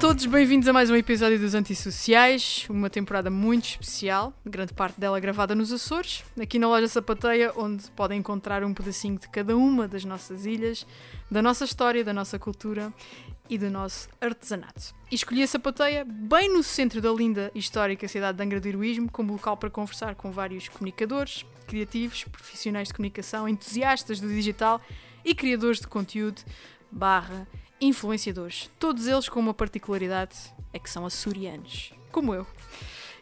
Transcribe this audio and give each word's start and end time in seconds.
Todos, 0.00 0.24
bem-vindos 0.24 0.66
a 0.66 0.72
mais 0.72 0.88
um 0.88 0.96
episódio 0.96 1.38
dos 1.38 1.54
Antissociais, 1.54 2.64
uma 2.70 2.88
temporada 2.88 3.28
muito 3.28 3.66
especial, 3.66 4.32
grande 4.46 4.72
parte 4.72 4.98
dela 4.98 5.20
gravada 5.20 5.54
nos 5.54 5.70
Açores, 5.70 6.24
aqui 6.40 6.58
na 6.58 6.68
loja 6.68 6.88
Sapateia, 6.88 7.52
onde 7.54 7.90
podem 7.90 8.18
encontrar 8.18 8.64
um 8.64 8.72
pedacinho 8.72 9.18
de 9.18 9.28
cada 9.28 9.54
uma 9.54 9.86
das 9.86 10.02
nossas 10.06 10.46
ilhas, 10.46 10.86
da 11.30 11.42
nossa 11.42 11.66
história, 11.66 12.02
da 12.02 12.14
nossa 12.14 12.38
cultura 12.38 12.90
e 13.46 13.58
do 13.58 13.68
nosso 13.68 14.08
artesanato. 14.18 14.94
E 15.10 15.16
escolhi 15.16 15.42
a 15.42 15.46
Sapateia 15.46 16.02
bem 16.08 16.50
no 16.50 16.62
centro 16.62 17.02
da 17.02 17.12
linda 17.12 17.52
e 17.54 17.58
histórica 17.58 18.08
cidade 18.08 18.38
de 18.38 18.42
Angra 18.42 18.58
do 18.58 18.68
Heroísmo, 18.68 19.12
como 19.12 19.34
local 19.34 19.58
para 19.58 19.68
conversar 19.68 20.14
com 20.14 20.30
vários 20.30 20.66
comunicadores, 20.66 21.44
criativos, 21.66 22.24
profissionais 22.24 22.88
de 22.88 22.94
comunicação, 22.94 23.46
entusiastas 23.46 24.18
do 24.18 24.28
digital 24.28 24.80
e 25.22 25.34
criadores 25.34 25.78
de 25.78 25.86
conteúdo 25.86 26.40
barra 26.90 27.46
influenciadores. 27.80 28.70
Todos 28.78 29.06
eles 29.06 29.28
com 29.28 29.40
uma 29.40 29.54
particularidade, 29.54 30.36
é 30.72 30.78
que 30.78 30.90
são 30.90 31.06
açorianos, 31.06 31.92
como 32.12 32.34
eu. 32.34 32.46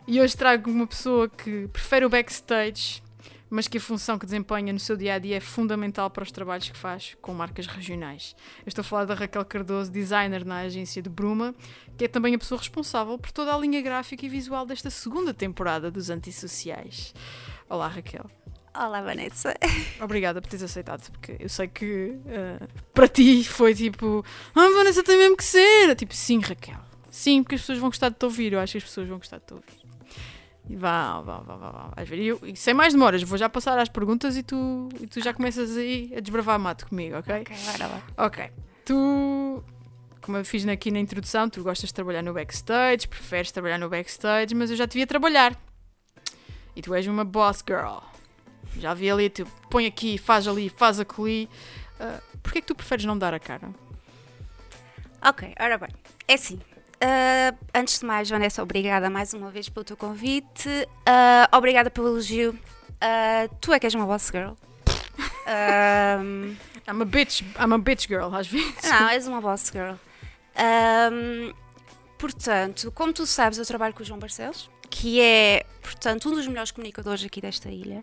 E 0.06 0.20
hoje 0.20 0.36
trago 0.36 0.70
uma 0.70 0.86
pessoa 0.86 1.28
que 1.28 1.68
prefere 1.68 2.04
o 2.04 2.08
backstage, 2.08 3.02
mas 3.50 3.68
que 3.68 3.78
a 3.78 3.80
função 3.80 4.18
que 4.18 4.26
desempenha 4.26 4.72
no 4.72 4.78
seu 4.78 4.96
dia 4.96 5.14
a 5.14 5.18
dia 5.18 5.36
é 5.36 5.40
fundamental 5.40 6.10
para 6.10 6.22
os 6.22 6.32
trabalhos 6.32 6.68
que 6.68 6.76
faz 6.76 7.16
com 7.20 7.32
marcas 7.32 7.66
regionais. 7.66 8.34
Eu 8.60 8.68
estou 8.68 8.82
a 8.82 8.84
falar 8.84 9.04
da 9.04 9.14
Raquel 9.14 9.44
Cardoso, 9.44 9.90
designer 9.90 10.44
na 10.44 10.60
agência 10.60 11.02
de 11.02 11.08
Bruma, 11.08 11.54
que 11.96 12.04
é 12.04 12.08
também 12.08 12.34
a 12.34 12.38
pessoa 12.38 12.58
responsável 12.58 13.18
por 13.18 13.32
toda 13.32 13.54
a 13.54 13.58
linha 13.58 13.80
gráfica 13.80 14.26
e 14.26 14.28
visual 14.28 14.66
desta 14.66 14.90
segunda 14.90 15.32
temporada 15.32 15.90
dos 15.90 16.10
Antissociais. 16.10 17.14
Olá, 17.68 17.88
Raquel. 17.88 18.30
Olá, 18.78 19.02
Vanessa. 19.02 19.56
Obrigada 20.00 20.40
por 20.40 20.48
teres 20.48 20.62
aceitado, 20.62 21.10
porque 21.10 21.36
eu 21.40 21.48
sei 21.48 21.66
que 21.66 22.16
uh, 22.26 22.68
para 22.94 23.08
ti 23.08 23.42
foi 23.42 23.74
tipo, 23.74 24.24
ah, 24.54 24.68
Vanessa 24.76 25.02
tem 25.02 25.18
mesmo 25.18 25.36
que 25.36 25.42
ser. 25.42 25.96
Tipo, 25.96 26.14
sim, 26.14 26.38
Raquel. 26.38 26.78
Sim, 27.10 27.42
porque 27.42 27.56
as 27.56 27.62
pessoas 27.62 27.78
vão 27.80 27.88
gostar 27.88 28.10
de 28.10 28.14
te 28.14 28.24
ouvir. 28.24 28.52
Eu 28.52 28.60
acho 28.60 28.72
que 28.72 28.78
as 28.78 28.84
pessoas 28.84 29.08
vão 29.08 29.18
gostar 29.18 29.38
de 29.38 29.46
te 29.46 29.54
ouvir. 29.54 29.66
E 30.70 30.76
vá, 30.76 31.20
vá, 31.22 31.38
vá, 31.38 31.56
vá, 31.56 31.70
vá. 31.72 31.92
Vais 31.96 32.08
ver. 32.08 32.20
E, 32.20 32.26
eu, 32.28 32.40
e 32.44 32.54
sem 32.54 32.72
mais 32.72 32.92
demoras, 32.92 33.20
vou 33.24 33.36
já 33.36 33.48
passar 33.48 33.76
às 33.80 33.88
perguntas 33.88 34.36
e 34.36 34.44
tu, 34.44 34.88
e 35.00 35.08
tu 35.08 35.20
já 35.20 35.34
começas 35.34 35.76
aí 35.76 36.12
a 36.16 36.20
desbravar 36.20 36.56
mato 36.60 36.86
comigo, 36.86 37.16
ok? 37.16 37.34
Ok, 37.40 37.56
bora 37.72 37.86
lá. 37.88 38.02
Ok. 38.26 38.48
Tu, 38.84 39.64
como 40.20 40.36
eu 40.36 40.44
fiz 40.44 40.64
aqui 40.68 40.92
na 40.92 41.00
introdução, 41.00 41.50
tu 41.50 41.64
gostas 41.64 41.88
de 41.88 41.94
trabalhar 41.94 42.22
no 42.22 42.32
backstage, 42.32 43.08
preferes 43.08 43.50
trabalhar 43.50 43.78
no 43.78 43.88
backstage, 43.88 44.54
mas 44.54 44.70
eu 44.70 44.76
já 44.76 44.86
te 44.86 44.94
via 44.94 45.06
trabalhar. 45.06 45.60
E 46.76 46.80
tu 46.80 46.94
és 46.94 47.08
uma 47.08 47.24
boss 47.24 47.64
girl. 47.66 48.17
Já 48.78 48.94
vi 48.94 49.10
ali, 49.10 49.30
tu 49.30 49.46
põe 49.70 49.86
aqui, 49.86 50.18
faz 50.18 50.46
ali, 50.46 50.68
faz 50.68 51.00
acolhi. 51.00 51.48
Uh, 52.00 52.28
Porquê 52.42 52.58
é 52.58 52.60
que 52.62 52.66
tu 52.66 52.74
preferes 52.74 53.04
não 53.04 53.18
dar 53.18 53.34
a 53.34 53.38
cara? 53.38 53.68
Ok, 55.22 55.54
ora 55.60 55.76
bem. 55.76 55.90
É 56.26 56.34
assim. 56.34 56.54
uh, 56.54 57.58
antes 57.74 58.00
de 58.00 58.06
mais, 58.06 58.28
Vanessa, 58.30 58.62
obrigada 58.62 59.10
mais 59.10 59.34
uma 59.34 59.50
vez 59.50 59.68
pelo 59.68 59.84
teu 59.84 59.96
convite. 59.96 60.68
Uh, 60.68 61.56
obrigada 61.56 61.90
pelo 61.90 62.08
elogio. 62.08 62.52
Uh, 62.52 63.54
tu 63.60 63.72
é 63.72 63.78
que 63.78 63.86
és 63.86 63.94
uma 63.94 64.06
boss 64.06 64.30
girl. 64.32 64.52
Um, 65.46 66.56
I'm 66.88 67.02
a 67.02 67.04
bitch, 67.04 67.42
I'm 67.58 67.74
a 67.74 67.78
bitch 67.78 68.08
girl, 68.08 68.34
às 68.34 68.46
vezes. 68.46 68.82
não, 68.84 69.08
és 69.08 69.26
uma 69.26 69.40
boss 69.40 69.70
girl. 69.70 69.94
Um, 70.56 71.52
portanto, 72.16 72.90
como 72.92 73.12
tu 73.12 73.26
sabes, 73.26 73.58
eu 73.58 73.66
trabalho 73.66 73.92
com 73.92 74.02
o 74.02 74.06
João 74.06 74.18
Barcelos, 74.18 74.70
que 74.88 75.20
é, 75.20 75.66
portanto, 75.82 76.30
um 76.30 76.34
dos 76.34 76.46
melhores 76.46 76.70
comunicadores 76.70 77.24
aqui 77.24 77.40
desta 77.40 77.68
ilha. 77.68 78.02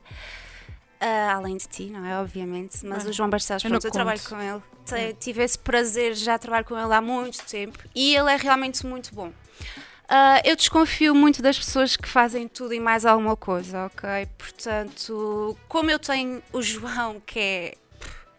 Ah, 1.08 1.34
além 1.36 1.56
de 1.58 1.68
ti, 1.68 1.86
não 1.92 2.04
é? 2.04 2.20
Obviamente, 2.20 2.84
mas 2.84 3.06
Ah, 3.06 3.10
o 3.10 3.14
João 3.14 3.30
Barcelos, 3.30 3.64
eu 3.64 3.70
pronto, 3.70 3.86
eu 3.86 3.92
trabalho 3.92 4.20
com 4.28 4.42
ele. 4.42 4.62
Te- 4.86 5.14
Tive 5.20 5.44
esse 5.44 5.58
prazer, 5.60 6.16
já 6.16 6.38
trabalho 6.40 6.66
com 6.66 6.76
ele 6.78 6.94
há 6.94 7.02
muito 7.02 7.44
tempo 7.46 7.78
e 7.94 8.16
ele 8.16 8.32
é 8.32 8.36
realmente 8.36 8.86
muito 8.86 9.14
bom. 9.14 9.32
Ah, 10.10 10.42
eu 10.44 10.56
desconfio 10.56 11.14
muito 11.14 11.42
das 11.44 11.58
pessoas 11.58 11.96
que 11.96 12.08
fazem 12.08 12.48
tudo 12.48 12.74
e 12.74 12.80
mais 12.80 13.06
alguma 13.06 13.36
coisa, 13.36 13.86
ok? 13.86 14.28
Portanto, 14.38 15.58
como 15.68 15.90
eu 15.92 16.00
tenho 16.00 16.42
o 16.52 16.62
João, 16.62 17.20
que 17.26 17.40
é. 17.40 17.74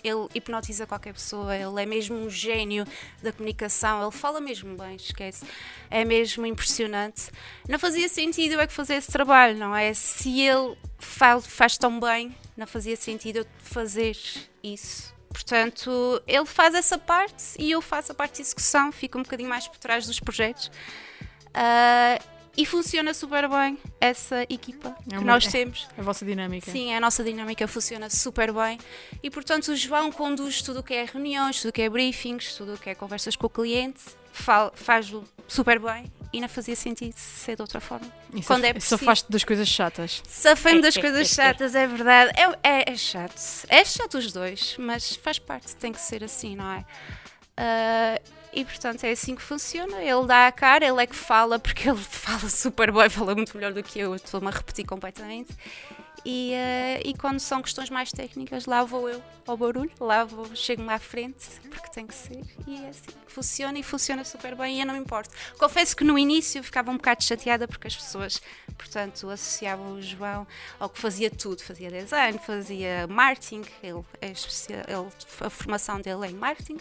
Ele 0.06 0.28
hipnotiza 0.34 0.86
qualquer 0.86 1.12
pessoa, 1.12 1.56
ele 1.56 1.82
é 1.82 1.86
mesmo 1.86 2.16
um 2.16 2.30
gênio 2.30 2.86
da 3.22 3.32
comunicação, 3.32 4.02
ele 4.02 4.12
fala 4.12 4.40
mesmo 4.40 4.76
bem, 4.76 4.96
esquece. 4.96 5.44
É 5.90 6.04
mesmo 6.04 6.46
impressionante. 6.46 7.30
Não 7.68 7.78
fazia 7.78 8.08
sentido 8.08 8.52
eu 8.52 8.60
é 8.60 8.66
que 8.66 8.72
fazer 8.72 8.94
esse 8.94 9.10
trabalho, 9.10 9.56
não 9.58 9.74
é? 9.74 9.92
Se 9.94 10.40
ele 10.40 10.76
fa- 10.98 11.40
faz 11.40 11.76
tão 11.76 11.98
bem, 11.98 12.34
não 12.56 12.66
fazia 12.66 12.96
sentido 12.96 13.38
eu 13.38 13.46
fazer 13.58 14.16
isso. 14.62 15.14
Portanto, 15.28 16.22
ele 16.26 16.46
faz 16.46 16.74
essa 16.74 16.96
parte 16.96 17.44
e 17.58 17.70
eu 17.70 17.82
faço 17.82 18.12
a 18.12 18.14
parte 18.14 18.36
de 18.36 18.42
execução, 18.42 18.90
fico 18.90 19.18
um 19.18 19.22
bocadinho 19.22 19.48
mais 19.48 19.68
por 19.68 19.76
trás 19.78 20.06
dos 20.06 20.18
projetos. 20.20 20.70
Ah, 21.52 22.18
e 22.56 22.64
funciona 22.66 23.12
super 23.14 23.48
bem 23.48 23.78
essa 24.00 24.42
equipa 24.48 24.96
É 25.06 25.10
que 25.10 25.16
uma- 25.18 25.32
nós 25.32 25.46
é- 25.46 25.50
temos. 25.50 25.86
A 25.96 26.02
vossa 26.02 26.24
dinâmica. 26.24 26.70
Sim, 26.70 26.94
a 26.94 27.00
nossa 27.00 27.22
dinâmica 27.22 27.66
funciona 27.68 28.08
super 28.10 28.52
bem 28.52 28.78
e, 29.22 29.30
portanto, 29.30 29.68
o 29.68 29.76
João 29.76 30.10
conduz 30.10 30.62
tudo 30.62 30.80
o 30.80 30.82
que 30.82 30.94
é 30.94 31.04
reuniões, 31.04 31.60
tudo 31.60 31.70
o 31.70 31.72
que 31.72 31.82
é 31.82 31.88
briefings, 31.90 32.54
tudo 32.54 32.74
o 32.74 32.78
que 32.78 32.90
é 32.90 32.94
conversas 32.94 33.36
com 33.36 33.46
o 33.46 33.50
cliente, 33.50 34.00
fa- 34.32 34.72
faz-o 34.74 35.24
super 35.48 35.78
bem 35.78 36.10
e 36.32 36.40
não 36.40 36.48
fazia 36.48 36.74
sentido 36.76 37.14
ser 37.16 37.56
de 37.56 37.62
outra 37.62 37.80
forma. 37.80 38.06
Isso 38.34 38.46
quando 38.46 38.64
é 38.64 38.68
Só 38.68 38.72
preciso. 38.74 38.98
faz 38.98 39.22
das 39.22 39.44
coisas 39.44 39.68
chatas. 39.68 40.22
Safei-me 40.26 40.82
das 40.82 40.96
coisas 40.96 41.28
chatas, 41.28 41.74
é 41.74 41.86
verdade. 41.86 42.32
É, 42.62 42.68
é, 42.80 42.92
é 42.92 42.96
chato. 42.96 43.40
É 43.68 43.84
chato 43.84 44.18
os 44.18 44.32
dois, 44.32 44.76
mas 44.78 45.14
faz 45.16 45.38
parte, 45.38 45.74
tem 45.76 45.92
que 45.92 46.00
ser 46.00 46.24
assim, 46.24 46.56
não 46.56 46.70
é? 46.72 46.84
Ah, 47.56 48.20
e 48.56 48.64
portanto 48.64 49.04
é 49.04 49.10
assim 49.10 49.36
que 49.36 49.42
funciona. 49.42 50.02
Ele 50.02 50.26
dá 50.26 50.46
a 50.46 50.52
cara, 50.52 50.82
ele 50.86 51.02
é 51.02 51.06
que 51.06 51.14
fala, 51.14 51.58
porque 51.58 51.90
ele 51.90 51.98
fala 52.02 52.48
super 52.48 52.90
bem, 52.90 53.10
fala 53.10 53.34
muito 53.34 53.54
melhor 53.54 53.74
do 53.74 53.82
que 53.82 53.98
eu, 53.98 54.14
estou-me 54.14 54.48
a 54.48 54.50
repetir 54.50 54.86
completamente. 54.86 55.54
E, 56.24 56.54
ah, 56.54 57.00
e 57.04 57.14
quando 57.14 57.38
são 57.38 57.60
questões 57.60 57.90
mais 57.90 58.10
técnicas, 58.10 58.64
lá 58.64 58.82
vou 58.82 59.08
eu 59.10 59.22
ao 59.46 59.56
barulho, 59.58 59.92
lá 60.00 60.24
vou, 60.24 60.46
chego-me 60.56 60.92
à 60.92 60.98
frente, 60.98 61.46
porque 61.70 61.88
tem 61.90 62.06
que 62.06 62.14
ser. 62.14 62.42
E 62.66 62.82
é 62.82 62.88
assim 62.88 63.26
funciona 63.36 63.78
e 63.78 63.82
funciona 63.82 64.24
super 64.24 64.54
bem 64.56 64.78
e 64.78 64.80
eu 64.80 64.86
não 64.86 64.94
me 64.94 65.00
importo. 65.00 65.28
Confesso 65.58 65.94
que 65.94 66.02
no 66.02 66.18
início 66.18 66.62
ficava 66.64 66.90
um 66.90 66.96
bocado 66.96 67.22
chateada 67.22 67.68
porque 67.68 67.86
as 67.86 67.94
pessoas, 67.94 68.40
portanto, 68.78 69.28
associavam 69.28 69.92
o 69.92 70.00
João 70.02 70.46
ao 70.80 70.88
que 70.88 70.98
fazia 70.98 71.30
tudo. 71.30 71.62
Fazia 71.62 71.90
design, 71.90 72.38
fazia 72.38 73.06
marketing, 73.06 73.62
ele, 73.82 74.02
é 74.22 74.28
ele- 74.28 75.12
a 75.40 75.50
formação 75.50 76.00
dele 76.00 76.26
é 76.26 76.30
em 76.30 76.34
marketing. 76.34 76.78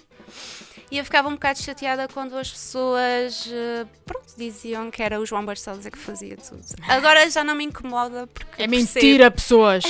E 0.92 0.98
eu 0.98 1.04
ficava 1.04 1.28
um 1.28 1.34
bocado 1.34 1.60
chateada 1.60 2.08
quando 2.08 2.38
as 2.38 2.52
pessoas, 2.52 3.50
eh, 3.52 3.86
pronto, 4.06 4.26
diziam 4.38 4.92
que 4.92 5.02
era 5.02 5.20
o 5.20 5.26
João 5.26 5.44
Barcelos 5.44 5.86
é 5.86 5.92
que 5.92 5.98
fazia 5.98 6.38
tudo. 6.38 6.62
Agora 6.88 7.30
já 7.30 7.44
não 7.44 7.56
me 7.56 7.64
incomoda 7.64 8.28
porque 8.28 8.62
É 8.62 8.68
mentira, 8.68 9.32
pessoas. 9.32 9.84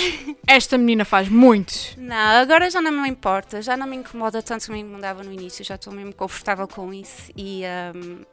Esta 0.48 0.78
menina 0.78 1.04
faz 1.04 1.28
muito. 1.28 1.74
Não, 1.98 2.16
agora 2.16 2.70
já 2.70 2.82
não 2.82 2.92
me 2.92 3.10
importa, 3.10 3.62
já 3.62 3.76
não 3.76 3.88
me 3.88 3.98
incomoda 3.98 4.42
tanto 4.42 4.66
como 4.66 4.78
me 4.78 4.84
incomodava 4.84 5.24
no 5.24 5.32
início, 5.32 5.66
já 5.66 5.76
estou 5.76 5.92
mesmo 5.92 6.14
confortável 6.14 6.68
com 6.68 6.94
isso 6.94 7.32
e, 7.36 7.64
hum, 7.96 8.24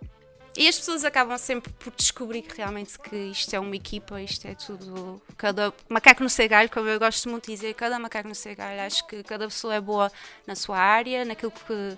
e 0.56 0.68
as 0.68 0.78
pessoas 0.78 1.04
acabam 1.04 1.36
sempre 1.38 1.72
por 1.72 1.92
descobrir 1.94 2.42
que 2.42 2.58
realmente 2.58 2.98
que 2.98 3.16
isto 3.16 3.54
é 3.54 3.58
uma 3.58 3.74
equipa, 3.74 4.20
isto 4.20 4.46
é 4.46 4.54
tudo, 4.54 5.20
cada 5.36 5.72
macaco 5.88 6.22
no 6.22 6.28
seu 6.28 6.48
galho, 6.48 6.68
como 6.70 6.88
eu 6.88 6.98
gosto 6.98 7.28
muito 7.28 7.46
de 7.46 7.54
dizer, 7.54 7.74
cada 7.74 7.98
macaco 7.98 8.28
no 8.28 8.34
seu 8.34 8.54
galho, 8.54 8.80
acho 8.82 9.06
que 9.06 9.22
cada 9.22 9.46
pessoa 9.46 9.74
é 9.74 9.80
boa 9.80 10.12
na 10.46 10.54
sua 10.54 10.78
área, 10.78 11.24
naquilo 11.24 11.50
que 11.50 11.96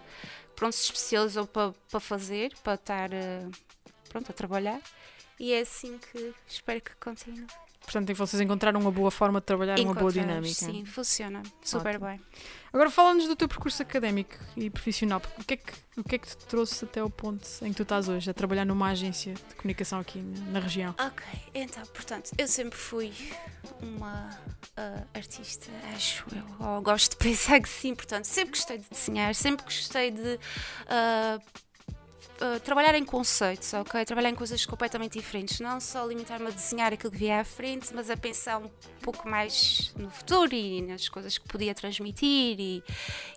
pronto, 0.54 0.75
se 0.75 0.84
especializou 0.84 1.47
para, 1.47 1.72
para 1.91 2.00
fazer, 2.00 2.55
para 2.62 2.75
estar 2.75 3.12
eh, 3.12 3.49
pronto, 4.08 4.31
a 4.31 4.34
trabalhar 4.34 4.81
e 5.38 5.52
é 5.52 5.61
assim 5.61 5.99
que 5.99 6.34
espero 6.46 6.81
que 6.81 6.94
continue. 6.96 7.46
Portanto, 7.84 8.06
tem 8.06 8.14
que 8.14 8.19
vocês 8.19 8.40
encontraram 8.40 8.81
uma 8.81 8.90
boa 8.90 9.10
forma 9.10 9.40
de 9.40 9.46
trabalhar, 9.46 9.78
uma 9.78 9.94
boa 9.94 10.10
dinâmica. 10.10 10.54
Sim, 10.54 10.84
funciona 10.84 11.42
super 11.62 11.96
Ótimo. 11.96 12.06
bem. 12.06 12.20
Agora 12.72 12.90
fala-nos 12.90 13.28
do 13.28 13.36
teu 13.36 13.46
percurso 13.46 13.82
académico 13.82 14.34
e 14.56 14.69
profissional. 14.69 15.22
O 15.38 15.44
que, 15.44 15.54
é 15.54 15.56
que, 15.58 15.72
o 15.96 16.02
que 16.02 16.14
é 16.16 16.19
que 16.19 16.26
te 16.26 16.46
trouxe 16.46 16.84
até 16.84 17.00
ao 17.00 17.10
ponto 17.10 17.46
em 17.62 17.70
que 17.70 17.76
tu 17.76 17.82
estás 17.84 18.08
hoje, 18.08 18.28
a 18.28 18.34
trabalhar 18.34 18.64
numa 18.64 18.88
agência 18.88 19.34
de 19.34 19.54
comunicação 19.54 20.00
aqui 20.00 20.19
na 20.19 20.54
na 20.54 20.60
região? 20.60 20.94
Ok, 20.98 21.25
então, 21.54 21.82
portanto, 21.86 22.31
eu 22.38 22.46
sempre 22.48 22.78
fui 22.78 23.12
uma 23.81 24.31
ah, 24.76 25.02
artista, 25.14 25.70
acho 25.94 26.25
eu, 26.34 26.66
ou 26.66 26.81
gosto 26.81 27.12
de 27.12 27.16
pensar 27.19 27.60
que 27.60 27.69
sim, 27.69 27.94
portanto, 27.94 28.25
sempre 28.25 28.50
gostei 28.50 28.78
de 28.78 28.88
desenhar, 28.88 29.34
sempre 29.34 29.64
gostei 29.64 30.10
de 30.10 30.38
ah, 30.88 31.38
ah, 32.41 32.59
trabalhar 32.61 32.94
em 32.94 33.05
conceitos, 33.05 33.73
ok? 33.75 34.05
Trabalhar 34.05 34.31
em 34.31 34.35
coisas 34.35 34.65
completamente 34.67 35.19
diferentes, 35.19 35.61
não 35.61 35.81
só 35.81 36.06
limitar-me 36.06 36.47
a 36.47 36.50
desenhar 36.50 36.93
aquilo 36.93 37.11
que 37.12 37.19
via 37.19 37.41
à 37.41 37.44
frente, 37.44 37.93
mas 37.94 38.11
a 38.11 38.17
pensar 38.17 38.59
um 38.59 38.69
pouco 39.03 39.29
mais 39.29 39.93
no 39.97 40.11
futuro 40.11 40.55
e 40.55 40.82
nas 40.82 41.09
coisas 41.09 41.38
que 41.38 41.47
podia 41.49 41.75
transmitir 41.75 42.59
e, 42.59 42.82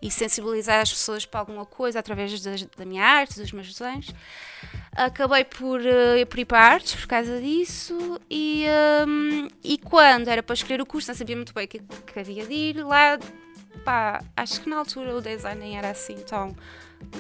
e 0.02 0.10
sensibilizar 0.12 0.82
as 0.82 0.92
pessoas 0.92 1.26
para 1.26 1.40
alguma 1.40 1.66
coisa 1.66 2.00
através 2.00 2.42
das- 2.42 2.64
da 2.64 2.86
minha 2.86 3.04
arte, 3.04 3.40
dos 3.40 3.52
meus 3.52 3.68
desenhos. 3.74 4.14
Acabei 4.96 5.44
por, 5.44 5.80
eh, 5.86 6.26
por 6.26 6.40
ir 6.40 6.46
para 6.46 6.60
artes 6.60 6.96
por 6.96 7.08
causa 7.08 7.40
disso 7.40 8.20
e, 8.30 8.66
hum, 9.08 9.48
e 9.64 9.78
quando 9.78 10.28
era 10.28 10.42
para 10.42 10.54
escolher 10.56 10.82
o 10.82 10.86
curso, 10.86 11.10
não 11.10 11.16
sabia 11.16 11.36
muito 11.36 11.54
bem 11.54 11.66
o 11.66 11.68
que, 11.68 11.80
que 11.80 12.20
havia 12.20 12.46
de 12.48 12.54
ir. 12.54 12.84
Lá, 12.84 13.20
pá, 13.86 14.24
acho 14.36 14.60
que 14.62 14.70
na 14.70 14.78
altura 14.78 15.16
o 15.16 15.22
design 15.22 15.60
nem 15.62 15.78
era 15.78 15.92
assim 15.92 16.16
tão, 16.16 16.56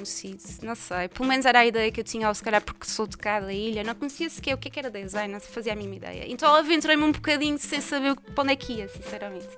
CID, 0.06 0.41
não 0.63 0.75
sei. 0.75 1.07
Pelo 1.09 1.27
menos 1.27 1.45
era 1.45 1.59
a 1.59 1.65
ideia 1.65 1.91
que 1.91 2.00
eu 2.00 2.03
tinha, 2.03 2.27
ou 2.27 2.33
se 2.33 2.44
calhar 2.44 2.63
porque 2.63 2.85
sou 2.85 3.07
de 3.07 3.18
cada 3.18 3.51
ilha, 3.51 3.83
não 3.83 3.95
conhecia 3.95 4.29
sequer 4.29 4.56
o 4.56 4.57
que, 4.57 4.68
é 4.68 4.71
que 4.71 4.79
era 4.79 4.89
design, 4.89 5.33
não 5.33 5.39
fazia 5.39 5.74
a 5.74 5.75
mínima 5.75 5.95
ideia. 5.95 6.25
Então 6.27 6.53
aventurei-me 6.53 7.03
um 7.03 7.12
bocadinho 7.12 7.57
sem 7.57 7.81
saber 7.81 8.15
para 8.15 8.44
onde 8.44 8.53
é 8.53 8.56
que 8.56 8.74
ia, 8.74 8.88
sinceramente. 8.88 9.50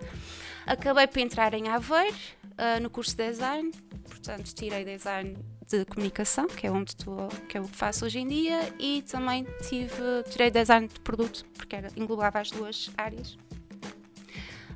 Acabei 0.66 1.07
por 1.07 1.19
entrar 1.19 1.54
em 1.54 1.68
Aveiro, 1.68 2.16
uh, 2.44 2.81
no 2.81 2.89
curso 2.89 3.16
de 3.16 3.27
design, 3.27 3.71
portanto 4.07 4.54
tirei 4.54 4.86
design 4.86 5.38
de 5.68 5.86
comunicação, 5.86 6.48
que 6.48 6.66
é 6.66 6.71
onde 6.71 6.92
estou, 6.92 7.27
que 7.48 7.57
é 7.57 7.62
o 7.62 7.66
que 7.66 7.75
faço 7.75 8.06
hoje 8.06 8.19
em 8.19 8.27
dia, 8.27 8.74
e 8.80 9.04
também 9.04 9.45
tive, 9.68 10.24
tirei 10.30 10.50
design 10.50 10.88
de 10.88 11.00
produto, 11.00 11.45
porque 11.54 11.75
era, 11.75 11.89
englobava 11.95 12.39
as 12.39 12.50
duas 12.50 12.89
áreas. 12.98 13.38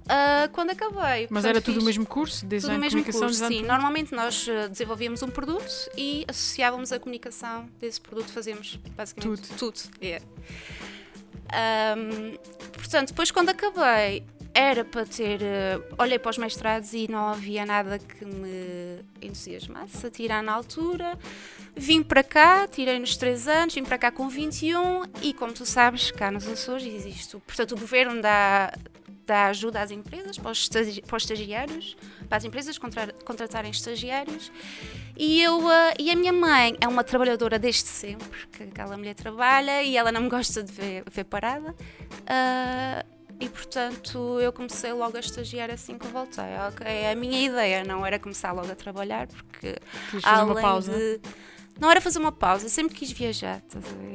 Uh, 0.03 0.51
quando 0.51 0.71
acabei. 0.71 1.27
Mas 1.29 1.45
era 1.45 1.61
tudo 1.61 1.79
o 1.79 1.83
mesmo 1.83 2.05
curso? 2.05 2.45
Design 2.45 2.75
tudo 2.75 2.77
o 2.77 2.81
mesmo 2.81 3.19
curso, 3.19 3.47
sim. 3.47 3.63
Normalmente 3.63 4.13
nós 4.13 4.47
uh, 4.47 4.69
desenvolvíamos 4.69 5.23
um 5.23 5.29
produto 5.29 5.89
e 5.97 6.25
associávamos 6.27 6.91
a 6.91 6.99
comunicação 6.99 7.69
desse 7.79 8.01
produto, 8.01 8.31
fazíamos 8.31 8.79
basicamente 8.95 9.49
tudo. 9.57 9.73
tudo. 9.73 9.97
Yeah. 10.01 10.25
Um, 11.53 12.37
portanto, 12.73 13.09
depois 13.09 13.31
quando 13.31 13.49
acabei, 13.49 14.25
era 14.53 14.85
para 14.85 15.05
ter. 15.05 15.41
Uh, 15.41 15.95
olhei 15.97 16.19
para 16.19 16.29
os 16.29 16.37
mestrados 16.37 16.93
e 16.93 17.09
não 17.09 17.27
havia 17.29 17.65
nada 17.65 17.97
que 17.97 18.25
me 18.25 19.03
entusiasmasse 19.21 20.05
a 20.05 20.11
tirar 20.11 20.43
na 20.43 20.53
altura. 20.53 21.17
Vim 21.75 22.03
para 22.03 22.23
cá, 22.23 22.67
tirei 22.67 22.99
nos 22.99 23.17
3 23.17 23.47
anos, 23.47 23.73
vim 23.73 23.83
para 23.83 23.97
cá 23.97 24.11
com 24.11 24.29
21 24.29 25.03
e, 25.23 25.33
como 25.33 25.53
tu 25.53 25.65
sabes, 25.65 26.11
cá 26.11 26.29
nos 26.29 26.47
Açores 26.47 26.85
existe. 26.85 27.35
Portanto, 27.37 27.71
o 27.71 27.79
governo 27.79 28.21
dá, 28.21 28.71
dá 29.25 29.47
ajuda 29.47 29.81
às 29.81 29.91
empresas, 29.91 30.37
para 30.37 30.51
os, 30.51 30.69
para 30.69 31.17
os 31.17 31.23
estagiários, 31.23 31.95
para 32.27 32.37
as 32.37 32.43
empresas 32.43 32.77
contra 32.77 33.13
contratarem 33.25 33.71
estagiários. 33.71 34.51
E, 35.17 35.41
eu, 35.41 35.59
uh, 35.59 35.93
e 35.99 36.11
a 36.11 36.15
minha 36.15 36.33
mãe 36.33 36.75
é 36.81 36.87
uma 36.87 37.03
trabalhadora 37.03 37.57
desde 37.57 37.87
sempre, 37.87 38.47
que 38.51 38.63
aquela 38.63 38.97
mulher 38.97 39.15
trabalha 39.15 39.83
e 39.83 39.95
ela 39.95 40.11
não 40.11 40.21
me 40.21 40.29
gosta 40.29 40.63
de 40.63 40.71
ver, 40.71 41.03
ver 41.09 41.23
parada. 41.23 41.71
Uh, 41.71 43.13
e 43.39 43.49
portanto 43.49 44.39
eu 44.39 44.53
comecei 44.53 44.93
logo 44.93 45.17
a 45.17 45.19
estagiar 45.19 45.69
assim 45.69 45.97
que 45.97 46.07
voltei. 46.07 46.45
Okay, 46.69 47.11
a 47.11 47.15
minha 47.15 47.41
ideia 47.41 47.83
não 47.83 48.05
era 48.05 48.19
começar 48.19 48.51
logo 48.51 48.71
a 48.71 48.75
trabalhar, 48.75 49.27
porque 49.27 49.75
além 50.23 50.79
de. 50.81 51.21
Não 51.79 51.89
era 51.89 51.99
fazer 51.99 52.19
uma 52.19 52.31
pausa, 52.31 52.69
sempre 52.69 52.93
quis 52.93 53.11
viajar, 53.11 53.59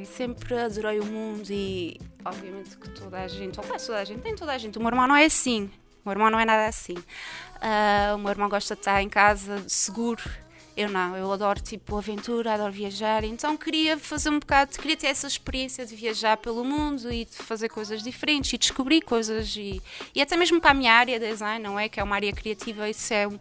sempre 0.05 0.57
adorei 0.57 0.97
o 1.01 1.05
mundo 1.05 1.51
e 1.51 1.99
obviamente 2.29 2.77
que 2.77 2.89
toda 2.89 3.21
a 3.21 3.27
gente, 3.27 3.59
ou 3.59 3.65
quase 3.65 3.87
toda 3.87 3.99
a 3.99 4.05
gente, 4.05 4.21
tem 4.21 4.35
toda 4.35 4.53
a 4.53 4.57
gente. 4.57 4.77
O 4.77 4.81
meu 4.81 4.89
irmão 4.89 5.07
não 5.07 5.15
é 5.15 5.25
assim, 5.25 5.65
o 6.03 6.09
meu 6.09 6.13
irmão 6.13 6.29
não 6.29 6.39
é 6.39 6.45
nada 6.45 6.67
assim. 6.67 6.93
Uh, 6.95 8.15
o 8.15 8.17
meu 8.19 8.29
irmão 8.29 8.47
gosta 8.47 8.75
de 8.75 8.81
estar 8.81 9.01
em 9.01 9.09
casa 9.09 9.63
seguro 9.67 10.23
eu 10.79 10.87
não, 10.87 11.17
eu 11.17 11.29
adoro 11.29 11.59
tipo 11.59 11.97
aventura, 11.97 12.53
adoro 12.53 12.71
viajar, 12.71 13.25
então 13.25 13.57
queria 13.57 13.97
fazer 13.97 14.29
um 14.29 14.39
bocado, 14.39 14.71
queria 14.77 14.95
ter 14.95 15.07
essa 15.07 15.27
experiência 15.27 15.85
de 15.85 15.93
viajar 15.93 16.37
pelo 16.37 16.63
mundo 16.63 17.11
e 17.11 17.25
de 17.25 17.35
fazer 17.35 17.67
coisas 17.67 18.01
diferentes 18.01 18.53
e 18.53 18.57
descobrir 18.57 19.01
coisas 19.01 19.53
e, 19.57 19.81
e 20.15 20.21
até 20.21 20.37
mesmo 20.37 20.61
para 20.61 20.71
a 20.71 20.73
minha 20.73 20.93
área 20.93 21.19
de 21.19 21.27
design, 21.27 21.61
não 21.61 21.77
é? 21.77 21.89
Que 21.89 21.99
é 21.99 22.03
uma 22.03 22.15
área 22.15 22.31
criativa, 22.31 22.89
isso 22.89 23.13
é 23.13 23.27
um. 23.27 23.37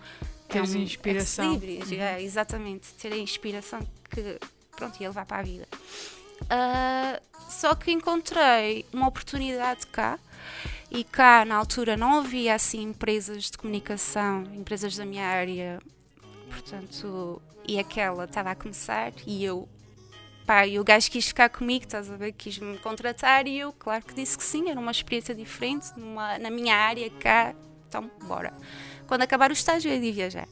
é 0.48 0.60
um, 0.60 0.82
inspiração. 0.82 1.60
É, 1.92 2.16
é, 2.16 2.22
exatamente, 2.22 2.92
ter 2.94 3.12
a 3.12 3.16
inspiração 3.16 3.86
que 4.10 4.36
pronto, 4.74 5.00
ia 5.00 5.06
levar 5.08 5.24
para 5.24 5.38
a 5.38 5.42
vida. 5.42 5.68
Uh, 6.42 7.27
só 7.48 7.74
que 7.74 7.90
encontrei 7.90 8.84
uma 8.92 9.08
oportunidade 9.08 9.86
cá 9.86 10.18
e 10.90 11.04
cá 11.04 11.44
na 11.44 11.56
altura 11.56 11.96
não 11.96 12.18
havia 12.18 12.54
assim 12.54 12.82
empresas 12.82 13.50
de 13.50 13.58
comunicação, 13.58 14.44
empresas 14.54 14.96
da 14.96 15.04
minha 15.04 15.26
área 15.26 15.80
Portanto, 16.48 17.40
e 17.66 17.78
aquela 17.78 18.24
estava 18.24 18.50
a 18.50 18.54
começar 18.54 19.12
e 19.26 19.44
eu, 19.44 19.68
pá, 20.46 20.66
e 20.66 20.78
o 20.78 20.84
gajo 20.84 21.10
quis 21.10 21.28
ficar 21.28 21.48
comigo, 21.48 21.84
estás 21.84 22.10
a 22.10 22.16
ver? 22.16 22.32
Quis-me 22.32 22.78
contratar 22.78 23.46
e 23.46 23.58
eu, 23.58 23.72
claro 23.72 24.04
que 24.04 24.14
disse 24.14 24.36
que 24.36 24.44
sim, 24.44 24.70
era 24.70 24.80
uma 24.80 24.90
experiência 24.90 25.34
diferente 25.34 25.88
numa, 25.96 26.38
na 26.38 26.50
minha 26.50 26.74
área 26.74 27.08
cá, 27.10 27.54
então 27.86 28.10
bora. 28.24 28.52
Quando 29.06 29.22
acabar 29.22 29.50
o 29.50 29.52
estágio, 29.52 29.90
eu 29.90 30.02
ia 30.02 30.12
viajar. 30.12 30.48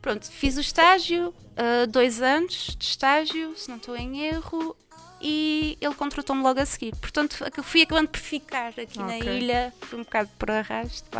Pronto, 0.00 0.30
fiz 0.30 0.56
o 0.56 0.60
estágio, 0.60 1.28
uh, 1.28 1.86
dois 1.86 2.22
anos 2.22 2.76
de 2.78 2.84
estágio, 2.84 3.56
se 3.56 3.68
não 3.68 3.76
estou 3.76 3.96
em 3.96 4.22
erro, 4.24 4.76
e 5.28 5.76
ele 5.80 5.94
contratou-me 5.96 6.40
logo 6.40 6.60
a 6.60 6.64
seguir. 6.64 6.94
Portanto, 6.94 7.36
fui 7.64 7.82
acabando 7.82 8.06
por 8.06 8.20
ficar 8.20 8.68
aqui 8.68 9.00
okay. 9.00 9.04
na 9.04 9.18
ilha, 9.18 9.74
fui 9.80 9.98
um 9.98 10.04
bocado 10.04 10.30
por 10.38 10.48
arrasto, 10.48 11.10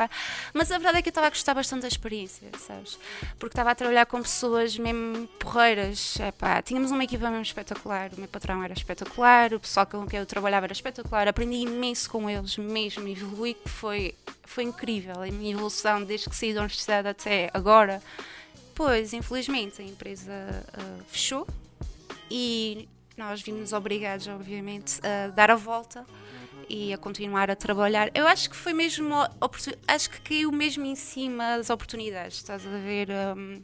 mas 0.54 0.70
a 0.70 0.78
verdade 0.78 0.98
é 0.98 1.02
que 1.02 1.08
eu 1.08 1.10
estava 1.10 1.26
a 1.26 1.30
gostar 1.30 1.54
bastante 1.54 1.82
da 1.82 1.88
experiência, 1.88 2.48
sabes? 2.56 3.00
Porque 3.36 3.54
estava 3.54 3.72
a 3.72 3.74
trabalhar 3.74 4.06
com 4.06 4.22
pessoas 4.22 4.78
mesmo 4.78 5.26
porreiras. 5.40 6.18
Tínhamos 6.64 6.92
uma 6.92 7.02
equipa 7.02 7.28
mesmo 7.28 7.42
espetacular, 7.42 8.12
o 8.16 8.20
meu 8.20 8.28
patrão 8.28 8.62
era 8.62 8.72
espetacular, 8.72 9.52
o 9.52 9.58
pessoal 9.58 9.86
com 9.86 10.06
quem 10.06 10.20
eu 10.20 10.26
trabalhava 10.26 10.66
era 10.66 10.72
espetacular, 10.72 11.26
aprendi 11.26 11.56
imenso 11.56 12.08
com 12.08 12.30
eles 12.30 12.56
mesmo, 12.58 13.08
evolui 13.08 13.54
que 13.54 13.68
foi, 13.68 14.14
foi 14.44 14.62
incrível 14.62 15.20
a 15.20 15.26
minha 15.26 15.52
evolução 15.52 16.04
desde 16.04 16.30
que 16.30 16.36
saí 16.36 16.54
da 16.54 16.60
universidade 16.60 17.08
até 17.08 17.50
agora. 17.52 18.00
Pois, 18.72 19.12
infelizmente, 19.12 19.82
a 19.82 19.84
empresa 19.84 20.32
uh, 20.32 21.04
fechou 21.08 21.44
e 22.30 22.88
nós 23.16 23.40
vimos 23.40 23.72
obrigados, 23.72 24.26
obviamente, 24.28 25.00
a 25.04 25.28
dar 25.28 25.50
a 25.50 25.56
volta 25.56 26.04
e 26.68 26.92
a 26.92 26.98
continuar 26.98 27.50
a 27.50 27.56
trabalhar. 27.56 28.10
Eu 28.14 28.26
acho 28.26 28.50
que 28.50 28.56
foi 28.56 28.72
mesmo, 28.72 29.14
acho 29.86 30.10
que 30.10 30.20
caiu 30.20 30.52
mesmo 30.52 30.84
em 30.84 30.94
cima 30.94 31.56
das 31.56 31.70
oportunidades, 31.70 32.36
estás 32.38 32.66
a 32.66 32.78
ver? 32.78 33.08
Um, 33.10 33.62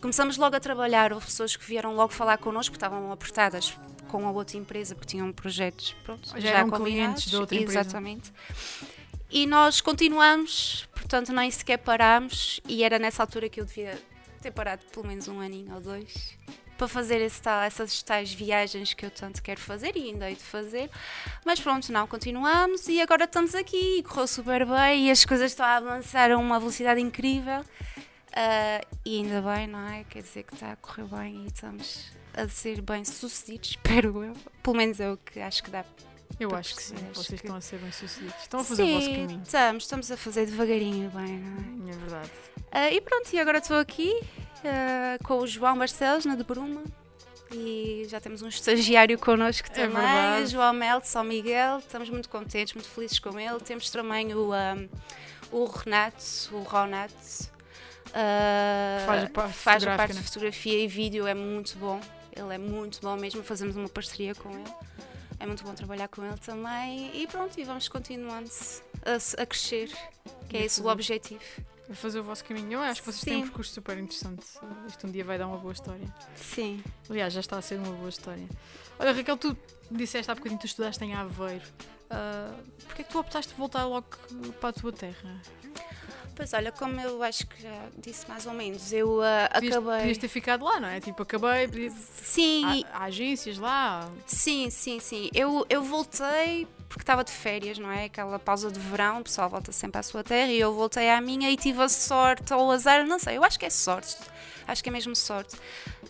começamos 0.00 0.36
logo 0.36 0.56
a 0.56 0.60
trabalhar, 0.60 1.12
houve 1.12 1.26
pessoas 1.26 1.56
que 1.56 1.64
vieram 1.64 1.94
logo 1.94 2.12
falar 2.12 2.38
connosco, 2.38 2.74
estavam 2.74 3.10
apertadas 3.12 3.78
com 4.08 4.26
a 4.26 4.30
outra 4.30 4.56
empresa, 4.56 4.94
porque 4.94 5.08
tinham 5.08 5.32
projetos 5.32 5.94
pronto, 6.04 6.28
já, 6.30 6.40
já 6.40 6.50
eram 6.50 6.70
clientes 6.70 7.30
da 7.30 7.40
outra 7.40 7.56
empresa. 7.56 7.80
Exatamente. 7.80 8.32
E 9.30 9.46
nós 9.46 9.80
continuamos, 9.80 10.88
portanto, 10.92 11.32
nem 11.32 11.48
sequer 11.50 11.78
parámos, 11.78 12.60
e 12.66 12.82
era 12.82 12.98
nessa 12.98 13.22
altura 13.22 13.48
que 13.48 13.60
eu 13.60 13.64
devia 13.64 13.96
ter 14.42 14.50
parado 14.50 14.84
pelo 14.86 15.06
menos 15.06 15.28
um 15.28 15.38
aninho 15.38 15.74
ou 15.74 15.80
dois 15.80 16.36
para 16.80 16.88
fazer 16.88 17.20
essas 17.20 18.02
tais 18.02 18.32
viagens 18.32 18.94
que 18.94 19.04
eu 19.04 19.10
tanto 19.10 19.42
quero 19.42 19.60
fazer 19.60 19.94
e 19.96 20.08
ainda 20.08 20.30
hei 20.30 20.34
de 20.34 20.42
fazer. 20.42 20.88
Mas 21.44 21.60
pronto, 21.60 21.92
não, 21.92 22.06
continuamos 22.06 22.88
e 22.88 23.02
agora 23.02 23.24
estamos 23.24 23.54
aqui 23.54 23.98
e 23.98 24.02
correu 24.02 24.26
super 24.26 24.64
bem 24.64 25.08
e 25.08 25.10
as 25.10 25.26
coisas 25.26 25.52
estão 25.52 25.66
a 25.66 25.76
avançar 25.76 26.30
a 26.30 26.38
uma 26.38 26.58
velocidade 26.58 26.98
incrível. 26.98 27.60
Uh, 27.60 28.86
e 29.04 29.18
ainda 29.18 29.42
bem, 29.42 29.66
não 29.66 29.88
é? 29.88 30.04
Quer 30.04 30.22
dizer 30.22 30.42
que 30.44 30.54
está 30.54 30.72
a 30.72 30.76
correr 30.76 31.04
bem 31.04 31.44
e 31.44 31.46
estamos 31.48 32.06
a 32.32 32.48
ser 32.48 32.80
bem 32.80 33.04
sucedidos, 33.04 33.70
espero 33.76 34.24
eu. 34.24 34.32
Pelo 34.62 34.76
menos 34.76 34.98
é 35.00 35.10
o 35.10 35.18
que 35.18 35.38
acho 35.38 35.62
que 35.62 35.70
dá 35.70 35.84
eu 36.38 36.54
acho 36.54 36.74
que 36.74 36.82
sim, 36.82 36.94
vocês 37.12 37.26
que... 37.26 37.34
estão 37.34 37.56
a 37.56 37.60
ser 37.60 37.78
bem 37.78 37.92
sucedidos. 37.92 38.40
Estão 38.40 38.60
a 38.60 38.64
fazer 38.64 38.84
sim, 38.84 38.90
o 38.90 38.94
vosso 38.94 39.10
caminho. 39.10 39.42
Estamos, 39.44 39.82
estamos 39.82 40.10
a 40.10 40.16
fazer 40.16 40.46
devagarinho 40.46 41.10
bem, 41.10 41.38
não 41.38 41.88
é? 41.88 41.92
É 41.92 41.98
verdade. 41.98 42.30
Uh, 42.56 42.94
e 42.94 43.00
pronto, 43.02 43.30
e 43.34 43.38
agora 43.38 43.58
estou 43.58 43.76
aqui 43.76 44.18
uh, 44.64 45.24
com 45.24 45.38
o 45.38 45.46
João 45.46 45.78
Barcelos, 45.78 46.24
na 46.24 46.34
de 46.34 46.44
Bruma. 46.44 46.82
E 47.52 48.06
já 48.08 48.20
temos 48.20 48.42
um 48.42 48.48
estagiário 48.48 49.18
connosco 49.18 49.68
é 49.72 49.74
também, 49.74 50.42
é 50.42 50.46
João 50.46 50.72
Mel 50.72 51.00
de 51.00 51.08
São 51.08 51.24
Miguel. 51.24 51.78
Estamos 51.78 52.08
muito 52.08 52.28
contentes, 52.28 52.74
muito 52.74 52.88
felizes 52.88 53.18
com 53.18 53.38
ele. 53.40 53.58
Temos 53.60 53.90
também 53.90 54.32
o, 54.34 54.52
um, 54.52 54.88
o 55.50 55.64
Renato, 55.64 56.24
o 56.52 56.62
Ronat. 56.62 57.12
Uh, 58.10 59.06
faz 59.06 59.24
a 59.24 59.28
parte, 59.30 59.52
faz 59.52 59.86
a 59.86 59.96
parte 59.96 60.14
de 60.14 60.22
fotografia 60.22 60.78
e 60.78 60.86
vídeo, 60.86 61.26
é 61.26 61.34
muito 61.34 61.76
bom. 61.78 62.00
Ele 62.36 62.54
é 62.54 62.58
muito 62.58 63.00
bom 63.00 63.16
mesmo, 63.16 63.42
fazemos 63.42 63.76
uma 63.76 63.88
parceria 63.88 64.34
com 64.34 64.50
ele. 64.50 64.72
É 65.40 65.46
muito 65.46 65.64
bom 65.64 65.74
trabalhar 65.74 66.06
com 66.06 66.24
ele 66.24 66.38
também. 66.38 67.10
E 67.20 67.26
pronto, 67.26 67.58
e 67.58 67.64
vamos 67.64 67.88
continuando 67.88 68.48
a, 69.04 69.42
a 69.42 69.46
crescer, 69.46 69.90
que 70.48 70.56
é 70.56 70.64
esse 70.64 70.80
o 70.80 70.86
objetivo 70.86 71.40
a 71.90 71.94
fazer 71.94 72.20
o 72.20 72.22
vosso 72.22 72.44
caminho. 72.44 72.74
Eu 72.74 72.80
acho 72.80 73.02
que 73.02 73.06
vocês 73.06 73.20
Sim. 73.20 73.30
têm 73.30 73.38
um 73.38 73.42
percurso 73.42 73.72
super 73.72 73.98
interessante. 73.98 74.46
Isto 74.86 75.06
um 75.06 75.10
dia 75.10 75.24
vai 75.24 75.36
dar 75.38 75.46
uma 75.46 75.58
boa 75.58 75.72
história. 75.72 76.06
Sim. 76.36 76.82
Aliás, 77.08 77.32
já 77.32 77.40
está 77.40 77.58
a 77.58 77.62
ser 77.62 77.78
uma 77.78 77.92
boa 77.92 78.08
história. 78.08 78.48
Olha, 78.98 79.12
Raquel, 79.12 79.36
tu 79.36 79.56
disseste 79.90 80.30
há 80.30 80.34
bocadinho 80.34 80.58
que 80.58 80.66
tu 80.66 80.68
estudaste 80.68 81.02
em 81.04 81.14
Aveiro. 81.14 81.64
Uh, 82.10 82.62
Porquê 82.86 83.02
é 83.02 83.04
que 83.04 83.10
tu 83.10 83.18
optaste 83.18 83.52
de 83.52 83.58
voltar 83.58 83.84
logo 83.86 84.06
para 84.60 84.68
a 84.70 84.72
tua 84.72 84.92
terra? 84.92 85.40
Pois 86.34 86.52
olha, 86.52 86.72
como 86.72 86.98
eu 87.00 87.22
acho 87.22 87.46
que 87.46 87.62
já 87.62 87.88
disse 87.98 88.26
mais 88.28 88.46
ou 88.46 88.54
menos, 88.54 88.92
eu 88.92 89.18
uh, 89.18 89.44
acabei. 89.50 89.80
Podias 89.80 90.18
ter 90.18 90.28
ficado 90.28 90.64
lá, 90.64 90.80
não 90.80 90.88
é? 90.88 91.00
Tipo, 91.00 91.22
acabei. 91.22 91.90
Sim. 91.90 92.84
Há, 92.90 92.98
há 92.98 93.04
agências 93.04 93.58
lá. 93.58 94.10
Sim, 94.26 94.70
sim, 94.70 95.00
sim. 95.00 95.28
Eu, 95.34 95.66
eu 95.68 95.82
voltei 95.82 96.66
porque 96.90 97.04
estava 97.04 97.22
de 97.22 97.30
férias, 97.30 97.78
não 97.78 97.88
é? 97.88 98.06
Aquela 98.06 98.36
pausa 98.36 98.68
de 98.68 98.80
verão, 98.80 99.20
o 99.20 99.22
pessoal 99.22 99.48
volta 99.48 99.70
sempre 99.70 100.00
à 100.00 100.02
sua 100.02 100.24
terra 100.24 100.50
e 100.50 100.58
eu 100.58 100.74
voltei 100.74 101.08
à 101.08 101.20
minha 101.20 101.48
e 101.48 101.56
tive 101.56 101.80
a 101.80 101.88
sorte 101.88 102.52
ou 102.52 102.66
o 102.66 102.70
azar, 102.72 103.06
não 103.06 103.18
sei, 103.20 103.38
eu 103.38 103.44
acho 103.44 103.56
que 103.56 103.64
é 103.64 103.70
sorte, 103.70 104.16
acho 104.66 104.82
que 104.82 104.88
é 104.88 104.92
mesmo 104.92 105.14
sorte, 105.14 105.56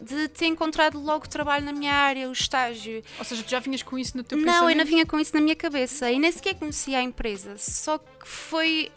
de 0.00 0.26
ter 0.28 0.46
encontrado 0.46 0.98
logo 0.98 1.28
trabalho 1.28 1.66
na 1.66 1.72
minha 1.72 1.92
área, 1.92 2.26
o 2.30 2.32
estágio. 2.32 3.04
Ou 3.18 3.24
seja, 3.26 3.42
tu 3.42 3.50
já 3.50 3.60
vinhas 3.60 3.82
com 3.82 3.98
isso 3.98 4.16
no 4.16 4.24
teu 4.24 4.38
não, 4.38 4.44
pensamento? 4.46 4.62
Não, 4.62 4.70
eu 4.70 4.76
não 4.76 4.86
vinha 4.86 5.04
com 5.04 5.20
isso 5.20 5.34
na 5.34 5.42
minha 5.42 5.54
cabeça 5.54 6.10
e 6.10 6.18
nem 6.18 6.32
sequer 6.32 6.54
conhecia 6.54 6.98
a 6.98 7.02
empresa, 7.02 7.56
só 7.58 7.98
que 7.98 8.26
foi 8.26 8.90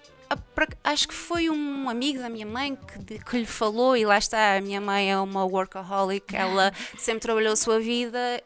acho 0.83 1.07
que 1.07 1.13
foi 1.13 1.47
um 1.49 1.87
amigo 1.87 2.17
da 2.17 2.29
minha 2.29 2.45
mãe 2.45 2.75
que, 3.05 3.19
que 3.19 3.37
lhe 3.37 3.45
falou, 3.45 3.95
e 3.95 4.05
lá 4.05 4.17
está, 4.17 4.55
a 4.55 4.61
minha 4.61 4.81
mãe 4.81 5.11
é 5.11 5.19
uma 5.19 5.45
workaholic, 5.45 6.35
ela 6.35 6.73
sempre 6.97 7.19
trabalhou 7.19 7.53
a 7.53 7.55
sua 7.55 7.79
vida 7.79 8.41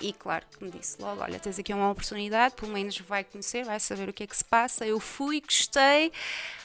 e 0.00 0.12
claro 0.12 0.44
que 0.50 0.64
me 0.64 0.70
disse 0.70 1.00
logo: 1.00 1.22
olha, 1.22 1.38
tens 1.38 1.58
aqui 1.58 1.72
uma 1.72 1.90
oportunidade, 1.90 2.54
pelo 2.54 2.72
menos 2.72 2.98
vai 3.00 3.24
conhecer, 3.24 3.64
vai 3.64 3.78
saber 3.78 4.08
o 4.08 4.12
que 4.12 4.22
é 4.22 4.26
que 4.26 4.36
se 4.36 4.44
passa. 4.44 4.86
Eu 4.86 4.98
fui, 4.98 5.40
gostei, 5.40 6.12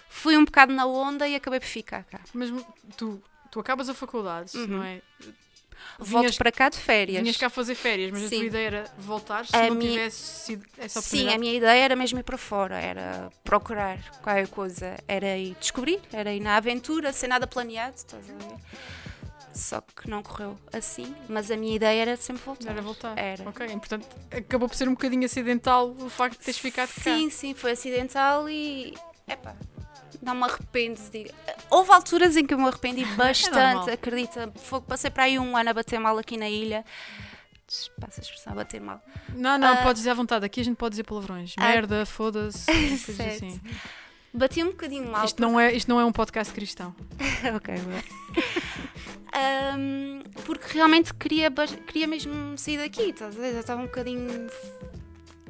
fui 0.10 0.38
um 0.38 0.46
bocado 0.46 0.74
na 0.74 0.86
onda 0.86 1.27
e 1.27 1.36
acabei 1.36 1.60
por 1.60 1.68
ficar 1.68 2.04
cá. 2.04 2.20
Mas 2.34 2.50
tu, 2.96 3.22
tu 3.51 3.60
acabas 3.60 3.89
a 3.89 3.94
faculdade, 3.94 4.58
uhum. 4.58 4.68
não 4.68 4.84
é? 4.84 5.01
Volto 5.98 6.24
vinhas, 6.24 6.38
para 6.38 6.51
cá 6.51 6.70
de 6.70 6.77
férias. 6.77 7.22
Vinhas 7.22 7.38
cá 7.38 7.50
fazer 7.50 7.75
férias, 7.75 8.12
mas 8.12 8.22
Sim. 8.22 8.25
a 8.25 8.39
tua 8.39 8.46
ideia 8.48 8.68
era 8.68 8.94
voltar 8.98 9.46
se 9.46 9.56
a 9.56 9.68
não 9.68 9.75
minha... 9.75 9.92
tivesse 9.92 10.18
sido 10.18 10.65
essa 10.77 11.00
oportunidade? 11.00 11.32
Sim, 11.32 11.36
a 11.36 11.39
minha 11.39 11.54
ideia 11.54 11.84
era 11.84 11.96
mesmo 11.96 12.20
ir 12.20 12.24
para 12.24 12.38
fora, 12.38 12.77
era 12.80 13.32
procurar 13.44 14.00
qualquer 14.22 14.48
coisa, 14.48 14.98
era 15.08 15.38
ir 15.38 15.56
descobrir, 15.60 16.01
era 16.12 16.34
ir 16.34 16.39
na 16.39 16.58
aventura, 16.58 17.13
sem 17.13 17.30
nada 17.30 17.48
planeado, 17.48 17.96
estás 17.96 18.24
a 18.30 18.34
ver? 18.34 18.56
Só 19.56 19.80
que 19.80 20.10
não 20.10 20.22
correu 20.22 20.58
assim, 20.74 21.16
mas 21.30 21.50
a 21.50 21.56
minha 21.56 21.78
ideia 21.78 22.02
era 22.02 22.18
sempre 22.18 22.44
voltar. 22.44 22.72
Era 22.72 22.82
voltar. 22.82 23.18
Era. 23.18 23.48
Ok, 23.48 23.66
portanto 23.78 24.06
acabou 24.30 24.68
por 24.68 24.76
ser 24.76 24.90
um 24.90 24.92
bocadinho 24.92 25.24
acidental 25.26 25.96
o 25.98 26.10
facto 26.10 26.38
de 26.38 26.44
teres 26.44 26.60
ficado 26.60 26.90
sim, 26.90 26.96
cá. 26.96 27.16
Sim, 27.16 27.30
sim, 27.30 27.54
foi 27.54 27.72
acidental 27.72 28.50
e. 28.50 28.94
Epá, 29.26 29.56
não 30.22 30.36
me 30.36 30.44
arrependo. 30.44 31.00
De... 31.10 31.32
Houve 31.70 31.92
alturas 31.94 32.36
em 32.36 32.46
que 32.46 32.54
eu 32.54 32.58
me 32.58 32.68
arrependi 32.68 33.04
é 33.08 33.16
bastante, 33.16 33.90
é 33.90 33.94
acredita. 33.94 34.52
Foi, 34.56 34.82
passei 34.82 35.10
para 35.10 35.24
aí 35.24 35.40
um 35.40 35.56
ano 35.56 35.70
a 35.70 35.74
bater 35.74 36.00
mal 36.00 36.18
aqui 36.18 36.36
na 36.36 36.50
ilha. 36.50 36.84
Passa 38.00 38.20
a 38.20 38.24
expressão 38.24 38.52
a 38.52 38.56
bater 38.58 38.82
mal. 38.82 39.02
Não, 39.30 39.58
não, 39.58 39.74
uh, 39.74 39.84
pode 39.84 40.00
dizer 40.00 40.10
à 40.10 40.14
vontade. 40.14 40.46
Aqui 40.46 40.60
a 40.60 40.64
gente 40.64 40.76
pode 40.76 40.92
dizer 40.92 41.04
palavrões. 41.04 41.54
Uh, 41.54 41.62
Merda, 41.62 42.06
foda-se, 42.06 42.70
assim. 43.24 43.60
Bati 44.34 44.62
um 44.64 44.68
bocadinho 44.68 45.10
mal. 45.10 45.24
Isto, 45.24 45.38
porque... 45.38 45.52
não, 45.52 45.60
é, 45.60 45.74
isto 45.74 45.88
não 45.88 46.00
é 46.00 46.06
um 46.06 46.12
podcast 46.12 46.54
cristão. 46.54 46.94
ok, 47.56 47.76
um, 49.36 50.20
porque 50.46 50.74
realmente 50.74 51.13
queria, 51.13 51.51
queria 51.88 52.08
mesmo 52.08 52.58
sair 52.58 52.77
daqui, 52.77 53.10
estás 53.10 53.38
a 53.38 53.39
ver? 53.39 53.54
Eu 53.54 53.60
estava 53.60 53.82
um 53.82 53.86
bocadinho 53.86 54.48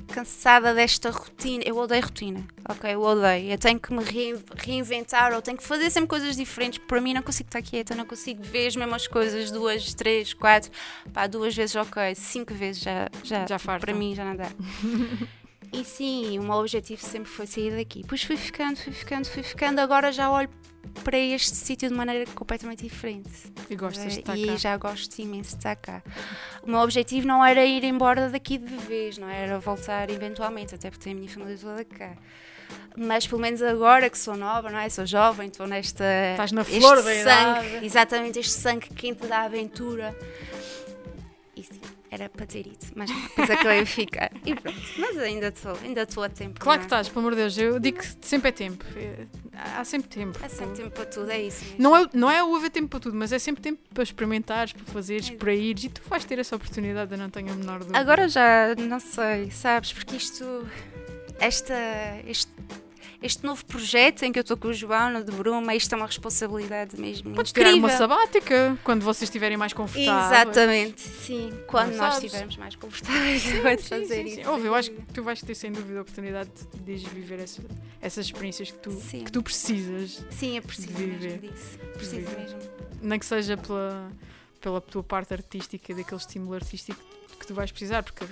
cansada 0.07 0.73
desta 0.73 1.09
rotina. 1.09 1.63
Eu 1.65 1.77
odeio 1.77 2.01
rotina, 2.01 2.45
ok? 2.67 2.93
Eu 2.93 3.01
odeio. 3.01 3.51
Eu 3.51 3.57
tenho 3.57 3.79
que 3.79 3.93
me 3.93 4.03
reinventar 4.55 5.33
ou 5.33 5.41
tenho 5.41 5.57
que 5.57 5.63
fazer 5.63 5.89
sempre 5.89 6.07
coisas 6.07 6.35
diferentes. 6.35 6.79
Para 6.79 7.01
mim, 7.01 7.13
não 7.13 7.21
consigo 7.21 7.47
estar 7.47 7.61
quieta, 7.61 7.95
não 7.95 8.05
consigo 8.05 8.41
ver 8.43 8.67
as 8.67 8.75
mesmas 8.75 9.07
coisas 9.07 9.51
duas, 9.51 9.93
três, 9.93 10.33
quatro, 10.33 10.71
pá, 11.13 11.27
duas 11.27 11.55
vezes, 11.55 11.75
ok, 11.75 12.15
cinco 12.15 12.53
vezes 12.53 12.81
já, 12.81 13.09
já, 13.23 13.45
já 13.45 13.59
para 13.59 13.93
mim 13.93 14.15
já 14.15 14.25
não 14.25 14.35
dá. 14.35 14.49
e 15.73 15.83
sim, 15.83 16.39
o 16.39 16.43
meu 16.43 16.53
objetivo 16.53 17.01
sempre 17.01 17.29
foi 17.29 17.45
sair 17.45 17.75
daqui. 17.75 18.01
Depois 18.01 18.23
fui 18.23 18.37
ficando, 18.37 18.77
fui 18.77 18.93
ficando, 18.93 19.25
fui 19.25 19.43
ficando. 19.43 19.79
Agora 19.79 20.11
já 20.11 20.29
olho 20.31 20.49
para 21.03 21.17
este 21.17 21.55
sítio 21.55 21.89
de 21.89 21.95
maneira 21.95 22.29
completamente 22.31 22.83
diferente. 22.83 23.29
E 23.69 23.75
gostas 23.75 24.13
de 24.13 24.19
estar 24.19 24.37
e 24.37 24.47
cá? 24.47 24.55
já 24.55 24.77
gosto 24.77 25.19
imenso 25.19 25.51
de 25.51 25.57
estar 25.57 25.75
cá. 25.75 26.03
O 26.63 26.69
meu 26.69 26.79
objetivo 26.79 27.27
não 27.27 27.43
era 27.43 27.63
ir 27.65 27.83
embora 27.83 28.29
daqui 28.29 28.57
de 28.57 28.75
vez, 28.75 29.17
não 29.17 29.29
era 29.29 29.59
voltar 29.59 30.09
eventualmente, 30.09 30.75
até 30.75 30.89
porque 30.89 31.03
tenho 31.03 31.17
a 31.17 31.19
minha 31.19 31.31
família 31.31 31.57
toda 31.57 31.85
cá. 31.85 32.15
Mas 32.97 33.27
pelo 33.27 33.41
menos 33.41 33.61
agora 33.61 34.09
que 34.09 34.17
sou 34.17 34.35
nova, 34.35 34.69
não 34.69 34.79
é? 34.79 34.89
Sou 34.89 35.05
jovem, 35.05 35.49
estou 35.49 35.67
nesta. 35.67 36.03
Estás 36.31 36.51
na 36.51 36.63
flor 36.63 37.03
da 37.03 37.13
sangue. 37.23 37.85
Exatamente, 37.85 38.39
este 38.39 38.53
sangue 38.53 38.89
quente 38.89 39.27
da 39.27 39.41
aventura. 39.41 40.17
E 41.55 41.63
sim, 41.63 41.81
era 42.15 42.29
para 42.29 42.45
ter 42.45 42.65
ido, 42.65 42.85
mas 42.95 43.09
depois 43.11 43.49
acabei 43.49 43.83
de 43.83 43.89
ficar. 43.89 44.31
E 44.45 44.55
pronto, 44.55 44.79
mas 44.97 45.17
ainda 45.17 45.47
estou 45.47 45.77
ainda 45.83 46.01
a 46.03 46.29
tempo. 46.29 46.59
Claro 46.59 46.79
que 46.79 46.85
estás, 46.85 47.09
pelo 47.09 47.19
amor 47.19 47.31
de 47.31 47.41
Deus, 47.41 47.57
eu 47.57 47.79
digo 47.79 47.99
que 47.99 48.07
sempre 48.25 48.49
é 48.49 48.51
tempo. 48.51 48.85
Há 49.53 49.83
sempre 49.83 50.09
tempo. 50.09 50.39
Há 50.41 50.49
sempre 50.49 50.75
tempo 50.75 50.91
para 50.91 51.05
tudo, 51.05 51.29
é 51.29 51.41
isso 51.41 51.63
mesmo. 51.65 51.77
Não 51.79 51.95
é, 51.95 52.09
não 52.13 52.31
é 52.31 52.43
o 52.43 52.55
haver 52.55 52.69
tempo 52.69 52.87
para 52.87 52.99
tudo, 52.99 53.15
mas 53.17 53.31
é 53.31 53.39
sempre 53.39 53.61
tempo 53.61 53.81
para 53.93 54.03
experimentares, 54.03 54.73
para 54.73 54.85
fazeres, 54.85 55.29
é. 55.29 55.35
para 55.35 55.53
ires 55.53 55.83
e 55.83 55.89
tu 55.89 56.01
vais 56.07 56.23
ter 56.23 56.39
essa 56.39 56.55
oportunidade, 56.55 57.11
eu 57.11 57.17
não 57.17 57.29
tenho 57.29 57.51
a 57.51 57.55
menor 57.55 57.79
dúvida. 57.79 57.97
Agora 57.97 58.27
já 58.29 58.73
não 58.75 58.99
sei, 58.99 59.51
sabes, 59.51 59.91
porque 59.91 60.15
isto. 60.15 60.67
Esta, 61.37 61.75
este 62.25 62.49
este 63.21 63.45
novo 63.45 63.65
projeto 63.65 64.23
em 64.23 64.31
que 64.31 64.39
eu 64.39 64.41
estou 64.41 64.57
com 64.57 64.67
o 64.67 64.73
João 64.73 65.11
no 65.11 65.23
de 65.23 65.31
Bruma, 65.31 65.73
isto 65.75 65.93
é 65.93 65.97
uma 65.97 66.05
responsabilidade 66.05 66.99
mesmo. 66.99 67.33
Podes 67.33 67.51
incrível. 67.51 67.73
tirar 67.73 67.79
uma 67.79 67.97
sabática 67.97 68.77
quando 68.83 69.01
vocês 69.03 69.29
estiverem 69.29 69.57
mais 69.57 69.73
confortáveis. 69.73 70.31
Exatamente, 70.31 71.01
sim. 71.01 71.53
Quando 71.67 71.91
Não 71.91 71.97
nós 71.97 72.15
estivermos 72.15 72.57
mais 72.57 72.75
confortáveis, 72.75 73.41
sim, 73.41 73.59
vai 73.61 73.77
fazer 73.77 74.05
sim, 74.05 74.29
sim, 74.29 74.41
isso. 74.41 74.49
Ouve, 74.49 74.67
eu 74.67 74.75
acho 74.75 74.91
que 74.91 75.01
tu 75.13 75.23
vais 75.23 75.41
ter 75.41 75.55
sem 75.55 75.71
dúvida 75.71 75.99
a 75.99 76.01
oportunidade 76.01 76.51
de 76.73 76.95
viver 76.95 77.39
essa, 77.39 77.61
essas 78.01 78.25
experiências 78.25 78.71
que 78.71 78.77
tu, 78.77 78.91
que 78.91 79.31
tu 79.31 79.41
precisas. 79.41 80.23
Sim, 80.29 80.57
eu 80.57 80.61
preciso 80.61 80.87
de 80.87 80.93
viver. 80.93 81.41
mesmo 81.41 81.51
disso. 81.51 81.79
Preciso 81.93 82.29
mesmo. 82.37 82.59
Nem 83.01 83.19
que 83.19 83.25
seja 83.25 83.57
pela, 83.57 84.11
pela 84.61 84.81
tua 84.81 85.03
parte 85.03 85.33
artística, 85.33 85.93
daquele 85.93 86.19
estímulo 86.19 86.53
artístico 86.53 87.14
que 87.45 87.49
tu 87.49 87.53
vais 87.53 87.71
precisar, 87.71 88.01
porque 88.01 88.25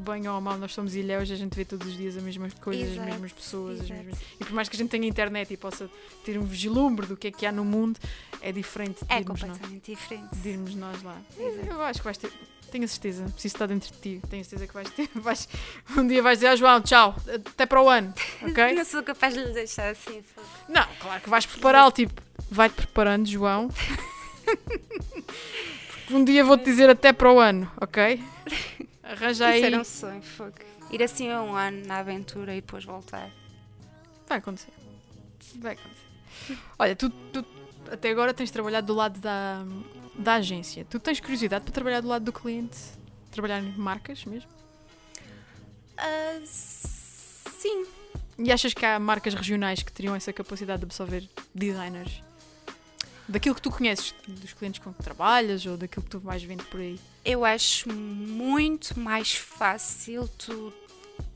bem 0.00 0.28
ou 0.28 0.40
mal 0.40 0.58
nós 0.58 0.72
somos 0.74 0.94
ilhéus, 0.94 1.30
a 1.30 1.34
gente 1.34 1.54
vê 1.54 1.64
todos 1.64 1.88
os 1.88 1.96
dias 1.96 2.16
as 2.16 2.22
mesmas 2.22 2.52
coisas, 2.54 2.90
exato, 2.90 3.00
as 3.00 3.06
mesmas 3.06 3.32
pessoas. 3.32 3.80
As 3.80 3.90
mesmas... 3.90 4.18
E 4.38 4.44
por 4.44 4.52
mais 4.52 4.68
que 4.68 4.76
a 4.76 4.78
gente 4.78 4.90
tenha 4.90 5.06
internet 5.06 5.52
e 5.52 5.56
possa 5.56 5.90
ter 6.24 6.38
um 6.38 6.44
vislumbre 6.44 7.06
do 7.06 7.16
que 7.16 7.28
é 7.28 7.30
que 7.30 7.46
há 7.46 7.52
no 7.52 7.64
mundo, 7.64 7.98
é 8.40 8.52
diferente 8.52 9.04
de 9.04 9.12
é 9.12 9.24
completamente 9.24 9.72
nós, 9.72 9.82
diferente. 9.82 10.36
de 10.36 10.48
irmos 10.48 10.74
nós 10.74 11.02
lá. 11.02 11.20
Exato. 11.38 11.66
Eu 11.68 11.82
acho 11.82 12.00
que 12.00 12.04
vais 12.04 12.18
ter. 12.18 12.30
Tenho 12.70 12.84
a 12.84 12.88
certeza, 12.88 13.22
preciso 13.24 13.54
estar 13.54 13.66
dentro 13.66 13.92
de 13.92 13.98
ti. 13.98 14.20
Tenho 14.28 14.42
a 14.42 14.44
certeza 14.44 14.66
que 14.66 14.74
vais 14.74 14.90
ter. 14.90 15.08
Vais, 15.14 15.48
um 15.96 16.06
dia 16.06 16.22
vais 16.22 16.38
dizer, 16.38 16.48
ah, 16.48 16.56
João, 16.56 16.80
tchau, 16.80 17.14
até 17.32 17.66
para 17.66 17.80
o 17.80 17.88
ano. 17.88 18.12
Ok? 18.42 18.72
Não 18.74 18.84
sou 18.84 19.02
capaz 19.02 19.32
de 19.32 19.44
lhe 19.44 19.52
deixar 19.52 19.90
assim. 19.90 20.22
Não, 20.68 20.86
claro 21.00 21.22
que 21.22 21.30
vais 21.30 21.46
prepará-lo. 21.46 21.92
Tipo, 21.92 22.20
vai-te 22.50 22.74
preparando, 22.74 23.26
João. 23.26 23.68
um 26.10 26.24
dia 26.24 26.44
vou-te 26.44 26.64
dizer 26.64 26.88
até 26.90 27.12
para 27.12 27.32
o 27.32 27.38
ano, 27.38 27.70
ok? 27.80 28.22
Arranja 29.02 29.46
aí. 29.46 29.58
Isso 29.58 29.66
era 29.66 29.80
um 29.80 29.84
sonho, 29.84 30.22
fogo. 30.22 30.54
Ir 30.90 31.02
assim 31.02 31.30
a 31.30 31.42
um 31.42 31.54
ano 31.54 31.86
na 31.86 31.98
aventura 31.98 32.52
e 32.52 32.60
depois 32.60 32.84
voltar. 32.84 33.30
Vai 34.28 34.38
acontecer. 34.38 34.72
Vai 35.56 35.72
acontecer. 35.72 36.58
Olha, 36.78 36.96
tu, 36.96 37.10
tu 37.10 37.44
até 37.90 38.10
agora 38.10 38.32
tens 38.32 38.50
trabalhado 38.50 38.86
do 38.86 38.94
lado 38.94 39.20
da, 39.20 39.64
da 40.14 40.34
agência. 40.34 40.84
Tu 40.88 40.98
tens 40.98 41.20
curiosidade 41.20 41.64
para 41.64 41.72
trabalhar 41.72 42.00
do 42.00 42.08
lado 42.08 42.24
do 42.24 42.32
cliente? 42.32 42.78
Trabalhar 43.30 43.60
em 43.60 43.72
marcas 43.72 44.24
mesmo? 44.24 44.50
Uh, 45.98 46.42
sim. 46.44 47.86
E 48.38 48.50
achas 48.50 48.74
que 48.74 48.84
há 48.84 48.98
marcas 48.98 49.34
regionais 49.34 49.82
que 49.82 49.92
teriam 49.92 50.14
essa 50.14 50.32
capacidade 50.32 50.80
de 50.80 50.86
absorver 50.86 51.28
designers? 51.54 52.22
Daquilo 53.26 53.54
que 53.54 53.62
tu 53.62 53.70
conheces, 53.70 54.14
dos 54.28 54.52
clientes 54.52 54.82
com 54.82 54.92
que 54.92 55.02
trabalhas 55.02 55.64
ou 55.64 55.76
daquilo 55.76 56.04
que 56.04 56.10
tu 56.10 56.18
vais 56.18 56.42
vendo 56.42 56.64
por 56.64 56.78
aí? 56.78 57.00
Eu 57.24 57.44
acho 57.44 57.90
muito 57.90 58.98
mais 59.00 59.34
fácil 59.34 60.28
tu, 60.36 60.72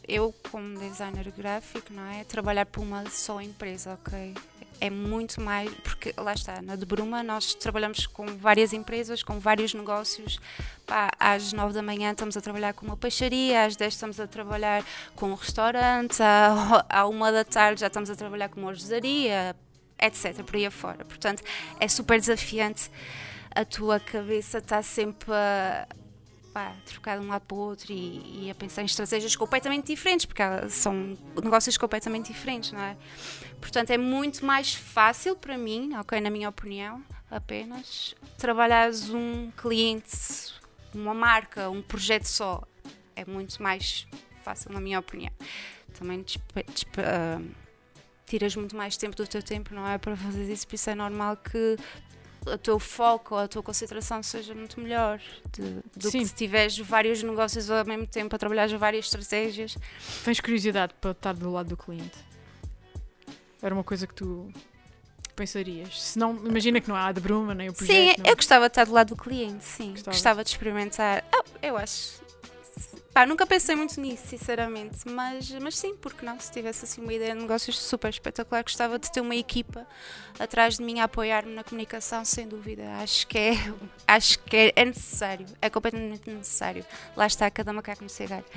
eu 0.07 0.35
como 0.51 0.79
designer 0.79 1.33
gráfico, 1.37 1.93
não 1.93 2.05
é? 2.05 2.25
Trabalhar 2.25 2.67
por 2.67 2.83
uma 2.83 3.09
só 3.09 3.41
empresa, 3.41 3.95
ok? 3.95 4.35
É 4.81 4.91
muito 4.91 5.41
mais, 5.41 5.73
porque 5.83 6.15
lá 6.17 6.35
está, 6.35 6.63
na 6.63 6.77
de 6.77 6.85
Bruma 6.85 7.23
nós 7.23 7.55
trabalhamos 7.55 8.07
com 8.07 8.27
várias 8.37 8.73
empresas, 8.73 9.23
com 9.23 9.39
vários 9.41 9.73
negócios. 9.75 10.39
Pá, 10.87 11.11
às 11.19 11.53
9 11.53 11.73
da 11.73 11.83
manhã 11.83 12.13
estamos 12.13 12.37
a 12.37 12.41
trabalhar 12.41 12.75
com 12.75 12.85
uma 12.87 12.97
peixaria, 12.97 13.65
às 13.65 13.77
10 13.77 13.95
estamos 13.95 14.21
a 14.21 14.27
trabalhar 14.27 14.85
com 15.17 15.31
um 15.31 15.35
restaurante, 15.35 16.23
à, 16.23 16.85
à 16.89 17.31
da 17.33 17.45
tarde 17.45 17.81
já 17.81 17.89
estamos 17.89 18.09
a 18.09 18.15
trabalhar 18.15 18.51
com 18.51 18.61
uma 18.61 18.71
artesaria, 18.71 19.57
etc. 20.01 20.43
Por 20.43 20.57
aí 20.57 20.67
afora. 20.67 21.05
Portanto, 21.05 21.43
é 21.81 21.89
super 21.89 22.19
desafiante. 22.19 22.91
A 23.55 23.65
tua 23.65 23.99
cabeça 23.99 24.59
está 24.59 24.83
sempre 24.83 25.33
a, 25.33 25.89
pá, 26.53 26.75
trocar 26.87 27.19
de 27.19 27.25
um 27.25 27.29
lado 27.29 27.43
para 27.43 27.57
o 27.57 27.61
outro 27.61 27.93
e, 27.93 28.47
e, 28.47 28.51
a 28.51 28.55
pensar 28.55 28.83
em 28.83 28.87
estratégias 28.87 29.35
completamente 29.37 29.87
diferentes, 29.87 30.27
porque 30.27 30.43
são 30.71 31.17
negócios 31.43 31.77
completamente 31.77 32.33
diferentes, 32.33 32.73
não 32.73 32.81
é? 32.81 32.97
Portanto, 33.61 33.91
é 33.91 33.99
muito 33.99 34.45
mais 34.45 34.75
fácil 34.75 35.35
para 35.37 35.57
mim, 35.57 35.95
ok, 35.97 36.21
na 36.21 36.31
minha 36.31 36.49
opinião, 36.49 37.03
apenas 37.31 38.15
trabalhares 38.37 39.11
um 39.11 39.51
cliente, 39.57 40.55
uma 40.95 41.15
marca, 41.15 41.69
um 41.71 41.83
projeto 41.83 42.27
só. 42.27 42.63
É 43.15 43.25
muito 43.25 43.61
mais 43.63 44.07
fácil, 44.45 44.73
na 44.73 44.81
minha 44.81 44.99
opinião. 44.99 45.33
Também 45.99 46.21
uh, 46.21 47.51
tiras 48.29 48.55
muito 48.55 48.77
mais 48.77 48.97
tempo 48.97 49.17
do 49.17 49.27
teu 49.27 49.43
tempo, 49.43 49.75
não 49.75 49.87
é? 49.87 49.99
Para 49.99 50.17
fazer 50.17 50.51
isso, 50.53 50.67
por 50.67 50.75
isso 50.75 50.91
é 50.91 50.95
normal 50.95 51.37
que 51.37 51.77
o 52.47 52.57
teu 52.59 52.79
foco 52.79 53.35
ou 53.35 53.41
a 53.41 53.49
tua 53.49 53.63
concentração 53.63 54.23
seja 54.23 54.55
muito 54.55 54.81
melhor 54.81 55.21
de, 55.53 55.83
do 55.97 56.11
Sim. 56.11 56.21
que 56.21 56.27
se 56.27 56.35
tiveres 56.35 56.79
vários 56.79 57.23
negócios 57.23 57.71
ao 57.71 57.85
mesmo 57.85 58.07
tempo 58.07 58.35
a 58.35 58.39
trabalhar 58.39 58.69
várias 58.79 59.07
estratégias. 59.07 59.77
Tens 60.25 60.41
curiosidade 60.41 60.95
para 61.01 61.11
estar 61.11 61.35
do 61.35 61.51
lado 61.51 61.69
do 61.71 61.77
cliente? 61.77 62.19
Era 63.61 63.75
uma 63.75 63.85
coisa 63.85 64.07
que 64.07 64.15
tu 64.15 64.51
pensarias? 65.35 66.01
Se 66.01 66.19
não, 66.19 66.35
imagina 66.47 66.81
que 66.81 66.89
não 66.89 66.97
há 66.97 67.07
a 67.07 67.13
de 67.13 67.21
Bruma 67.21 67.55
nem 67.55 67.69
o 67.69 67.73
projeto. 67.73 68.17
Sim, 68.17 68.23
eu 68.25 68.37
gostava 68.37 68.67
de 68.67 68.71
estar 68.71 68.85
do 68.87 68.93
lado 68.93 69.09
do 69.09 69.17
cliente, 69.17 69.65
sim. 69.65 69.93
Gostava, 69.93 70.15
gostava 70.15 70.45
de 70.45 70.51
experimentar. 70.51 71.25
Oh, 71.35 71.45
eu 71.63 71.77
acho 71.77 72.28
Pá, 73.19 73.27
nunca 73.27 73.45
pensei 73.45 73.75
muito 73.75 74.01
nisso, 74.01 74.29
sinceramente, 74.29 74.99
mas, 75.09 75.51
mas 75.51 75.77
sim, 75.77 75.97
porque 75.97 76.25
não? 76.25 76.39
Se 76.39 76.53
tivesse 76.53 76.85
assim 76.85 77.01
uma 77.01 77.13
ideia 77.13 77.35
de 77.35 77.41
negócios 77.41 77.77
super 77.77 78.11
espetacular, 78.11 78.63
gostava 78.63 78.97
de 78.97 79.11
ter 79.11 79.21
uma 79.21 79.35
equipa 79.35 79.85
atrás 80.39 80.77
de 80.77 80.85
mim 80.85 81.01
a 81.01 81.05
apoiar-me 81.07 81.53
na 81.53 81.65
comunicação, 81.65 82.25
sem 82.25 82.47
dúvida. 82.47 82.85
Acho 83.03 83.27
que 83.27 83.37
é, 83.37 83.55
acho 84.07 84.39
que 84.45 84.57
é, 84.57 84.73
é 84.77 84.85
necessário, 84.85 85.47
é 85.61 85.69
completamente 85.69 86.31
necessário. 86.31 86.87
Lá 87.17 87.27
está 87.27 87.51
cada 87.51 87.73
macaco 87.73 88.05
no 88.05 88.09
seu 88.09 88.29
galho. 88.29 88.45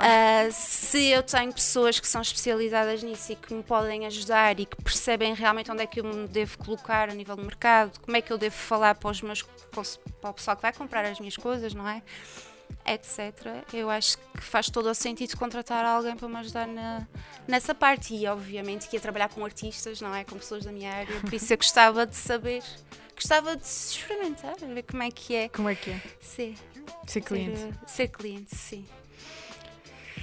Uh, 0.00 0.50
se 0.50 1.06
eu 1.08 1.22
tenho 1.22 1.52
pessoas 1.52 2.00
que 2.00 2.08
são 2.08 2.20
especializadas 2.20 3.02
nisso 3.02 3.32
e 3.32 3.36
que 3.36 3.52
me 3.52 3.62
podem 3.62 4.06
ajudar 4.06 4.58
e 4.58 4.66
que 4.66 4.76
percebem 4.82 5.34
realmente 5.34 5.70
onde 5.70 5.82
é 5.82 5.86
que 5.86 6.00
eu 6.00 6.04
me 6.04 6.26
devo 6.26 6.58
colocar 6.58 7.10
a 7.10 7.14
nível 7.14 7.36
do 7.36 7.42
mercado, 7.44 7.98
como 8.00 8.16
é 8.16 8.20
que 8.20 8.32
eu 8.32 8.38
devo 8.38 8.56
falar 8.56 8.94
para, 8.94 9.10
os 9.10 9.22
meus, 9.22 9.42
para 9.42 10.30
o 10.30 10.34
pessoal 10.34 10.56
que 10.56 10.62
vai 10.62 10.72
comprar 10.72 11.04
as 11.04 11.20
minhas 11.20 11.36
coisas, 11.36 11.74
não 11.74 11.88
é? 11.88 12.02
Etc. 12.86 13.64
Eu 13.72 13.88
acho 13.90 14.16
que 14.18 14.40
faz 14.40 14.68
todo 14.70 14.88
o 14.90 14.94
sentido 14.94 15.36
contratar 15.36 15.84
alguém 15.84 16.16
para 16.16 16.28
me 16.28 16.36
ajudar 16.36 16.66
na, 16.66 17.06
nessa 17.46 17.74
parte. 17.74 18.14
E 18.14 18.26
obviamente 18.26 18.88
que 18.88 18.96
ia 18.96 19.00
trabalhar 19.00 19.28
com 19.28 19.44
artistas, 19.44 20.00
não 20.00 20.14
é? 20.14 20.24
Com 20.24 20.36
pessoas 20.36 20.64
da 20.64 20.72
minha 20.72 20.92
área, 20.92 21.20
por 21.20 21.34
isso 21.34 21.52
eu 21.52 21.56
gostava 21.56 22.06
de 22.06 22.16
saber, 22.16 22.62
gostava 23.14 23.56
de 23.56 23.64
experimentar, 23.64 24.56
ver 24.56 24.82
como 24.82 25.02
é 25.02 25.10
que 25.10 25.34
é 25.34 25.48
Como 25.48 25.68
é 25.68 25.74
que 25.74 25.90
é? 25.90 26.00
ser, 26.20 26.54
Ser 27.06 27.20
cliente. 27.20 27.58
ser, 27.60 27.74
ser 27.86 28.08
cliente, 28.08 28.54
sim. 28.56 28.86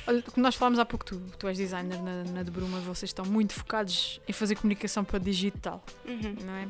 Olha, 0.07 0.21
como 0.21 0.41
nós 0.41 0.55
falámos 0.55 0.79
há 0.79 0.85
pouco, 0.85 1.03
tu, 1.05 1.19
tu 1.37 1.47
és 1.49 1.57
designer 1.57 2.01
na, 2.01 2.23
na 2.23 2.43
de 2.43 2.49
Bruma, 2.49 2.79
vocês 2.79 3.09
estão 3.09 3.25
muito 3.25 3.53
focados 3.53 4.21
em 4.27 4.31
fazer 4.31 4.55
comunicação 4.55 5.03
para 5.03 5.19
digital, 5.19 5.83
Uhum. 6.05 6.35
não 6.45 6.53
é? 6.53 6.67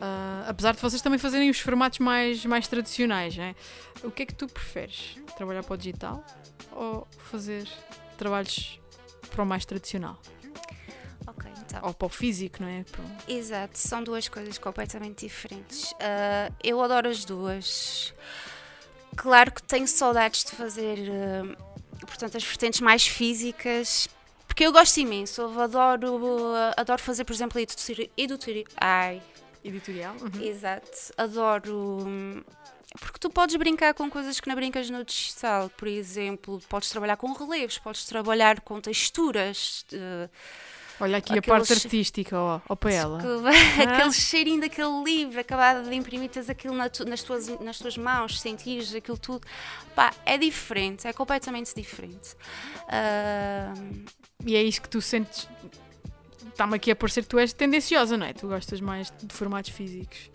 Ah, 0.00 0.46
apesar 0.48 0.74
de 0.74 0.80
vocês 0.80 1.02
também 1.02 1.18
fazerem 1.18 1.50
os 1.50 1.60
formatos 1.60 1.98
mais, 1.98 2.44
mais 2.46 2.66
tradicionais, 2.66 3.36
não 3.36 3.44
é? 3.44 3.54
O 4.02 4.10
que 4.10 4.22
é 4.22 4.26
que 4.26 4.34
tu 4.34 4.46
preferes? 4.46 5.16
Trabalhar 5.36 5.62
para 5.64 5.74
o 5.74 5.76
digital 5.76 6.24
ou 6.72 7.06
fazer 7.30 7.68
trabalhos 8.16 8.80
para 9.30 9.42
o 9.42 9.46
mais 9.46 9.66
tradicional? 9.66 10.18
Ok, 11.26 11.50
então. 11.60 11.80
Ou 11.82 11.92
para 11.92 12.06
o 12.06 12.08
físico, 12.08 12.62
não 12.62 12.68
é? 12.68 12.84
Para 12.84 13.04
Exato, 13.34 13.76
são 13.78 14.02
duas 14.02 14.28
coisas 14.28 14.56
completamente 14.56 15.26
diferentes. 15.26 15.92
Ah, 16.00 16.50
eu 16.64 16.80
adoro 16.82 17.08
as 17.10 17.22
duas. 17.26 18.14
Claro 19.16 19.50
que 19.52 19.62
tenho 19.64 19.86
saudades 19.88 20.44
de 20.44 20.52
fazer, 20.52 20.98
ah, 21.10 21.56
portanto, 22.18 22.36
as 22.36 22.44
vertentes 22.44 22.80
mais 22.80 23.06
físicas, 23.06 24.08
porque 24.46 24.64
eu 24.66 24.72
gosto 24.72 24.98
imenso. 24.98 25.40
Eu 25.42 25.60
adoro, 25.60 26.20
adoro 26.76 27.00
fazer, 27.00 27.24
por 27.24 27.32
exemplo, 27.32 27.60
editori- 27.60 28.10
editori- 28.16 28.66
Ai, 28.76 29.22
editorial. 29.64 30.16
Uhum. 30.20 30.42
exato. 30.42 30.90
Adoro. 31.16 32.44
Porque 32.98 33.18
tu 33.20 33.30
podes 33.30 33.54
brincar 33.56 33.94
com 33.94 34.10
coisas 34.10 34.40
que 34.40 34.48
não 34.48 34.56
brincas 34.56 34.88
no 34.90 35.04
digital. 35.04 35.70
Por 35.76 35.86
exemplo, 35.86 36.60
podes 36.68 36.88
trabalhar 36.90 37.16
com 37.16 37.32
relevos, 37.32 37.78
podes 37.78 38.04
trabalhar 38.06 38.60
com 38.62 38.80
texturas. 38.80 39.84
eh, 39.92 40.28
Olha 41.00 41.18
aqui 41.18 41.38
a 41.38 41.42
parte 41.42 41.72
artística, 41.72 42.36
ó, 42.38 42.60
ó 42.68 42.74
para 42.74 42.92
ela. 42.92 43.18
que- 43.20 43.26
aquele 43.82 44.12
cheirinho 44.12 44.60
daquele 44.60 45.02
livro 45.04 45.38
acabado 45.40 45.88
de 45.88 45.94
imprimir, 45.94 46.28
tens 46.28 46.50
aquilo 46.50 46.74
na 46.74 46.88
tu- 46.88 47.04
nas, 47.04 47.22
tuas, 47.22 47.46
nas 47.60 47.78
tuas 47.78 47.96
mãos, 47.96 48.40
sentires 48.40 48.94
aquilo 48.94 49.16
tudo. 49.18 49.46
Pá, 49.94 50.12
é 50.26 50.36
diferente, 50.36 51.06
é 51.06 51.12
completamente 51.12 51.74
diferente. 51.74 52.34
Ahm, 52.88 54.04
E 54.44 54.56
é 54.56 54.62
isso 54.62 54.80
que 54.82 54.88
tu 54.88 55.00
sentes. 55.00 55.48
Está-me 56.48 56.74
aqui 56.76 56.90
a 56.90 56.96
parecer 56.96 57.22
que 57.22 57.28
tu 57.28 57.38
és 57.38 57.52
tendenciosa, 57.52 58.16
não 58.16 58.26
é? 58.26 58.32
Tu 58.32 58.46
gostas 58.48 58.80
mais 58.80 59.12
de 59.22 59.32
formatos 59.34 59.70
físicos 59.70 60.30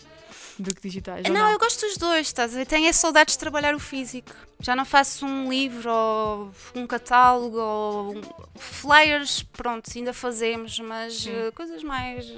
do 0.59 0.73
que 0.75 0.81
digitais. 0.81 1.25
ou 1.25 1.33
não, 1.33 1.51
eu 1.51 1.57
gosto 1.59 1.81
dos 1.85 1.97
dois, 1.97 2.27
estás 2.27 2.53
a 2.53 2.57
ver? 2.57 2.65
Tenho 2.65 2.87
é 2.87 2.93
saudades 2.93 3.33
de 3.35 3.39
trabalhar 3.39 3.73
o 3.75 3.79
físico. 3.79 4.31
Já 4.59 4.75
não 4.75 4.85
faço 4.85 5.25
um 5.25 5.49
livro 5.49 5.89
ou 5.91 6.51
um 6.75 6.85
catálogo 6.87 7.57
ou 7.59 8.15
um- 8.17 8.21
flyers, 8.55 9.43
pronto, 9.43 9.89
ainda 9.95 10.13
fazemos, 10.13 10.79
mas 10.79 11.25
eh, 11.27 11.51
coisas 11.51 11.83
mais. 11.83 12.25
eh, 12.29 12.33